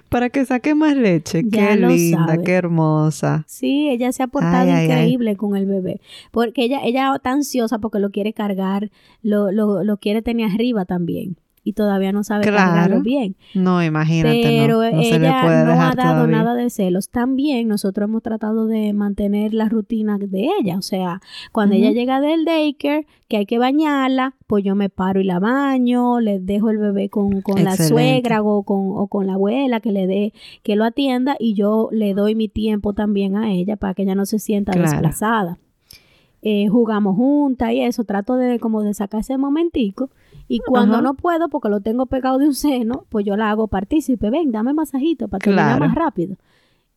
para 0.09 0.29
que 0.29 0.45
saque 0.45 0.75
más 0.75 0.95
leche. 0.95 1.43
Ya 1.45 1.69
qué 1.69 1.75
linda, 1.77 2.27
sabe. 2.27 2.43
qué 2.43 2.51
hermosa. 2.53 3.43
Sí, 3.47 3.89
ella 3.89 4.11
se 4.11 4.23
ha 4.23 4.27
portado 4.27 4.63
Ay, 4.63 4.69
ay, 4.69 4.75
ay. 4.75 4.85
increíble 4.85 5.35
con 5.35 5.55
el 5.55 5.65
bebé. 5.65 6.01
Porque 6.31 6.63
ella, 6.63 6.81
ella 6.83 7.13
está 7.15 7.31
ansiosa 7.31 7.79
porque 7.79 7.99
lo 7.99 8.11
quiere 8.11 8.33
cargar, 8.33 8.91
lo, 9.21 9.51
lo, 9.51 9.83
lo 9.83 9.97
quiere 9.97 10.21
tener 10.21 10.51
arriba 10.51 10.85
también. 10.85 11.37
Y 11.63 11.73
todavía 11.73 12.11
no 12.11 12.23
sabe 12.23 12.43
Claro. 12.45 13.01
bien. 13.01 13.35
No, 13.53 13.81
imagínate, 13.83 14.41
Pero 14.43 14.83
no, 14.83 14.91
no 14.91 15.01
se 15.03 15.17
le 15.19 15.27
ella 15.27 15.41
puede 15.43 15.63
no 15.65 15.71
ha 15.71 15.95
dado 15.95 16.13
todavía. 16.15 16.37
nada 16.37 16.55
de 16.55 16.69
celos. 16.69 17.09
También 17.09 17.67
nosotros 17.69 18.09
hemos 18.09 18.21
tratado 18.21 18.67
de 18.67 18.91
mantener 18.93 19.53
la 19.53 19.69
rutina 19.69 20.17
de 20.17 20.49
ella. 20.59 20.77
O 20.77 20.81
sea, 20.81 21.21
cuando 21.51 21.75
ella 21.75 21.91
llega 21.91 22.19
del 22.19 22.43
daycare, 22.45 23.07
que 23.29 23.37
hay 23.37 23.45
que 23.45 23.57
bañarla, 23.59 24.35
pues 24.47 24.63
yo 24.63 24.75
me 24.75 24.89
paro 24.89 25.21
y 25.21 25.23
la 25.23 25.39
baño, 25.39 26.19
le 26.19 26.39
dejo 26.39 26.69
el 26.69 26.77
bebé 26.77 27.09
con, 27.09 27.41
con 27.41 27.63
la 27.63 27.75
suegra 27.87 28.41
o 28.43 28.63
con, 28.63 28.91
o 28.95 29.07
con 29.07 29.25
la 29.27 29.33
abuela 29.35 29.79
que 29.79 29.91
le 29.91 30.05
dé, 30.05 30.33
que 30.63 30.75
lo 30.75 30.83
atienda 30.83 31.35
y 31.39 31.53
yo 31.53 31.89
le 31.91 32.13
doy 32.13 32.35
mi 32.35 32.49
tiempo 32.49 32.93
también 32.93 33.35
a 33.37 33.51
ella 33.53 33.77
para 33.77 33.93
que 33.93 34.03
ella 34.03 34.15
no 34.15 34.25
se 34.25 34.37
sienta 34.39 34.73
Claro. 34.73 34.89
desplazada. 34.91 35.57
Eh, 36.45 36.67
jugamos 36.67 37.15
juntas 37.15 37.71
y 37.71 37.79
eso, 37.81 38.03
trato 38.03 38.35
de 38.35 38.59
como 38.59 38.83
de 38.83 38.93
sacar 38.93 39.21
ese 39.21 39.37
momentico 39.37 40.09
y 40.49 40.59
cuando 40.59 40.95
Ajá. 40.95 41.01
no 41.01 41.13
puedo 41.13 41.47
porque 41.47 41.69
lo 41.69 41.79
tengo 41.79 42.05
pegado 42.05 42.37
de 42.37 42.47
un 42.47 42.53
seno, 42.53 43.05
pues 43.09 43.25
yo 43.25 43.37
la 43.37 43.49
hago 43.49 43.67
partícipe, 43.67 44.29
ven, 44.29 44.51
dame 44.51 44.73
masajito 44.73 45.29
para 45.29 45.39
terminar 45.39 45.77
Claro. 45.77 45.85
más 45.87 45.95
rápido. 45.95 46.35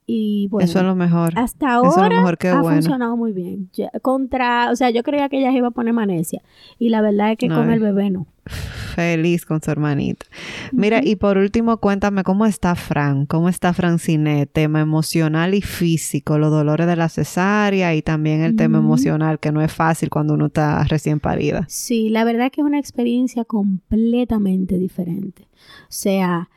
Y 0.08 0.46
bueno, 0.52 0.64
Eso 0.64 0.78
es 0.78 0.84
lo 0.84 0.94
mejor. 0.94 1.32
hasta 1.36 1.66
Eso 1.78 1.88
es 1.88 1.96
lo 1.96 2.02
ahora 2.02 2.16
mejor, 2.20 2.38
ha 2.46 2.60
bueno. 2.60 2.76
funcionado 2.76 3.16
muy 3.16 3.32
bien. 3.32 3.68
Ya- 3.72 3.90
contra, 4.02 4.70
o 4.70 4.76
sea, 4.76 4.90
yo 4.90 5.02
creía 5.02 5.28
que 5.28 5.38
ella 5.38 5.50
se 5.50 5.58
iba 5.58 5.68
a 5.68 5.72
poner 5.72 5.92
manecia 5.94 6.42
y 6.78 6.90
la 6.90 7.00
verdad 7.00 7.32
es 7.32 7.38
que 7.38 7.48
con 7.48 7.70
el 7.70 7.80
bebé 7.80 8.10
no. 8.10 8.26
Feliz 8.46 9.44
con 9.44 9.60
su 9.60 9.70
hermanita. 9.72 10.24
Mira, 10.72 11.00
y 11.02 11.16
por 11.16 11.36
último, 11.36 11.78
cuéntame 11.78 12.22
cómo 12.22 12.46
está 12.46 12.76
Fran, 12.76 13.26
cómo 13.26 13.48
está 13.48 13.72
Francine, 13.74 14.46
tema 14.46 14.80
emocional 14.80 15.52
y 15.54 15.60
físico, 15.62 16.38
los 16.38 16.52
dolores 16.52 16.86
de 16.86 16.94
la 16.96 17.08
cesárea 17.08 17.94
y 17.96 18.02
también 18.02 18.42
el 18.42 18.54
tema 18.54 18.78
emocional, 18.78 19.40
que 19.40 19.50
no 19.50 19.60
es 19.60 19.72
fácil 19.72 20.08
cuando 20.08 20.34
uno 20.34 20.46
está 20.46 20.84
recién 20.84 21.18
parida. 21.18 21.64
Sí, 21.68 22.08
la 22.10 22.22
verdad 22.22 22.52
que 22.52 22.60
es 22.60 22.66
una 22.66 22.78
experiencia 22.78 23.44
completamente 23.44 24.78
diferente. 24.78 25.48
O 25.82 25.86
sea, 25.90 26.48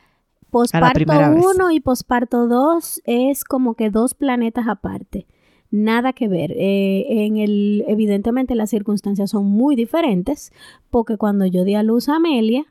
posparto 0.50 0.94
primera 0.94 1.30
vez. 1.30 1.44
1 1.54 1.70
y 1.72 1.80
posparto 1.80 2.46
2 2.46 3.02
es 3.04 3.44
como 3.44 3.74
que 3.74 3.90
dos 3.90 4.14
planetas 4.14 4.68
aparte. 4.68 5.26
Nada 5.70 6.12
que 6.12 6.28
ver. 6.28 6.52
Eh, 6.52 7.24
en 7.26 7.36
el, 7.36 7.84
evidentemente 7.86 8.54
las 8.54 8.70
circunstancias 8.70 9.30
son 9.30 9.46
muy 9.46 9.76
diferentes 9.76 10.52
porque 10.90 11.16
cuando 11.16 11.46
yo 11.46 11.64
di 11.64 11.74
a 11.74 11.82
luz 11.82 12.08
a 12.08 12.16
Amelia, 12.16 12.66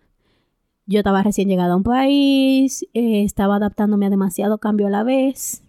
yo 0.90 1.00
estaba 1.00 1.22
recién 1.22 1.48
llegada 1.48 1.74
a 1.74 1.78
un 1.78 1.84
país, 1.84 2.84
eh, 2.94 3.24
estaba 3.24 3.58
adaptándome 3.58 4.08
a 4.08 4.10
demasiado 4.10 4.58
cambio 4.58 4.88
a 4.88 4.90
la 4.90 5.04
vez. 5.04 5.64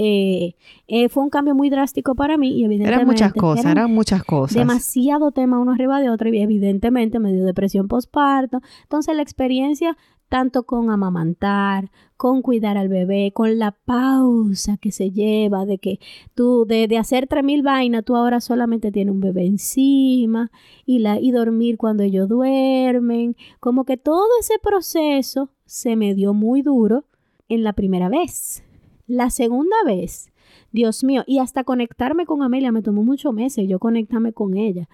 Eh, 0.00 0.54
eh, 0.86 1.08
fue 1.08 1.24
un 1.24 1.30
cambio 1.30 1.56
muy 1.56 1.70
drástico 1.70 2.14
para 2.14 2.36
mí 2.36 2.50
y 2.50 2.64
evidentemente 2.64 2.94
Eran 2.94 3.06
muchas 3.08 3.32
cosas, 3.32 3.64
eran 3.64 3.78
eran 3.78 3.94
muchas 3.94 4.22
cosas. 4.22 4.54
demasiado 4.54 5.32
tema 5.32 5.58
uno 5.58 5.72
arriba 5.72 6.00
de 6.00 6.08
otro 6.08 6.28
y 6.28 6.38
evidentemente 6.38 7.18
me 7.18 7.32
dio 7.32 7.44
depresión 7.44 7.88
postparto. 7.88 8.60
Entonces 8.84 9.16
la 9.16 9.22
experiencia 9.22 9.96
tanto 10.28 10.64
con 10.64 10.90
amamantar, 10.90 11.90
con 12.16 12.42
cuidar 12.42 12.76
al 12.76 12.88
bebé, 12.88 13.32
con 13.32 13.58
la 13.58 13.72
pausa 13.72 14.76
que 14.76 14.92
se 14.92 15.10
lleva 15.10 15.64
de 15.64 15.78
que 15.78 15.98
tú 16.34 16.66
de, 16.66 16.96
hacer 16.98 17.26
3000 17.26 17.62
vainas, 17.62 18.04
tú 18.04 18.16
ahora 18.16 18.40
solamente 18.40 18.92
tienes 18.92 19.14
un 19.14 19.20
bebé 19.20 19.46
encima 19.46 20.50
y 20.84 20.98
la 20.98 21.18
y 21.20 21.30
dormir 21.30 21.76
cuando 21.78 22.02
ellos 22.02 22.28
duermen, 22.28 23.36
como 23.60 23.84
que 23.84 23.96
todo 23.96 24.28
ese 24.40 24.54
proceso 24.62 25.50
se 25.64 25.96
me 25.96 26.14
dio 26.14 26.34
muy 26.34 26.62
duro 26.62 27.04
en 27.48 27.62
la 27.62 27.72
primera 27.72 28.08
vez. 28.08 28.64
La 29.06 29.30
segunda 29.30 29.76
vez, 29.86 30.30
Dios 30.72 31.02
mío, 31.04 31.24
y 31.26 31.38
hasta 31.38 31.64
conectarme 31.64 32.26
con 32.26 32.42
Amelia 32.42 32.72
me 32.72 32.82
tomó 32.82 33.02
muchos 33.02 33.32
meses, 33.32 33.66
yo 33.68 33.78
conectarme 33.78 34.32
con 34.32 34.56
ella. 34.56 34.88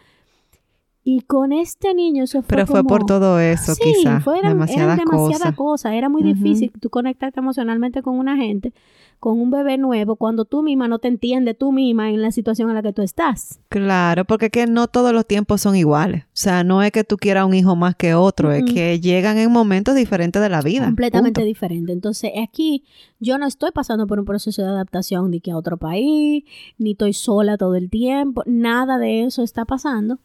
Y 1.06 1.20
con 1.20 1.52
este 1.52 1.92
niño 1.92 2.24
eso 2.24 2.40
fue 2.40 2.48
Pero 2.56 2.66
fue 2.66 2.80
como- 2.80 2.88
por 2.88 3.04
todo 3.04 3.38
eso, 3.38 3.74
sí, 3.74 3.82
quizás. 3.98 4.24
fue, 4.24 4.38
eran- 4.38 4.52
eran 4.52 4.58
demasiadas 4.66 4.96
demasiadas 4.98 5.38
cosas. 5.38 5.54
cosas. 5.56 5.92
Era 5.92 6.08
muy 6.08 6.22
difícil 6.22 6.72
tú 6.80 6.88
conectarte 6.88 7.40
emocionalmente 7.40 8.00
con 8.02 8.18
una 8.18 8.36
gente, 8.38 8.72
con 9.20 9.38
un 9.38 9.50
bebé 9.50 9.76
nuevo, 9.76 10.16
cuando 10.16 10.46
tú 10.46 10.62
misma 10.62 10.88
no 10.88 10.98
te 10.98 11.08
entiendes 11.08 11.58
tú 11.58 11.72
misma 11.72 12.08
en 12.08 12.22
la 12.22 12.30
situación 12.30 12.70
en 12.70 12.76
la 12.76 12.82
que 12.82 12.94
tú 12.94 13.02
estás. 13.02 13.60
Claro, 13.68 14.24
porque 14.24 14.46
es 14.46 14.50
que 14.52 14.66
no 14.66 14.86
todos 14.86 15.12
los 15.12 15.26
tiempos 15.26 15.60
son 15.60 15.76
iguales. 15.76 16.24
O 16.24 16.28
sea, 16.32 16.64
no 16.64 16.82
es 16.82 16.90
que 16.90 17.04
tú 17.04 17.18
quieras 17.18 17.44
un 17.44 17.52
hijo 17.52 17.76
más 17.76 17.96
que 17.96 18.14
otro, 18.14 18.50
es 18.52 18.64
que 18.64 18.98
llegan 18.98 19.36
en 19.36 19.52
momentos 19.52 19.94
diferentes 19.94 20.40
de 20.40 20.48
la 20.48 20.62
vida. 20.62 20.86
completamente 20.86 21.40
punto. 21.42 21.46
diferente. 21.46 21.92
Entonces, 21.92 22.30
aquí 22.42 22.82
yo 23.20 23.36
no 23.36 23.46
estoy 23.46 23.72
pasando 23.72 24.06
por 24.06 24.18
un 24.20 24.24
proceso 24.24 24.62
de 24.62 24.68
adaptación 24.68 25.30
ni 25.30 25.40
que 25.40 25.50
a 25.50 25.58
otro 25.58 25.76
país, 25.76 26.44
ni 26.78 26.92
estoy 26.92 27.12
sola 27.12 27.58
todo 27.58 27.74
el 27.74 27.90
tiempo, 27.90 28.42
nada 28.46 28.96
de 28.96 29.24
eso 29.24 29.42
está 29.42 29.66
pasando. 29.66 30.18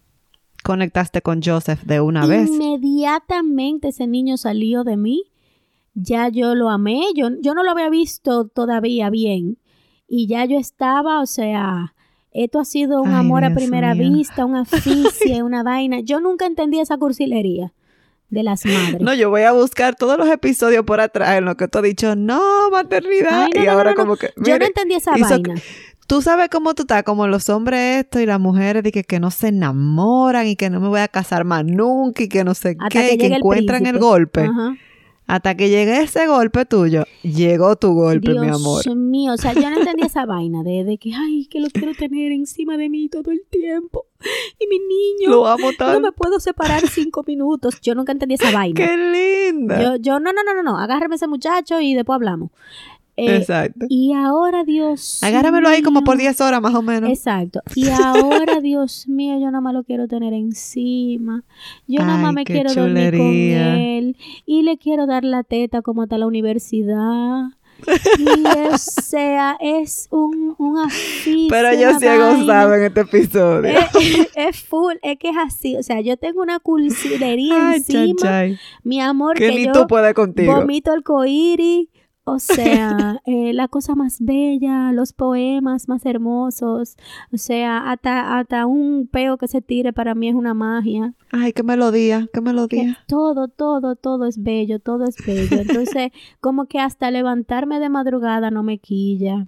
Conectaste 0.64 1.22
con 1.22 1.42
Joseph 1.42 1.84
de 1.84 2.02
una 2.02 2.26
vez. 2.26 2.50
Inmediatamente 2.50 3.90
ese 3.90 4.08
niño 4.08 4.38
salió 4.38 4.84
de 4.84 4.98
mí, 4.98 5.24
ya 5.94 6.30
yo 6.30 6.56
lo 6.56 6.70
amé, 6.70 7.02
yo, 7.16 7.30
yo 7.42 7.54
no 7.54 7.64
lo 7.64 7.72
había 7.72 7.90
visto 7.90 8.48
todavía 8.48 9.10
bien 9.10 9.58
y 10.08 10.28
ya 10.28 10.46
yo 10.46 10.58
estaba, 10.58 11.22
o 11.22 11.26
sea, 11.26 11.94
esto 12.32 12.60
ha 12.60 12.66
sido 12.66 13.02
un 13.02 13.10
Ay, 13.10 13.16
amor 13.16 13.44
a 13.44 13.54
primera 13.54 13.94
vista, 13.94 14.46
una 14.46 14.62
asfixia, 14.70 15.44
una 15.44 15.64
vaina. 15.64 16.00
Yo 16.02 16.20
nunca 16.20 16.46
entendí 16.46 16.80
esa 16.80 16.98
cursilería 16.98 17.74
de 18.30 18.44
las 18.44 18.66
madres. 18.66 19.02
No, 19.02 19.14
yo 19.14 19.30
voy 19.30 19.42
a 19.42 19.52
buscar 19.52 19.96
todos 19.96 20.18
los 20.18 20.28
episodios 20.30 20.84
por 20.86 21.02
atrás 21.02 21.38
en 21.38 21.46
lo 21.46 21.58
que 21.58 21.68
tú 21.68 21.80
has 21.80 21.84
dicho, 21.84 22.16
no, 22.16 22.70
maternidad. 22.70 23.46
Ay, 23.46 23.52
no, 23.56 23.62
y 23.62 23.66
no, 23.66 23.72
ahora 23.72 23.92
no, 23.92 23.96
como 23.96 24.16
que... 24.18 24.34
yo 24.38 24.60
no 24.60 24.66
entendí 24.66 24.96
esa 24.96 25.12
vaina. 25.12 25.56
Tú 26.10 26.24
sabes 26.24 26.50
cómo 26.50 26.74
tú 26.74 26.82
estás, 26.84 27.04
como 27.04 27.28
los 27.28 27.50
hombres 27.50 28.04
esto 28.04 28.20
y 28.20 28.26
las 28.26 28.40
mujeres 28.40 28.82
de 28.82 28.92
que, 28.92 29.04
que 29.04 29.20
no 29.20 29.30
se 29.30 29.50
enamoran 29.50 30.48
y 30.48 30.56
que 30.56 30.72
no 30.72 30.80
me 30.80 30.88
voy 30.88 31.02
a 31.02 31.08
casar 31.08 31.46
más 31.46 31.64
nunca 31.64 32.24
y 32.24 32.28
que 32.28 32.44
no 32.44 32.56
sé 32.56 32.76
Hasta 32.80 32.90
qué, 32.90 33.10
que 33.10 33.14
y 33.14 33.18
que 33.20 33.28
el 33.28 33.34
encuentran 33.34 33.86
el 33.86 34.00
golpe. 34.00 34.42
Ajá. 34.42 34.76
Hasta 35.28 35.54
que 35.54 35.70
llegue 35.70 36.02
ese 36.02 36.26
golpe 36.26 36.66
tuyo, 36.66 37.04
llegó 37.22 37.76
tu 37.76 37.94
golpe, 37.94 38.32
mi 38.32 38.48
amor. 38.48 38.84
Dios 38.84 38.96
mío, 38.96 39.34
o 39.34 39.38
sea, 39.38 39.54
yo 39.54 39.70
no 39.70 39.78
entendía 39.82 40.08
esa 40.08 40.26
vaina 40.26 40.64
de, 40.64 40.98
que, 41.00 41.12
ay, 41.14 41.46
que 41.46 41.60
lo 41.60 41.68
quiero 41.70 41.94
tener 41.94 42.32
encima 42.32 42.78
de 42.78 42.90
mí 42.90 43.08
todo 43.10 43.30
el 43.30 43.44
tiempo. 43.48 44.08
Y 44.60 44.66
mi 44.66 44.80
niño, 44.80 45.30
lo 45.30 45.46
amo 45.46 45.70
tanto. 45.78 45.94
no 45.94 46.00
me 46.00 46.12
puedo 46.12 46.40
separar 46.40 46.82
cinco 46.88 47.24
minutos. 47.28 47.80
Yo 47.82 47.94
nunca 47.94 48.12
entendí 48.12 48.34
esa 48.34 48.50
vaina. 48.52 48.84
¡Qué 48.84 49.52
linda! 49.52 49.80
Yo, 49.80 49.96
yo, 49.98 50.20
no, 50.20 50.34
no, 50.34 50.44
no, 50.44 50.56
no, 50.56 50.64
no, 50.64 50.80
agárrame 50.80 51.18
ese 51.18 51.28
muchacho 51.28 51.80
y 51.80 51.94
después 51.94 52.16
hablamos. 52.16 52.50
Eh, 53.20 53.36
exacto. 53.36 53.86
Y 53.90 54.14
ahora, 54.14 54.64
Dios. 54.64 55.22
Agárramelo 55.22 55.68
ahí 55.68 55.82
como 55.82 56.04
por 56.04 56.18
10 56.18 56.40
horas 56.40 56.62
más 56.62 56.74
o 56.74 56.82
menos. 56.82 57.10
Exacto. 57.10 57.62
Y 57.76 57.90
ahora, 57.90 58.62
Dios 58.62 59.08
mío, 59.08 59.38
yo 59.40 59.48
nada 59.48 59.62
más 59.62 59.74
lo 59.74 59.84
quiero 59.84 60.08
tener 60.08 60.34
encima. 60.34 61.44
Yo 61.88 62.02
nada 62.02 62.18
más 62.18 62.34
me 62.34 62.46
quiero 62.46 62.74
dormir 62.74 63.18
con 63.18 63.28
él. 63.28 64.16
Y 64.46 64.62
le 64.62 64.78
quiero 64.78 65.06
dar 65.06 65.26
la 65.26 65.44
teta 65.44 65.82
como 65.82 66.04
hasta 66.04 66.18
la 66.18 66.28
universidad. 66.28 67.50
y 68.18 68.26
o 68.74 68.78
sea, 68.78 69.58
es 69.60 70.08
un, 70.12 70.56
un 70.58 70.88
Pero 71.50 71.74
yo 71.74 72.00
sí 72.00 72.06
he 72.06 72.18
gozado 72.18 72.76
en 72.76 72.84
este 72.84 73.02
episodio. 73.02 73.72
Es, 74.36 74.64
full, 74.64 74.96
es 75.02 75.20
que 75.20 75.30
es 75.30 75.38
así. 75.38 75.76
O 75.76 75.84
sea, 75.84 76.00
yo 76.00 76.16
tengo 76.16 76.42
una 76.42 76.60
culsidería 76.60 77.76
encima. 77.76 78.46
Mi 78.84 79.02
amor, 79.02 79.36
que, 79.36 79.52
ni 79.52 79.70
tú 79.70 79.88
puedes 79.88 80.14
contigo. 80.14 80.56
Vomito 80.56 80.94
el 80.94 81.04
coiri 81.04 81.90
o 82.32 82.40
sea, 82.40 83.22
eh, 83.26 83.54
la 83.54 83.68
cosa 83.68 83.96
más 83.96 84.18
bella, 84.20 84.92
los 84.92 85.14
poemas 85.14 85.88
más 85.88 86.06
hermosos, 86.06 86.98
o 87.32 87.38
sea, 87.38 87.92
hasta, 87.92 88.38
hasta 88.40 88.66
un 88.66 89.08
peo 89.12 89.38
que 89.38 89.48
se 89.48 89.62
tire 89.62 89.94
para 89.94 90.16
mí 90.16 90.30
es 90.30 90.36
una 90.36 90.54
magia. 90.54 91.14
Ay, 91.32 91.54
qué 91.54 91.64
melodía, 91.64 92.28
qué 92.34 92.42
melodía. 92.42 93.00
todo, 93.08 93.48
todo, 93.48 93.96
todo 93.96 94.26
es 94.26 94.42
bello, 94.42 94.80
todo 94.80 95.06
es 95.06 95.16
bello. 95.26 95.58
Entonces, 95.62 96.12
como 96.40 96.66
que 96.66 96.80
hasta 96.80 97.12
levantarme 97.12 97.80
de 97.80 97.90
madrugada 97.90 98.52
no 98.52 98.64
me 98.64 98.80
quilla. 98.80 99.48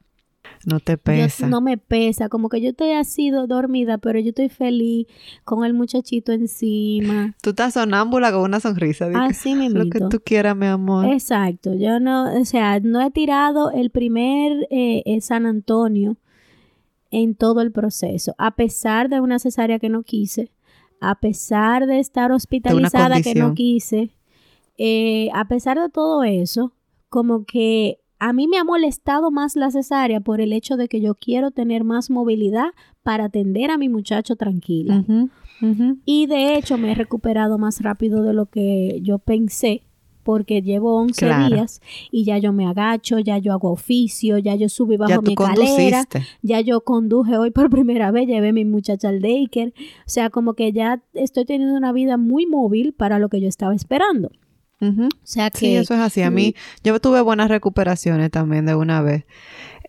No 0.66 0.80
te 0.80 0.98
pesa. 0.98 1.48
no 1.48 1.62
me 1.62 1.78
pesa, 1.78 2.30
como 2.30 2.50
que 2.50 2.62
yo 2.62 2.70
estoy 2.70 2.92
así 2.92 3.30
dormida, 3.30 3.98
pero 3.98 4.20
yo 4.20 4.30
estoy 4.30 4.50
feliz 4.50 5.08
con 5.44 5.66
el 5.66 5.74
muchachito 5.74 6.32
encima. 6.32 7.36
Tú 7.42 7.52
estás 7.52 7.74
sonámbula 7.74 8.32
con 8.32 8.42
una 8.42 8.60
sonrisa. 8.60 9.10
Así 9.16 9.56
mismo. 9.56 9.80
Lo 9.84 9.90
que 9.90 10.00
tú 10.00 10.22
quieras, 10.24 10.56
mi 10.56 10.68
amor. 10.68 11.06
Exacto. 11.06 11.74
Yo 11.74 12.00
no, 12.00 12.34
o 12.40 12.46
sea, 12.46 12.80
no 12.80 13.02
he 13.02 13.12
tirado 13.12 13.72
el 13.72 13.90
primer 13.90 14.68
eh, 14.70 15.04
eh, 15.06 15.22
San 15.22 15.46
Antonio 15.46 16.18
en 17.12 17.36
todo 17.36 17.62
el 17.62 17.72
proceso, 17.72 18.34
a 18.38 18.56
pesar 18.56 19.10
de 19.10 19.20
una 19.20 19.38
cesárea 19.38 19.80
que 19.80 19.90
no 19.90 20.04
quise, 20.04 20.52
a 21.02 21.16
pesar 21.20 21.86
de 21.86 22.00
estar 22.00 22.32
hospitalizada 22.32 23.22
que 23.22 23.36
no 23.36 23.54
quise, 23.54 24.12
eh, 24.78 25.30
a 25.34 25.48
pesar 25.48 25.80
de 25.80 25.90
todo 25.90 26.24
eso, 26.24 26.74
como 27.10 27.44
que 27.44 28.00
a 28.22 28.34
mí 28.34 28.48
me 28.48 28.60
ha 28.60 28.64
molestado 28.64 29.32
más 29.32 29.56
la 29.56 29.72
cesárea 29.72 30.22
por 30.22 30.42
el 30.42 30.54
hecho 30.54 30.78
de 30.78 30.88
que 30.88 31.02
yo 31.02 31.16
quiero 31.16 31.50
tener 31.50 31.84
más 31.84 32.12
movilidad 32.12 32.68
para 33.02 33.26
atender 33.26 33.72
a 33.72 33.80
mi 33.80 33.90
muchacho 33.90 34.36
tranquila. 34.36 35.04
Y 36.06 36.28
de 36.28 36.56
hecho 36.56 36.78
me 36.78 36.92
he 36.92 36.96
recuperado 36.96 37.58
más 37.58 37.82
rápido 37.82 38.22
de 38.22 38.34
lo 38.34 38.46
que 38.46 39.00
yo 39.02 39.18
pensé 39.18 39.82
porque 40.22 40.62
llevo 40.62 40.98
11 40.98 41.26
días 41.50 41.82
y 42.12 42.24
ya 42.24 42.38
yo 42.38 42.54
me 42.54 42.68
agacho, 42.68 43.18
ya 43.18 43.40
yo 43.40 43.54
hago 43.54 43.72
oficio, 43.72 44.38
ya 44.38 44.54
yo 44.54 44.70
subí 44.70 44.98
bajo 44.98 45.24
mi 45.24 45.34
escalera, 45.34 46.06
ya 46.44 46.62
yo 46.62 46.82
conduje 46.82 47.40
hoy 47.40 47.50
por 47.50 47.70
primera 47.72 48.12
vez, 48.12 48.28
llevé 48.28 48.50
a 48.50 48.54
mi 48.54 48.66
muchacha 48.66 49.10
al 49.10 49.20
daycare, 49.22 49.74
o 50.06 50.10
sea, 50.10 50.30
como 50.30 50.54
que 50.54 50.72
ya 50.74 51.02
estoy 51.14 51.46
teniendo 51.46 51.76
una 51.76 51.92
vida 51.92 52.18
muy 52.18 52.46
móvil 52.46 52.94
para 52.94 53.18
lo 53.18 53.30
que 53.30 53.42
yo 53.42 53.48
estaba 53.48 53.74
esperando. 53.74 54.30
O 54.82 55.10
sea 55.24 55.50
que, 55.52 55.60
sí, 55.60 55.76
eso 55.76 55.94
es 55.94 56.00
así. 56.00 56.22
A 56.22 56.32
mí, 56.32 56.56
yo 56.84 57.00
tuve 57.00 57.22
buenas 57.22 57.50
recuperaciones 57.50 58.32
también 58.32 58.66
de 58.66 58.76
una 58.76 59.02
vez. 59.02 59.26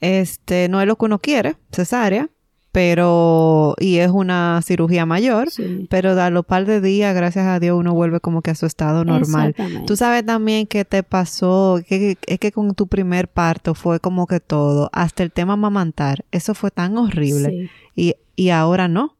Este, 0.00 0.68
no 0.68 0.80
es 0.80 0.86
lo 0.86 0.96
que 0.96 1.04
uno 1.06 1.18
quiere, 1.18 1.56
cesárea, 1.72 2.28
pero, 2.72 3.74
y 3.78 3.98
es 3.98 4.10
una 4.10 4.60
cirugía 4.64 5.04
mayor, 5.04 5.48
pero 5.90 6.18
a 6.20 6.30
los 6.30 6.46
par 6.46 6.64
de 6.64 6.80
días, 6.80 7.14
gracias 7.14 7.46
a 7.46 7.60
Dios, 7.60 7.78
uno 7.78 7.92
vuelve 7.92 8.18
como 8.20 8.40
que 8.40 8.50
a 8.50 8.54
su 8.54 8.64
estado 8.64 9.04
normal. 9.04 9.54
Tú 9.86 9.94
sabes 9.94 10.24
también 10.24 10.66
que 10.66 10.86
te 10.86 11.02
pasó, 11.02 11.80
que 11.86 12.16
es 12.26 12.38
que 12.38 12.50
con 12.50 12.74
tu 12.74 12.86
primer 12.86 13.28
parto 13.28 13.74
fue 13.74 14.00
como 14.00 14.26
que 14.26 14.40
todo, 14.40 14.88
hasta 14.94 15.22
el 15.22 15.30
tema 15.32 15.52
amamantar, 15.52 16.24
eso 16.32 16.54
fue 16.54 16.70
tan 16.70 16.96
horrible. 16.96 17.70
Y, 17.94 18.14
y 18.36 18.48
ahora 18.50 18.88
no. 18.88 19.16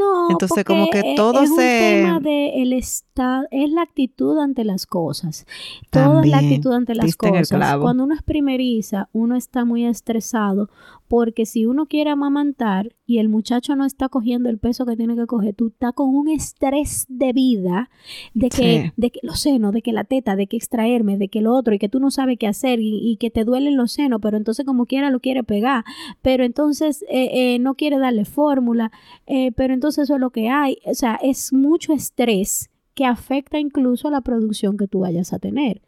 No, 0.00 0.30
entonces 0.30 0.64
como 0.64 0.88
que 0.88 1.14
todo 1.16 1.42
es 1.42 1.54
se 1.54 2.00
un 2.00 2.04
tema 2.06 2.20
de 2.20 2.62
el 2.62 2.72
estado, 2.72 3.46
es 3.50 3.70
la 3.70 3.82
actitud 3.82 4.38
ante 4.38 4.64
las 4.64 4.86
cosas. 4.86 5.46
Todo 5.90 6.20
es 6.20 6.26
la 6.28 6.38
actitud 6.38 6.72
ante 6.72 6.94
las 6.94 7.14
cosas. 7.16 7.78
Cuando 7.80 8.04
uno 8.04 8.14
es 8.14 8.22
primeriza, 8.22 9.08
uno 9.12 9.36
está 9.36 9.64
muy 9.64 9.84
estresado 9.84 10.70
porque 11.10 11.44
si 11.44 11.66
uno 11.66 11.86
quiere 11.86 12.10
amamantar 12.10 12.94
y 13.04 13.18
el 13.18 13.28
muchacho 13.28 13.74
no 13.74 13.84
está 13.84 14.08
cogiendo 14.08 14.48
el 14.48 14.58
peso 14.58 14.86
que 14.86 14.96
tiene 14.96 15.16
que 15.16 15.26
coger, 15.26 15.56
tú 15.56 15.66
estás 15.66 15.92
con 15.92 16.14
un 16.14 16.28
estrés 16.28 17.04
de 17.08 17.32
vida 17.32 17.90
de 18.32 18.48
que, 18.48 18.92
de 18.96 19.10
que 19.10 19.18
los 19.24 19.40
senos, 19.40 19.72
de 19.72 19.82
que 19.82 19.92
la 19.92 20.04
teta, 20.04 20.36
de 20.36 20.46
que 20.46 20.56
extraerme, 20.56 21.18
de 21.18 21.26
que 21.26 21.40
lo 21.40 21.52
otro, 21.52 21.74
y 21.74 21.80
que 21.80 21.88
tú 21.88 21.98
no 21.98 22.12
sabes 22.12 22.38
qué 22.38 22.46
hacer 22.46 22.78
y, 22.80 23.16
que 23.18 23.28
te 23.28 23.42
duelen 23.42 23.76
los 23.76 23.90
senos, 23.90 24.20
pero 24.22 24.36
entonces 24.36 24.64
como 24.64 24.86
quiera 24.86 25.10
lo 25.10 25.18
quiere 25.18 25.42
pegar, 25.42 25.82
pero 26.22 26.44
entonces 26.44 27.04
eh, 27.10 27.54
eh, 27.54 27.58
no 27.58 27.74
quiere 27.74 27.98
darle 27.98 28.24
fórmula, 28.24 28.92
eh, 29.26 29.50
pero 29.56 29.74
entonces 29.74 29.89
eso 29.98 30.14
es 30.14 30.20
lo 30.20 30.30
que 30.30 30.48
hay. 30.48 30.78
O 30.84 30.94
sea, 30.94 31.18
es 31.22 31.52
mucho 31.52 31.92
estrés 31.92 32.70
que 32.94 33.04
afecta 33.04 33.58
incluso 33.58 34.08
a 34.08 34.10
la 34.10 34.20
producción 34.20 34.76
que 34.76 34.88
tú 34.88 35.00
vayas 35.00 35.32
a 35.32 35.38
tener. 35.38 35.82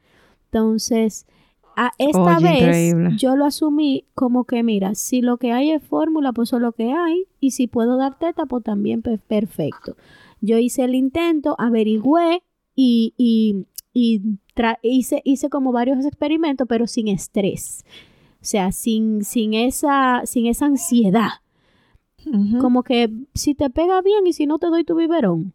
Entonces, 0.46 1.26
esta 1.98 2.38
vez 2.38 2.94
yo 3.16 3.36
lo 3.36 3.46
asumí 3.46 4.06
como 4.14 4.44
que, 4.44 4.62
mira, 4.62 4.94
si 4.94 5.22
lo 5.22 5.38
que 5.38 5.52
hay 5.52 5.70
es 5.70 5.82
fórmula, 5.82 6.32
pues 6.32 6.50
eso 6.50 6.56
es 6.56 6.62
lo 6.62 6.72
que 6.72 6.92
hay. 6.92 7.24
Y 7.40 7.52
si 7.52 7.66
puedo 7.66 7.96
dar 7.96 8.18
teta, 8.18 8.46
pues 8.46 8.62
también 8.64 9.02
perfecto. 9.02 9.96
Yo 10.40 10.58
hice 10.58 10.84
el 10.84 10.94
intento, 10.94 11.54
averigüé 11.58 12.42
y, 12.74 13.14
y, 13.16 13.66
hice, 14.82 15.22
hice 15.24 15.48
como 15.48 15.72
varios 15.72 16.04
experimentos, 16.04 16.66
pero 16.68 16.86
sin 16.86 17.08
estrés. 17.08 17.84
O 18.34 18.44
sea, 18.44 18.72
sin, 18.72 19.24
sin, 19.24 19.54
esa, 19.54 20.22
sin 20.24 20.46
esa 20.46 20.66
ansiedad. 20.66 21.41
Como 22.60 22.82
que 22.82 23.10
si 23.34 23.54
te 23.54 23.70
pega 23.70 24.00
bien 24.02 24.26
y 24.26 24.32
si 24.32 24.46
no 24.46 24.58
te 24.58 24.68
doy 24.68 24.84
tu 24.84 24.94
biberón. 24.94 25.52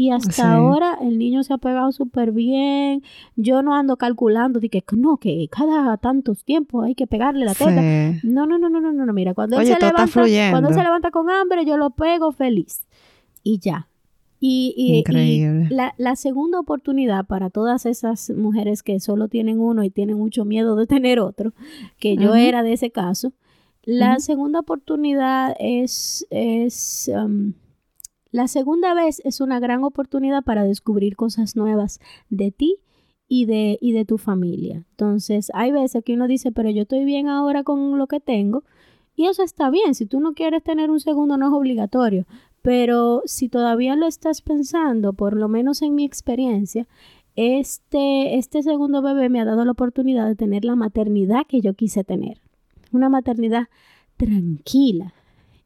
Y 0.00 0.12
hasta 0.12 0.54
ahora 0.54 0.96
el 1.02 1.18
niño 1.18 1.42
se 1.42 1.52
ha 1.52 1.58
pegado 1.58 1.92
súper 1.92 2.32
bien. 2.32 3.02
Yo 3.36 3.62
no 3.62 3.74
ando 3.74 3.98
calculando 3.98 4.58
de 4.58 4.70
que 4.70 4.82
no, 4.92 5.18
que 5.18 5.46
cada 5.50 5.98
tantos 5.98 6.42
tiempos 6.42 6.86
hay 6.86 6.94
que 6.94 7.06
pegarle 7.06 7.44
la 7.44 7.52
teta. 7.52 7.82
No, 8.22 8.46
no, 8.46 8.58
no, 8.58 8.70
no, 8.70 8.80
no, 8.80 8.92
no, 8.92 9.12
Mira, 9.12 9.34
cuando 9.34 9.60
él 9.60 9.66
se 9.66 9.78
levanta, 9.78 10.50
cuando 10.50 10.72
se 10.72 10.82
levanta 10.82 11.10
con 11.10 11.28
hambre, 11.28 11.66
yo 11.66 11.76
lo 11.76 11.90
pego 11.90 12.32
feliz. 12.32 12.86
Y 13.42 13.58
ya. 13.58 13.88
Y, 14.42 14.72
y, 14.74 15.68
la, 15.68 15.92
la, 15.98 16.16
segunda 16.16 16.58
oportunidad 16.58 17.26
para 17.26 17.50
todas 17.50 17.84
esas 17.84 18.30
mujeres 18.30 18.82
que 18.82 18.98
solo 19.00 19.28
tienen 19.28 19.60
uno 19.60 19.84
y 19.84 19.90
tienen 19.90 20.16
mucho 20.16 20.46
miedo 20.46 20.76
de 20.76 20.86
tener 20.86 21.20
otro, 21.20 21.52
que 21.98 22.16
yo 22.16 22.34
era 22.34 22.62
de 22.62 22.72
ese 22.72 22.90
caso, 22.90 23.34
la 23.84 24.18
segunda 24.18 24.60
oportunidad 24.60 25.54
es, 25.58 26.26
es 26.30 27.10
um, 27.14 27.54
la 28.32 28.46
segunda 28.46 28.94
vez 28.94 29.20
es 29.24 29.40
una 29.40 29.58
gran 29.58 29.82
oportunidad 29.82 30.44
para 30.44 30.64
descubrir 30.64 31.16
cosas 31.16 31.56
nuevas 31.56 31.98
de 32.28 32.52
ti 32.52 32.76
y 33.26 33.46
de, 33.46 33.78
y 33.80 33.92
de 33.92 34.04
tu 34.04 34.18
familia. 34.18 34.84
Entonces, 34.90 35.50
hay 35.54 35.72
veces 35.72 36.04
que 36.04 36.14
uno 36.14 36.28
dice, 36.28 36.52
pero 36.52 36.70
yo 36.70 36.82
estoy 36.82 37.04
bien 37.04 37.28
ahora 37.28 37.64
con 37.64 37.98
lo 37.98 38.06
que 38.06 38.20
tengo. 38.20 38.64
Y 39.16 39.26
eso 39.26 39.42
está 39.42 39.70
bien. 39.70 39.94
Si 39.94 40.06
tú 40.06 40.20
no 40.20 40.34
quieres 40.34 40.62
tener 40.62 40.90
un 40.90 41.00
segundo, 41.00 41.36
no 41.36 41.48
es 41.48 41.52
obligatorio. 41.52 42.26
Pero 42.62 43.22
si 43.24 43.48
todavía 43.48 43.96
lo 43.96 44.06
estás 44.06 44.42
pensando, 44.42 45.12
por 45.12 45.36
lo 45.36 45.48
menos 45.48 45.82
en 45.82 45.94
mi 45.94 46.04
experiencia, 46.04 46.86
este, 47.34 48.36
este 48.36 48.62
segundo 48.62 49.02
bebé 49.02 49.28
me 49.28 49.40
ha 49.40 49.44
dado 49.44 49.64
la 49.64 49.72
oportunidad 49.72 50.26
de 50.26 50.36
tener 50.36 50.64
la 50.64 50.76
maternidad 50.76 51.46
que 51.48 51.60
yo 51.60 51.74
quise 51.74 52.04
tener. 52.04 52.40
Una 52.92 53.08
maternidad 53.08 53.68
tranquila, 54.16 55.14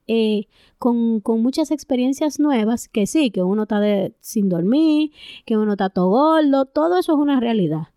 eh, 0.06 0.46
con, 0.78 1.22
muchas 1.42 1.70
experiencias 1.70 2.38
nuevas, 2.38 2.88
que 2.88 3.06
sí, 3.06 3.30
que 3.30 3.42
uno 3.42 3.62
está 3.64 3.80
sin 4.20 4.48
dormir, 4.48 5.12
que 5.46 5.56
uno 5.56 5.72
está 5.72 5.90
todo 5.90 6.10
gordo, 6.10 6.66
todo 6.66 6.98
eso 6.98 7.12
es 7.14 7.18
una 7.18 7.40
realidad. 7.40 7.88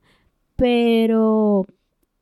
Pero 0.55 1.65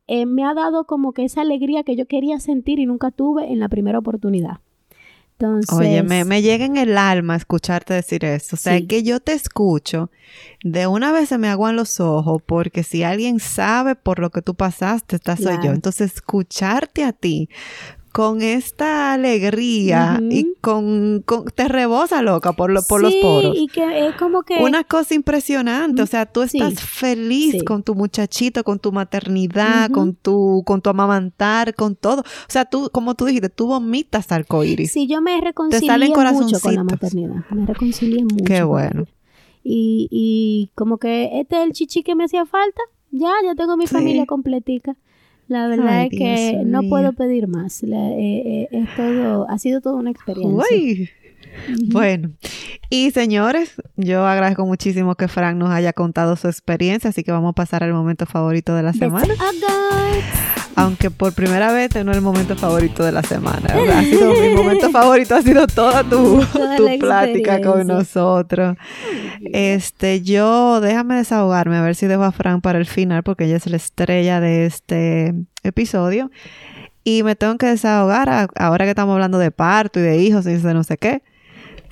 eh, 0.07 0.25
me 0.25 0.43
ha 0.43 0.53
dado 0.53 0.85
como 0.85 1.13
que 1.13 1.23
esa 1.23 1.41
alegría 1.41 1.83
que 1.83 1.95
yo 1.95 2.07
quería 2.07 2.39
sentir 2.39 2.79
y 2.79 2.85
nunca 2.85 3.11
tuve 3.11 3.51
en 3.51 3.59
la 3.59 3.69
primera 3.69 3.99
oportunidad. 3.99 4.59
Entonces, 5.37 5.75
Oye, 5.75 6.01
me, 6.01 6.41
llega 6.41 6.63
en 6.63 6.77
el 6.77 6.97
alma 6.97 7.35
escucharte 7.35 7.93
decir 7.93 8.23
eso. 8.23 8.55
O 8.55 8.59
sea, 8.59 8.79
que 8.87 9.03
yo 9.03 9.19
te 9.19 9.33
escucho, 9.33 10.09
de 10.63 10.87
una 10.87 11.11
vez 11.11 11.27
se 11.29 11.37
me 11.37 11.49
aguan 11.49 11.75
los 11.75 11.99
ojos, 11.99 12.41
porque 12.45 12.83
si 12.83 13.03
alguien 13.03 13.41
sabe 13.41 13.95
por 13.95 14.19
lo 14.19 14.29
que 14.29 14.41
tú 14.41 14.55
pasaste, 14.55 15.17
esta 15.17 15.35
soy 15.35 15.57
yo. 15.61 15.71
Entonces, 15.71 16.13
escucharte 16.15 17.03
a 17.03 17.11
ti 17.11 17.49
con 18.15 18.41
esta 18.41 19.11
alegría 19.11 20.21
y 20.21 20.55
con, 20.61 21.25
te 21.53 21.67
rebosa 21.67 22.21
loca 22.21 22.53
por, 22.53 22.71
lo, 22.71 22.81
por 22.83 23.01
los 23.01 23.13
poros. 23.15 23.57
y 23.57 23.67
que 23.67 24.07
es 24.07 24.15
como 24.15 24.43
que... 24.43 24.63
Una 24.63 24.85
cosa 24.85 25.15
impresionante, 25.15 26.01
o 26.01 26.05
sea, 26.05 26.25
tú 26.25 26.41
estás 26.41 26.81
feliz 26.81 27.61
con 27.65 27.83
tu 27.83 27.93
muchachito, 27.93 28.63
con 28.63 28.79
tu 28.79 28.93
maternidad, 28.93 29.91
con 29.91 30.15
tu 30.15 30.63
con 30.65 30.81
tu 30.81 30.89
amamantar, 30.89 31.75
con 31.75 31.97
todo. 31.97 32.21
O 32.21 32.47
sea, 32.47 32.63
tú, 32.63 32.89
como 32.93 33.15
tú 33.15 33.25
dijiste, 33.25 33.49
tú 33.49 33.67
vomitas 33.67 34.31
arcoíris. 34.31 34.93
Sí, 34.93 35.07
yo 35.07 35.19
me 35.19 35.41
reconcilié 35.41 36.07
mucho 36.07 36.61
con 36.61 36.73
la 36.73 36.85
maternidad. 36.85 37.43
Me 37.49 37.65
reconcilié 37.65 38.23
mucho. 38.23 38.45
Qué 38.45 38.63
bueno. 38.63 39.07
Y, 39.61 40.07
y 40.09 40.71
como 40.75 40.99
que 40.99 41.41
este 41.41 41.57
es 41.57 41.63
el 41.65 41.73
chichi 41.73 42.01
que 42.01 42.15
me 42.15 42.23
hacía 42.23 42.45
falta. 42.45 42.81
Ya, 43.11 43.33
ya 43.43 43.55
tengo 43.55 43.75
mi 43.75 43.87
familia 43.87 44.25
completica. 44.25 44.95
La 45.47 45.67
verdad 45.67 46.05
es 46.05 46.09
que 46.09 46.61
no 46.65 46.81
puedo 46.89 47.13
pedir 47.13 47.47
más. 47.47 47.83
Eh, 47.83 47.87
eh, 47.91 48.67
es 48.71 48.95
todo, 48.95 49.47
ha 49.49 49.57
sido 49.59 49.81
toda 49.81 49.95
una 49.95 50.11
experiencia. 50.11 51.09
Bueno, 51.87 52.31
y 52.89 53.11
señores, 53.11 53.73
yo 53.95 54.25
agradezco 54.25 54.65
muchísimo 54.65 55.15
que 55.15 55.27
Frank 55.27 55.57
nos 55.57 55.69
haya 55.71 55.93
contado 55.93 56.35
su 56.35 56.47
experiencia, 56.47 57.09
así 57.09 57.23
que 57.23 57.31
vamos 57.31 57.51
a 57.51 57.53
pasar 57.53 57.83
al 57.83 57.93
momento 57.93 58.25
favorito 58.25 58.75
de 58.75 58.83
la 58.83 58.93
semana. 58.93 59.33
Aunque 60.77 61.09
por 61.09 61.33
primera 61.33 61.71
vez 61.71 61.95
no 62.03 62.11
es 62.11 62.17
el 62.17 62.23
momento 62.23 62.55
favorito 62.55 63.03
de 63.03 63.11
la 63.11 63.23
semana. 63.23 63.73
Ha 63.95 64.03
sido 64.03 64.33
mi 64.33 64.53
momento 64.53 64.89
favorito, 64.91 65.35
ha 65.35 65.41
sido 65.41 65.67
toda 65.67 66.03
tu, 66.03 66.41
tu 66.77 66.99
plática 66.99 67.61
con 67.61 67.87
nosotros. 67.87 68.75
Este, 69.41 70.21
yo, 70.21 70.81
déjame 70.81 71.15
desahogarme, 71.15 71.77
a 71.77 71.81
ver 71.81 71.95
si 71.95 72.07
dejo 72.07 72.23
a 72.23 72.31
Frank 72.31 72.61
para 72.61 72.77
el 72.77 72.85
final, 72.85 73.23
porque 73.23 73.45
ella 73.45 73.55
es 73.55 73.67
la 73.67 73.77
estrella 73.77 74.41
de 74.41 74.65
este 74.65 75.33
episodio. 75.63 76.29
Y 77.03 77.23
me 77.23 77.35
tengo 77.35 77.57
que 77.57 77.67
desahogar 77.67 78.49
ahora 78.55 78.85
que 78.85 78.89
estamos 78.89 79.13
hablando 79.13 79.37
de 79.37 79.51
parto 79.51 79.99
y 79.99 80.03
de 80.03 80.17
hijos 80.17 80.45
y 80.45 80.55
de 80.55 80.73
no 80.73 80.83
sé 80.83 80.97
qué. 80.97 81.21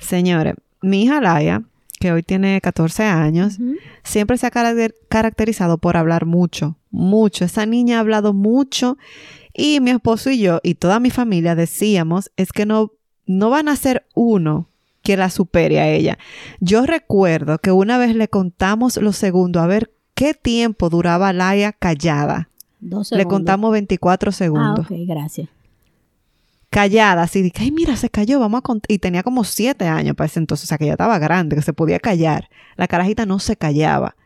Señores, 0.04 0.54
mi 0.82 1.02
hija 1.02 1.20
Laia, 1.20 1.62
que 1.98 2.12
hoy 2.12 2.22
tiene 2.22 2.60
14 2.60 3.04
años, 3.04 3.58
siempre 4.02 4.36
se 4.36 4.46
ha 4.46 4.50
caracterizado 4.50 5.78
por 5.78 5.96
hablar 5.96 6.26
mucho, 6.26 6.76
mucho. 6.90 7.44
Esa 7.44 7.64
niña 7.64 7.96
ha 7.96 8.00
hablado 8.00 8.34
mucho 8.34 8.98
y 9.54 9.80
mi 9.80 9.90
esposo 9.90 10.30
y 10.30 10.40
yo 10.40 10.60
y 10.62 10.74
toda 10.74 11.00
mi 11.00 11.10
familia 11.10 11.54
decíamos 11.54 12.30
es 12.36 12.52
que 12.52 12.66
no, 12.66 12.92
no 13.26 13.48
van 13.50 13.68
a 13.68 13.76
ser 13.76 14.04
uno 14.14 14.68
que 15.02 15.16
la 15.16 15.30
supere 15.30 15.80
a 15.80 15.88
ella. 15.88 16.18
Yo 16.60 16.84
recuerdo 16.84 17.58
que 17.58 17.72
una 17.72 17.96
vez 17.96 18.14
le 18.14 18.28
contamos 18.28 18.98
los 18.98 19.16
segundos 19.16 19.62
a 19.62 19.66
ver 19.66 19.90
qué 20.14 20.34
tiempo 20.34 20.90
duraba 20.90 21.32
Laia 21.32 21.72
callada. 21.72 22.50
Le 23.10 23.24
contamos 23.24 23.72
24 23.72 24.32
segundos. 24.32 24.86
Ah, 24.90 24.94
ok, 24.94 24.98
gracias 25.06 25.48
callada, 26.74 27.22
así 27.22 27.40
de 27.40 27.52
que, 27.52 27.62
ay, 27.62 27.70
mira, 27.70 27.94
se 27.94 28.10
cayó, 28.10 28.40
vamos 28.40 28.58
a 28.58 28.62
contar. 28.62 28.90
Y 28.90 28.98
tenía 28.98 29.22
como 29.22 29.44
siete 29.44 29.86
años 29.86 30.16
para 30.16 30.26
ese 30.26 30.40
entonces, 30.40 30.64
o 30.64 30.66
sea, 30.66 30.76
que 30.76 30.86
ya 30.86 30.92
estaba 30.92 31.20
grande, 31.20 31.54
que 31.54 31.62
se 31.62 31.72
podía 31.72 32.00
callar. 32.00 32.48
La 32.74 32.88
carajita 32.88 33.26
no 33.26 33.38
se 33.38 33.54
callaba. 33.54 34.16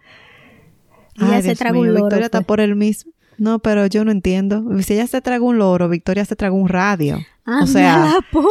Y 1.17 1.25
ella 1.25 1.43
se 1.43 1.57
tragó 1.57 1.81
un 1.81 1.89
loro. 1.89 2.05
Victoria 2.05 2.25
está 2.25 2.41
por 2.41 2.61
el 2.61 2.75
mismo. 2.75 3.13
No, 3.37 3.59
pero 3.59 3.85
yo 3.85 4.03
no 4.07 4.13
entiendo. 4.13 4.65
Si 4.83 4.95
ella 4.95 5.07
se 5.07 5.21
tragó 5.21 5.47
un 5.47 5.59
loro, 5.59 5.91
Victoria 5.91 6.25
se 6.25 6.37
tragó 6.37 6.57
un 6.57 6.71
radio. 6.71 7.19
o 7.45 7.67
sea, 7.67 8.17
por... 8.33 8.47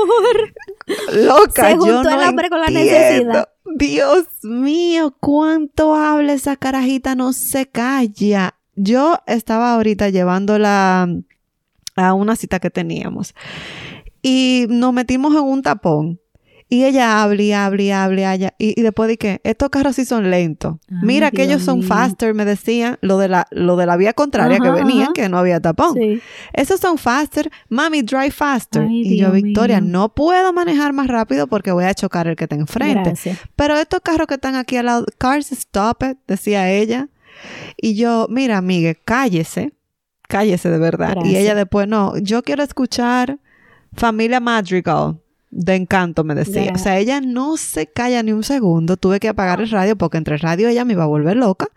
loca, 1.14 1.72
yo 1.72 2.04
no 2.04 2.10
el 2.10 2.24
hambre 2.24 2.50
con 2.50 2.62
la 2.62 2.68
necesidad. 2.68 3.50
Dios 3.78 4.28
mío, 4.43 5.16
cuánto 5.20 5.95
habla 5.95 6.34
esa 6.34 6.56
carajita, 6.56 7.16
no 7.16 7.34
se 7.34 7.66
calla. 7.66 8.54
Yo 8.76 9.18
estaba 9.26 9.74
ahorita 9.74 10.10
llevándola 10.10 11.10
a 11.95 12.14
una 12.14 12.36
cita 12.36 12.60
que 12.60 12.70
teníamos 12.70 13.34
y 14.28 14.66
nos 14.68 14.92
metimos 14.94 15.34
en 15.34 15.44
un 15.44 15.62
tapón. 15.62 16.20
Y 16.70 16.84
ella 16.84 17.24
habla 17.24 17.42
y 17.42 17.54
habla 17.54 17.82
y 17.82 17.92
habla 17.92 18.54
y, 18.58 18.82
después 18.82 19.08
de 19.08 19.18
que 19.18 19.40
estos 19.46 19.70
carros 19.70 19.96
sí 19.96 20.04
son 20.04 20.30
lentos. 20.30 20.76
Mira 21.02 21.32
que 21.32 21.44
ellos 21.44 21.62
son 21.62 21.82
faster, 21.82 22.34
me 22.34 22.44
decían, 22.44 22.98
lo 23.00 23.18
de 23.18 23.30
la, 23.30 23.48
lo 23.52 23.78
de 23.78 23.86
la 23.86 23.96
vía 23.96 24.12
contraria 24.12 24.60
que 24.60 24.70
venían, 24.70 25.14
que 25.14 25.30
no 25.30 25.38
había 25.38 25.62
tapón. 25.62 25.98
Esos 26.52 26.82
son 26.82 26.98
faster, 26.98 27.50
mami, 27.70 28.02
drive 28.02 28.32
faster. 28.32 28.86
y 28.90 29.18
yo, 29.18 29.32
Victoria, 29.32 29.80
no 29.80 30.14
puedo 30.14 30.52
manejar 30.52 30.92
más 30.92 31.08
rápido 31.08 31.48
porque 31.48 31.72
voy 31.72 31.86
a 31.86 31.94
chocar 31.94 32.28
el 32.28 32.36
que 32.36 32.44
está 32.44 32.58
enfrente. 32.58 33.14
Pero 33.56 33.78
estos 33.78 34.02
carros 34.02 34.28
que 34.28 34.34
están 34.34 34.56
aquí 34.56 34.76
al 34.76 34.88
lado, 34.88 35.06
cars 35.18 35.54
stop 35.54 36.04
it, 36.04 36.18
decía 36.28 36.70
ella. 36.70 37.08
Y 37.78 37.96
yo, 37.96 38.28
mira, 38.30 38.58
amiga, 38.58 38.94
cállese, 39.06 39.72
cállese 40.28 40.70
de 40.70 40.80
verdad. 40.80 41.16
Y 41.24 41.38
ella 41.38 41.56
después, 41.56 41.88
no, 41.88 42.18
yo 42.18 42.44
quiero 42.44 42.64
escuchar 42.64 43.40
Familia 43.94 44.40
Madrigal 44.40 45.20
de 45.50 45.76
encanto, 45.76 46.24
me 46.24 46.36
decía. 46.36 46.72
O 46.76 46.78
sea, 46.78 46.98
ella 47.00 47.22
no 47.22 47.58
se 47.58 47.88
calla 47.88 48.22
ni 48.22 48.34
un 48.34 48.44
segundo. 48.44 48.98
Tuve 48.98 49.20
que 49.20 49.30
apagar 49.30 49.62
el 49.62 49.70
radio 49.70 49.98
porque 49.98 50.18
entre 50.18 50.36
el 50.36 50.42
radio 50.42 50.68
ella 50.68 50.86
me 50.86 50.94
iba 50.94 51.04
a 51.04 51.08
volver 51.08 51.38
loca. 51.38 51.68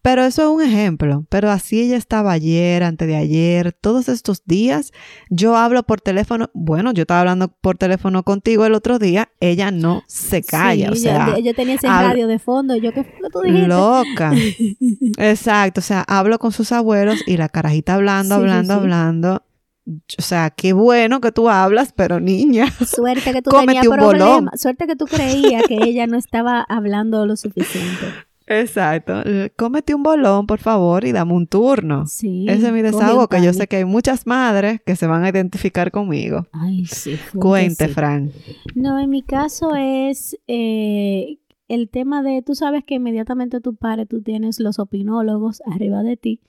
Pero 0.00 0.24
eso 0.24 0.42
es 0.42 0.48
un 0.48 0.62
ejemplo. 0.62 1.24
Pero 1.28 1.50
así 1.50 1.80
ella 1.80 1.96
estaba 1.96 2.32
ayer, 2.32 2.82
antes 2.82 3.06
de 3.06 3.16
ayer, 3.16 3.72
todos 3.72 4.08
estos 4.08 4.44
días. 4.44 4.92
Yo 5.30 5.56
hablo 5.56 5.82
por 5.82 6.00
teléfono. 6.00 6.50
Bueno, 6.54 6.92
yo 6.92 7.02
estaba 7.02 7.20
hablando 7.20 7.48
por 7.48 7.76
teléfono 7.76 8.22
contigo 8.22 8.66
el 8.66 8.74
otro 8.74 8.98
día. 8.98 9.30
Ella 9.40 9.70
no 9.70 10.02
se 10.06 10.42
calla. 10.42 10.90
o 10.90 10.94
sea, 10.94 11.38
yo, 11.38 11.54
tenía 11.54 11.74
ese 11.74 11.86
radio 11.86 12.26
de 12.26 12.38
fondo. 12.38 12.76
Yo, 12.76 12.92
¿qué 12.92 13.04
tú 13.32 13.40
dijiste? 13.42 13.68
Loca. 13.68 14.32
Exacto. 15.18 15.80
O 15.80 15.84
sea, 15.84 16.04
hablo 16.08 16.38
con 16.38 16.52
sus 16.52 16.72
abuelos 16.72 17.22
y 17.26 17.36
la 17.36 17.48
carajita 17.48 17.94
hablando, 17.94 18.34
hablando, 18.34 18.74
hablando 18.74 19.42
o 19.86 20.22
sea, 20.22 20.50
qué 20.50 20.72
bueno 20.72 21.20
que 21.20 21.32
tú 21.32 21.48
hablas, 21.48 21.92
pero 21.92 22.20
niña. 22.20 22.66
Suerte 22.86 23.32
que 23.32 23.42
tú 23.42 23.50
tenías 23.50 23.86
problemas. 23.86 24.60
Suerte 24.60 24.86
que 24.86 24.96
tú 24.96 25.06
creías 25.06 25.64
que 25.64 25.78
ella 25.82 26.06
no 26.06 26.16
estaba 26.16 26.62
hablando 26.62 27.26
lo 27.26 27.36
suficiente. 27.36 28.06
Exacto. 28.46 29.22
Cómete 29.56 29.94
un 29.94 30.02
bolón, 30.02 30.46
por 30.46 30.58
favor, 30.58 31.06
y 31.06 31.12
dame 31.12 31.32
un 31.32 31.46
turno. 31.46 32.06
Sí. 32.06 32.44
Ese 32.46 32.66
es 32.66 32.72
mi 32.72 32.82
desahogo, 32.82 33.28
que 33.28 33.42
yo 33.42 33.54
sé 33.54 33.66
que 33.66 33.76
hay 33.76 33.84
muchas 33.86 34.26
madres 34.26 34.80
que 34.84 34.96
se 34.96 35.06
van 35.06 35.24
a 35.24 35.30
identificar 35.30 35.90
conmigo. 35.90 36.46
Ay, 36.52 36.84
sí. 36.84 37.16
Cuente, 37.38 37.88
Fran. 37.88 38.32
No, 38.74 38.98
en 38.98 39.08
mi 39.08 39.22
caso 39.22 39.74
es 39.76 40.38
eh, 40.46 41.38
el 41.68 41.88
tema 41.88 42.22
de, 42.22 42.42
tú 42.42 42.54
sabes 42.54 42.84
que 42.84 42.96
inmediatamente 42.96 43.62
tu 43.62 43.76
padre, 43.76 44.04
tú 44.04 44.20
tienes 44.20 44.60
los 44.60 44.78
opinólogos 44.78 45.62
arriba 45.66 46.02
de 46.02 46.18
ti 46.18 46.40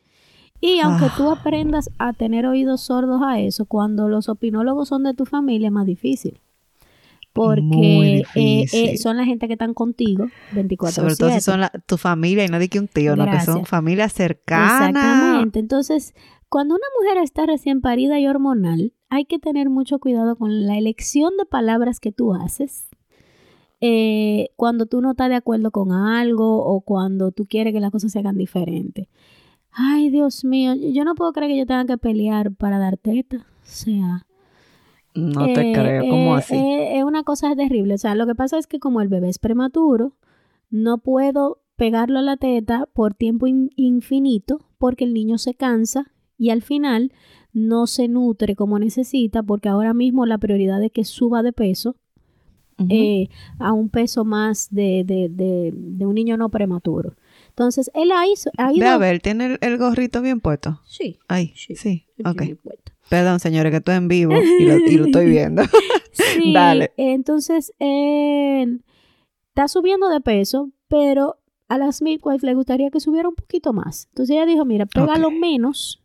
y 0.62 0.80
aunque 0.80 1.08
tú 1.16 1.30
ah. 1.30 1.34
aprendas 1.34 1.90
a 1.98 2.14
tener 2.14 2.46
oídos 2.46 2.82
sordos 2.82 3.22
a 3.24 3.40
eso, 3.40 3.66
cuando 3.66 4.08
los 4.08 4.30
opinólogos 4.30 4.90
son 4.90 5.04
de 5.04 5.14
tu 5.14 5.26
familia 5.26 5.68
es 5.68 5.74
más 5.74 5.86
difícil. 5.86 6.42
Porque 7.34 8.24
eh, 8.36 8.66
eh, 8.72 8.98
son 8.98 9.18
la 9.18 9.26
gente 9.26 9.48
que 9.48 9.54
están 9.54 9.74
contigo 9.74 10.28
24 10.54 10.96
Sobre 10.96 11.16
todo 11.18 11.30
si 11.32 11.42
son 11.42 11.64
tu 11.86 11.98
familia 11.98 12.46
y 12.46 12.48
no 12.48 12.60
di 12.60 12.70
que 12.70 12.80
un 12.80 12.88
tío, 12.88 13.18
no, 13.18 13.30
que 13.30 13.42
son 13.42 13.66
familia 13.66 14.08
cercana. 14.08 14.88
Exactamente. 14.88 15.60
Entonces, 15.60 16.14
cuando 16.48 16.76
una 16.76 16.86
mujer 16.98 17.22
está 17.22 17.46
recién 17.46 17.82
parida 17.82 18.18
y 18.22 18.28
hormonal, 18.28 18.94
hay 19.10 19.26
que 19.26 19.38
tener 19.38 19.70
mucho 19.70 20.00
cuidado 20.00 20.38
con 20.38 20.66
la 20.66 20.78
elección 20.78 21.36
de 21.38 21.46
palabras 21.46 22.00
que 22.00 22.14
tú 22.14 22.34
haces. 22.34 22.88
Eh, 23.82 24.52
cuando 24.56 24.86
tú 24.86 25.02
no 25.02 25.12
estás 25.12 25.28
de 25.28 25.36
acuerdo 25.36 25.72
con 25.72 25.92
algo 25.92 26.64
o 26.64 26.80
cuando 26.80 27.32
tú 27.32 27.46
quieres 27.46 27.74
que 27.74 27.82
las 27.82 27.92
cosas 27.92 28.14
se 28.14 28.20
hagan 28.20 28.38
diferentes. 28.38 29.10
Ay, 29.78 30.10
Dios 30.10 30.46
mío, 30.46 30.74
yo 30.74 31.04
no 31.04 31.16
puedo 31.16 31.34
creer 31.34 31.52
que 31.52 31.58
yo 31.58 31.66
tenga 31.66 31.86
que 31.86 31.98
pelear 31.98 32.54
para 32.54 32.80
dar 32.80 32.98
teta. 32.98 33.38
O 33.38 33.42
sea. 33.64 34.26
No 35.14 35.46
te 35.46 35.72
eh, 35.72 35.74
creo, 35.74 36.10
¿cómo 36.10 36.36
eh, 36.36 36.40
así? 36.40 36.56
Eh, 36.56 36.98
es 36.98 37.04
una 37.04 37.24
cosa 37.24 37.56
terrible. 37.56 37.94
O 37.94 37.98
sea, 37.98 38.16
lo 38.16 38.26
que 38.26 38.36
pasa 38.36 38.58
es 38.58 38.68
que 38.68 38.80
como 38.80 39.02
el 39.02 39.10
bebé 39.10 39.30
es 39.30 39.40
prematuro, 39.40 40.14
no 40.70 40.98
puedo 40.98 41.62
pegarlo 41.76 42.20
a 42.20 42.22
la 42.22 42.38
teta 42.38 42.88
por 42.94 43.14
tiempo 43.14 43.48
infinito 43.48 44.62
porque 44.78 45.04
el 45.04 45.14
niño 45.14 45.38
se 45.38 45.56
cansa 45.56 46.12
y 46.38 46.50
al 46.50 46.62
final 46.62 47.12
no 47.52 47.88
se 47.88 48.08
nutre 48.08 48.56
como 48.56 48.80
necesita 48.80 49.44
porque 49.44 49.70
ahora 49.70 49.94
mismo 49.94 50.26
la 50.26 50.38
prioridad 50.38 50.82
es 50.84 50.92
que 50.92 51.04
suba 51.04 51.44
de 51.44 51.54
peso 51.54 51.98
a 53.60 53.72
un 53.72 53.90
peso 53.90 54.26
más 54.26 54.70
de, 54.70 55.04
de, 55.06 55.30
de, 55.30 55.74
de, 55.74 56.06
un 56.06 56.16
niño 56.16 56.36
no 56.38 56.50
prematuro. 56.50 57.16
Entonces, 57.56 57.90
él 57.94 58.12
ha, 58.12 58.26
ido... 58.28 58.52
Ve 58.78 58.86
a 58.86 58.98
ver, 58.98 59.22
¿tiene 59.22 59.58
el, 59.62 59.78
gorrito 59.78 60.22
bien 60.22 60.42
puesto? 60.42 60.82
Sí. 60.86 61.20
Ahí, 61.30 61.54
sí. 61.56 61.78
Sí, 61.78 62.06
ok. 62.26 62.44
Perdón, 63.08 63.40
señores, 63.40 63.72
que 63.72 63.78
estoy 63.78 63.96
en 63.96 64.10
vivo 64.10 64.34
y 64.34 64.66
lo, 64.66 65.06
estoy 65.06 65.26
viendo. 65.30 65.64
sí, 66.12 66.52
Dale. 66.52 66.92
Entonces, 66.98 67.72
él 67.80 68.84
está 69.48 69.70
subiendo 69.70 70.10
de 70.10 70.20
peso, 70.20 70.72
pero 70.90 71.38
a 71.70 71.78
las 71.78 72.02
midwife 72.02 72.46
le 72.46 72.56
gustaría 72.56 72.90
que 72.90 73.00
subiera 73.00 73.30
un 73.30 73.36
poquito 73.36 73.72
más. 73.72 74.08
Entonces 74.10 74.36
ella 74.36 74.46
dijo, 74.46 74.66
mira, 74.66 74.86
pégalo 74.86 75.32
menos 75.32 76.04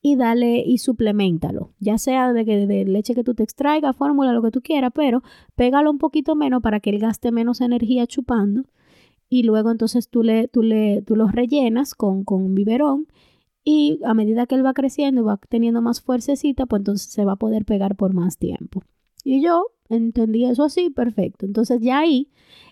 y 0.00 0.14
dale 0.14 0.62
y 0.64 0.78
suplementalo. 0.78 1.72
Ya 1.80 1.98
sea 1.98 2.32
de, 2.32 2.44
que, 2.44 2.68
de 2.68 2.84
leche 2.84 3.16
que 3.16 3.24
tú 3.24 3.34
te 3.34 3.42
extraigas, 3.42 3.96
fórmula, 3.96 4.32
lo 4.32 4.40
que 4.40 4.52
tú 4.52 4.60
quieras, 4.62 4.92
pero 4.94 5.24
pégalo 5.56 5.90
un 5.90 5.98
poquito 5.98 6.36
menos 6.36 6.62
para 6.62 6.78
que 6.78 6.90
él 6.90 7.00
gaste 7.00 7.32
menos 7.32 7.60
energía 7.60 8.06
chupando 8.06 8.62
y 9.32 9.44
luego 9.44 9.70
entonces 9.70 10.10
tú, 10.10 10.22
le, 10.22 10.46
tú, 10.46 10.62
le, 10.62 11.00
tú 11.06 11.16
los 11.16 11.32
rellenas 11.32 11.94
con, 11.94 12.22
con 12.22 12.54
biberón 12.54 13.06
Y 13.64 13.98
a 14.04 14.12
medida 14.12 14.44
que 14.44 14.56
él 14.56 14.66
va 14.66 14.74
creciendo 14.74 15.22
y 15.22 15.24
va 15.24 15.40
teniendo 15.48 15.80
más 15.80 16.02
fuercecita, 16.02 16.66
pues 16.66 16.80
entonces 16.80 17.10
se 17.10 17.24
va 17.24 17.32
a 17.32 17.36
poder 17.36 17.64
pegar 17.64 17.96
por 17.96 18.12
más 18.12 18.36
tiempo. 18.36 18.82
Y 19.24 19.40
yo 19.40 19.68
entendí 19.88 20.44
eso 20.44 20.64
así, 20.64 20.90
perfecto. 20.90 21.46
Entonces 21.46 21.80
ya 21.80 22.00
ahí 22.00 22.28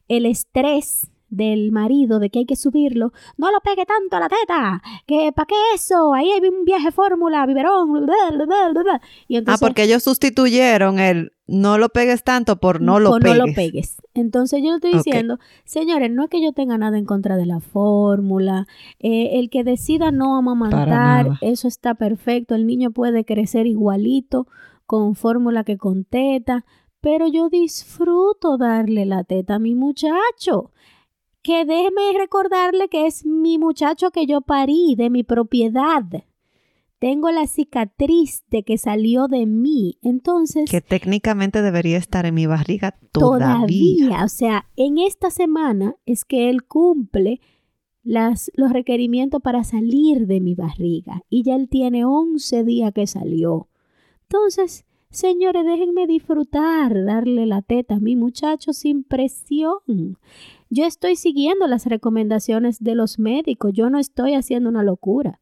el 0.08 0.26
estrés 0.26 1.10
del 1.30 1.72
marido 1.72 2.18
de 2.18 2.28
que 2.28 2.40
hay 2.40 2.44
que 2.44 2.56
subirlo, 2.56 3.14
no 3.38 3.50
lo 3.50 3.60
pegue 3.60 3.86
tanto 3.86 4.16
a 4.16 4.20
la 4.20 4.28
teta, 4.28 4.82
que 5.06 5.32
para 5.32 5.46
qué 5.46 5.54
eso, 5.74 6.12
ahí 6.12 6.30
hay 6.30 6.46
un 6.46 6.64
viaje 6.64 6.90
fórmula, 6.90 7.46
biberón, 7.46 8.04
bla, 8.04 8.30
bla, 8.32 8.82
bla, 8.82 9.00
y 9.28 9.36
ah, 9.38 9.56
porque 9.58 9.84
ellos 9.84 10.02
sustituyeron 10.02 10.98
el 10.98 11.32
no 11.50 11.78
lo 11.78 11.88
pegues 11.88 12.22
tanto 12.22 12.56
por 12.60 12.80
no 12.80 13.00
lo 13.00 13.18
pegues. 13.18 13.38
no 13.38 13.46
lo 13.46 13.52
pegues. 13.52 13.96
Entonces 14.14 14.62
yo 14.62 14.70
le 14.70 14.76
estoy 14.76 14.92
diciendo, 14.92 15.38
señores, 15.64 16.10
no 16.10 16.24
es 16.24 16.30
que 16.30 16.40
yo 16.40 16.52
tenga 16.52 16.78
nada 16.78 16.96
en 16.96 17.04
contra 17.04 17.36
de 17.36 17.46
la 17.46 17.60
fórmula, 17.60 18.66
eh, 19.00 19.38
el 19.40 19.50
que 19.50 19.64
decida 19.64 20.12
no 20.12 20.36
amamantar, 20.36 21.38
eso 21.40 21.68
está 21.68 21.94
perfecto, 21.94 22.54
el 22.54 22.66
niño 22.66 22.92
puede 22.92 23.24
crecer 23.24 23.66
igualito 23.66 24.46
con 24.86 25.14
fórmula 25.14 25.64
que 25.64 25.76
con 25.76 26.04
teta, 26.04 26.64
pero 27.00 27.26
yo 27.26 27.48
disfruto 27.48 28.56
darle 28.56 29.04
la 29.04 29.24
teta 29.24 29.56
a 29.56 29.58
mi 29.58 29.74
muchacho 29.74 30.70
que 31.42 31.64
déjeme 31.64 32.12
recordarle 32.18 32.88
que 32.88 33.06
es 33.06 33.24
mi 33.24 33.58
muchacho 33.58 34.10
que 34.10 34.26
yo 34.26 34.40
parí 34.40 34.94
de 34.96 35.10
mi 35.10 35.24
propiedad. 35.24 36.04
Tengo 37.00 37.30
la 37.30 37.46
cicatriz 37.46 38.44
de 38.50 38.62
que 38.62 38.76
salió 38.76 39.26
de 39.26 39.46
mí. 39.46 39.98
Entonces. 40.02 40.70
Que 40.70 40.82
técnicamente 40.82 41.62
debería 41.62 41.96
estar 41.96 42.26
en 42.26 42.34
mi 42.34 42.44
barriga 42.44 42.94
todavía. 43.10 43.56
Todavía. 43.56 44.24
O 44.24 44.28
sea, 44.28 44.66
en 44.76 44.98
esta 44.98 45.30
semana 45.30 45.96
es 46.04 46.26
que 46.26 46.50
él 46.50 46.62
cumple 46.64 47.40
las, 48.02 48.52
los 48.54 48.70
requerimientos 48.70 49.40
para 49.40 49.64
salir 49.64 50.26
de 50.26 50.40
mi 50.40 50.54
barriga. 50.54 51.22
Y 51.30 51.42
ya 51.42 51.56
él 51.56 51.70
tiene 51.70 52.04
11 52.04 52.64
días 52.64 52.92
que 52.92 53.06
salió. 53.06 53.68
Entonces, 54.24 54.84
señores, 55.08 55.64
déjenme 55.64 56.06
disfrutar, 56.06 57.02
darle 57.06 57.46
la 57.46 57.62
teta 57.62 57.94
a 57.94 58.00
mi 58.00 58.14
muchacho 58.14 58.74
sin 58.74 59.04
presión. 59.04 60.18
Yo 60.68 60.84
estoy 60.84 61.16
siguiendo 61.16 61.66
las 61.66 61.86
recomendaciones 61.86 62.84
de 62.84 62.94
los 62.94 63.18
médicos, 63.18 63.72
yo 63.72 63.88
no 63.88 63.98
estoy 63.98 64.34
haciendo 64.34 64.68
una 64.68 64.82
locura. 64.82 65.40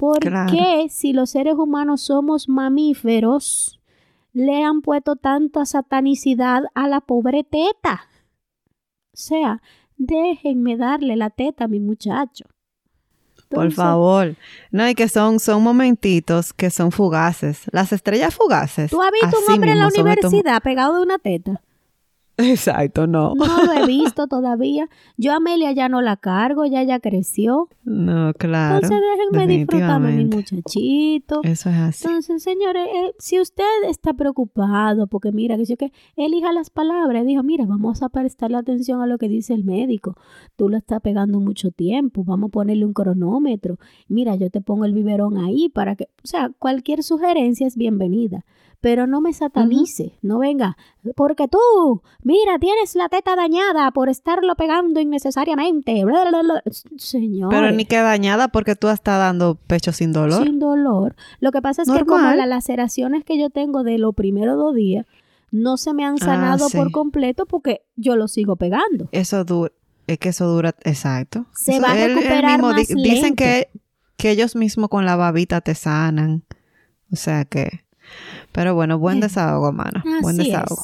¿Por 0.00 0.20
qué 0.20 0.86
si 0.88 1.12
los 1.12 1.28
seres 1.28 1.56
humanos 1.56 2.00
somos 2.00 2.48
mamíferos, 2.48 3.82
le 4.32 4.64
han 4.64 4.80
puesto 4.80 5.14
tanta 5.14 5.66
satanicidad 5.66 6.62
a 6.74 6.88
la 6.88 7.02
pobre 7.02 7.44
teta? 7.44 8.08
O 9.12 9.16
sea, 9.16 9.60
déjenme 9.98 10.78
darle 10.78 11.16
la 11.16 11.28
teta 11.28 11.64
a 11.64 11.68
mi 11.68 11.80
muchacho. 11.80 12.46
Por 13.50 13.72
favor. 13.72 14.36
No, 14.70 14.88
y 14.88 14.94
que 14.94 15.06
son, 15.06 15.38
son 15.38 15.62
momentitos 15.62 16.54
que 16.54 16.70
son 16.70 16.92
fugaces. 16.92 17.64
Las 17.70 17.92
estrellas 17.92 18.34
fugaces. 18.34 18.90
¿Tú 18.90 19.02
has 19.02 19.10
visto 19.10 19.36
un 19.46 19.52
hombre 19.52 19.72
en 19.72 19.80
la 19.80 19.88
universidad 19.88 20.62
pegado 20.62 20.96
de 20.96 21.02
una 21.02 21.18
teta? 21.18 21.60
Exacto, 22.42 23.06
no. 23.06 23.34
No 23.34 23.64
lo 23.64 23.72
he 23.72 23.86
visto 23.86 24.26
todavía. 24.26 24.88
Yo 25.16 25.32
a 25.32 25.36
Amelia 25.36 25.72
ya 25.72 25.88
no 25.88 26.00
la 26.00 26.16
cargo, 26.16 26.66
ya 26.66 26.82
ya 26.82 27.00
creció. 27.00 27.68
No, 27.84 28.32
claro. 28.34 28.76
Entonces 28.76 29.00
déjenme 29.16 29.46
disfrutarme 29.58 30.12
mi 30.12 30.24
muchachito. 30.26 31.40
Eso 31.42 31.70
es 31.70 31.76
así. 31.76 32.04
Entonces, 32.06 32.42
señores, 32.42 32.86
eh, 32.86 33.14
si 33.18 33.40
usted 33.40 33.64
está 33.88 34.14
preocupado, 34.14 35.06
porque 35.06 35.32
mira, 35.32 35.56
que 35.56 35.64
yo 35.64 35.76
que 35.76 35.92
elija 36.16 36.52
las 36.52 36.70
palabras, 36.70 37.26
dijo, 37.26 37.42
mira, 37.42 37.64
vamos 37.66 38.02
a 38.02 38.08
prestarle 38.08 38.56
atención 38.56 39.00
a 39.00 39.06
lo 39.06 39.18
que 39.18 39.28
dice 39.28 39.54
el 39.54 39.64
médico. 39.64 40.16
Tú 40.56 40.68
lo 40.68 40.76
estás 40.76 41.00
pegando 41.00 41.40
mucho 41.40 41.70
tiempo, 41.70 42.24
vamos 42.24 42.48
a 42.48 42.52
ponerle 42.52 42.84
un 42.84 42.92
cronómetro. 42.92 43.78
Mira, 44.08 44.36
yo 44.36 44.50
te 44.50 44.60
pongo 44.60 44.84
el 44.84 44.94
biberón 44.94 45.38
ahí 45.38 45.68
para 45.68 45.96
que, 45.96 46.04
o 46.22 46.26
sea, 46.26 46.50
cualquier 46.58 47.02
sugerencia 47.02 47.66
es 47.66 47.76
bienvenida 47.76 48.44
pero 48.80 49.06
no 49.06 49.20
me 49.20 49.32
satanice, 49.32 50.18
no 50.22 50.38
venga, 50.38 50.76
porque 51.14 51.48
tú, 51.48 52.02
mira, 52.22 52.58
tienes 52.58 52.94
la 52.94 53.08
teta 53.08 53.36
dañada 53.36 53.90
por 53.90 54.08
estarlo 54.08 54.54
pegando 54.56 55.00
innecesariamente. 55.00 56.02
Señor. 56.96 57.50
Pero 57.50 57.70
ni 57.72 57.84
que 57.84 57.96
dañada 57.96 58.48
porque 58.48 58.76
tú 58.76 58.88
estás 58.88 59.18
dando 59.18 59.54
pecho 59.54 59.92
sin 59.92 60.12
dolor. 60.12 60.44
Sin 60.44 60.58
dolor. 60.58 61.14
Lo 61.40 61.52
que 61.52 61.60
pasa 61.60 61.82
es 61.82 61.90
que 61.90 62.04
como 62.04 62.30
las 62.32 62.48
laceraciones 62.48 63.24
que 63.24 63.38
yo 63.38 63.50
tengo 63.50 63.82
de 63.82 63.98
los 63.98 64.14
primeros 64.14 64.56
dos 64.56 64.74
días 64.74 65.06
no 65.50 65.76
se 65.76 65.92
me 65.92 66.04
han 66.04 66.14
ah, 66.20 66.24
sanado 66.24 66.68
por 66.70 66.90
completo 66.90 67.46
porque 67.46 67.82
yo 67.96 68.16
lo 68.16 68.28
sigo 68.28 68.56
pegando. 68.56 69.08
Eso 69.12 69.44
dura, 69.44 69.72
es 70.06 70.18
que 70.18 70.30
eso 70.30 70.46
dura, 70.46 70.74
exacto. 70.84 71.46
Se 71.52 71.80
va 71.80 71.92
a 71.92 71.94
recuperar 71.94 72.60
más 72.62 72.88
Dicen 72.88 73.34
que, 73.34 73.68
que 74.16 74.30
ellos 74.30 74.56
mismos 74.56 74.88
con 74.88 75.04
la 75.04 75.16
babita 75.16 75.60
te 75.60 75.74
sanan. 75.74 76.44
O 77.12 77.16
sea 77.16 77.44
que... 77.44 77.84
Pero 78.60 78.74
bueno, 78.74 78.98
buen 78.98 79.20
desahogo, 79.20 79.72
mano. 79.72 80.02
buen 80.20 80.36
desahogo. 80.36 80.82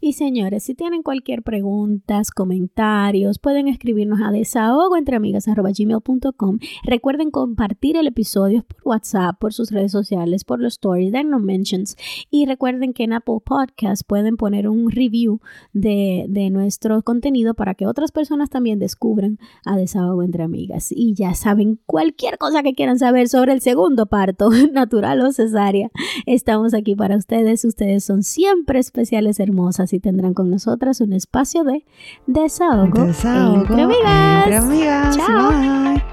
Y 0.00 0.14
señores, 0.14 0.62
si 0.62 0.74
tienen 0.74 1.02
cualquier 1.02 1.42
pregunta, 1.42 2.22
comentarios, 2.34 3.38
pueden 3.38 3.68
escribirnos 3.68 4.20
a 4.24 4.30
desahogoentreamigas.gmail.com. 4.30 6.58
Recuerden 6.84 7.30
compartir 7.30 7.98
el 7.98 8.06
episodio 8.06 8.64
por 8.64 8.78
WhatsApp, 8.82 9.38
por 9.38 9.52
sus 9.52 9.70
redes 9.70 9.92
sociales, 9.92 10.44
por 10.44 10.58
los 10.58 10.72
stories 10.74 11.12
de 11.12 11.22
No 11.22 11.38
Mentions. 11.38 11.96
Y 12.30 12.46
recuerden 12.46 12.94
que 12.94 13.04
en 13.04 13.12
Apple 13.12 13.40
Podcast 13.44 14.04
pueden 14.06 14.38
poner 14.38 14.66
un 14.66 14.90
review 14.90 15.42
de, 15.74 16.24
de 16.30 16.48
nuestro 16.48 17.02
contenido 17.02 17.52
para 17.52 17.74
que 17.74 17.86
otras 17.86 18.10
personas 18.10 18.48
también 18.48 18.78
descubran 18.78 19.38
a 19.66 19.76
Desahogo 19.76 20.22
entre 20.22 20.44
Amigas. 20.44 20.92
Y 20.92 21.12
ya 21.12 21.34
saben, 21.34 21.78
cualquier 21.84 22.38
cosa 22.38 22.62
que 22.62 22.72
quieran 22.72 22.98
saber 22.98 23.28
sobre 23.28 23.52
el 23.52 23.60
segundo 23.60 24.06
parto, 24.06 24.48
natural 24.72 25.20
o 25.20 25.30
cesárea, 25.30 25.90
estamos 26.24 26.72
aquí 26.72 26.94
para 26.94 27.17
ustedes. 27.18 27.64
Ustedes 27.64 28.04
son 28.04 28.22
siempre 28.22 28.78
especiales, 28.78 29.40
hermosas 29.40 29.92
y 29.92 30.00
tendrán 30.00 30.34
con 30.34 30.50
nosotras 30.50 31.00
un 31.00 31.12
espacio 31.12 31.64
de 31.64 31.84
desahogo, 32.26 33.04
desahogo 33.04 33.60
entre 33.60 34.56
amigas. 34.56 35.16
Chao. 35.16 36.07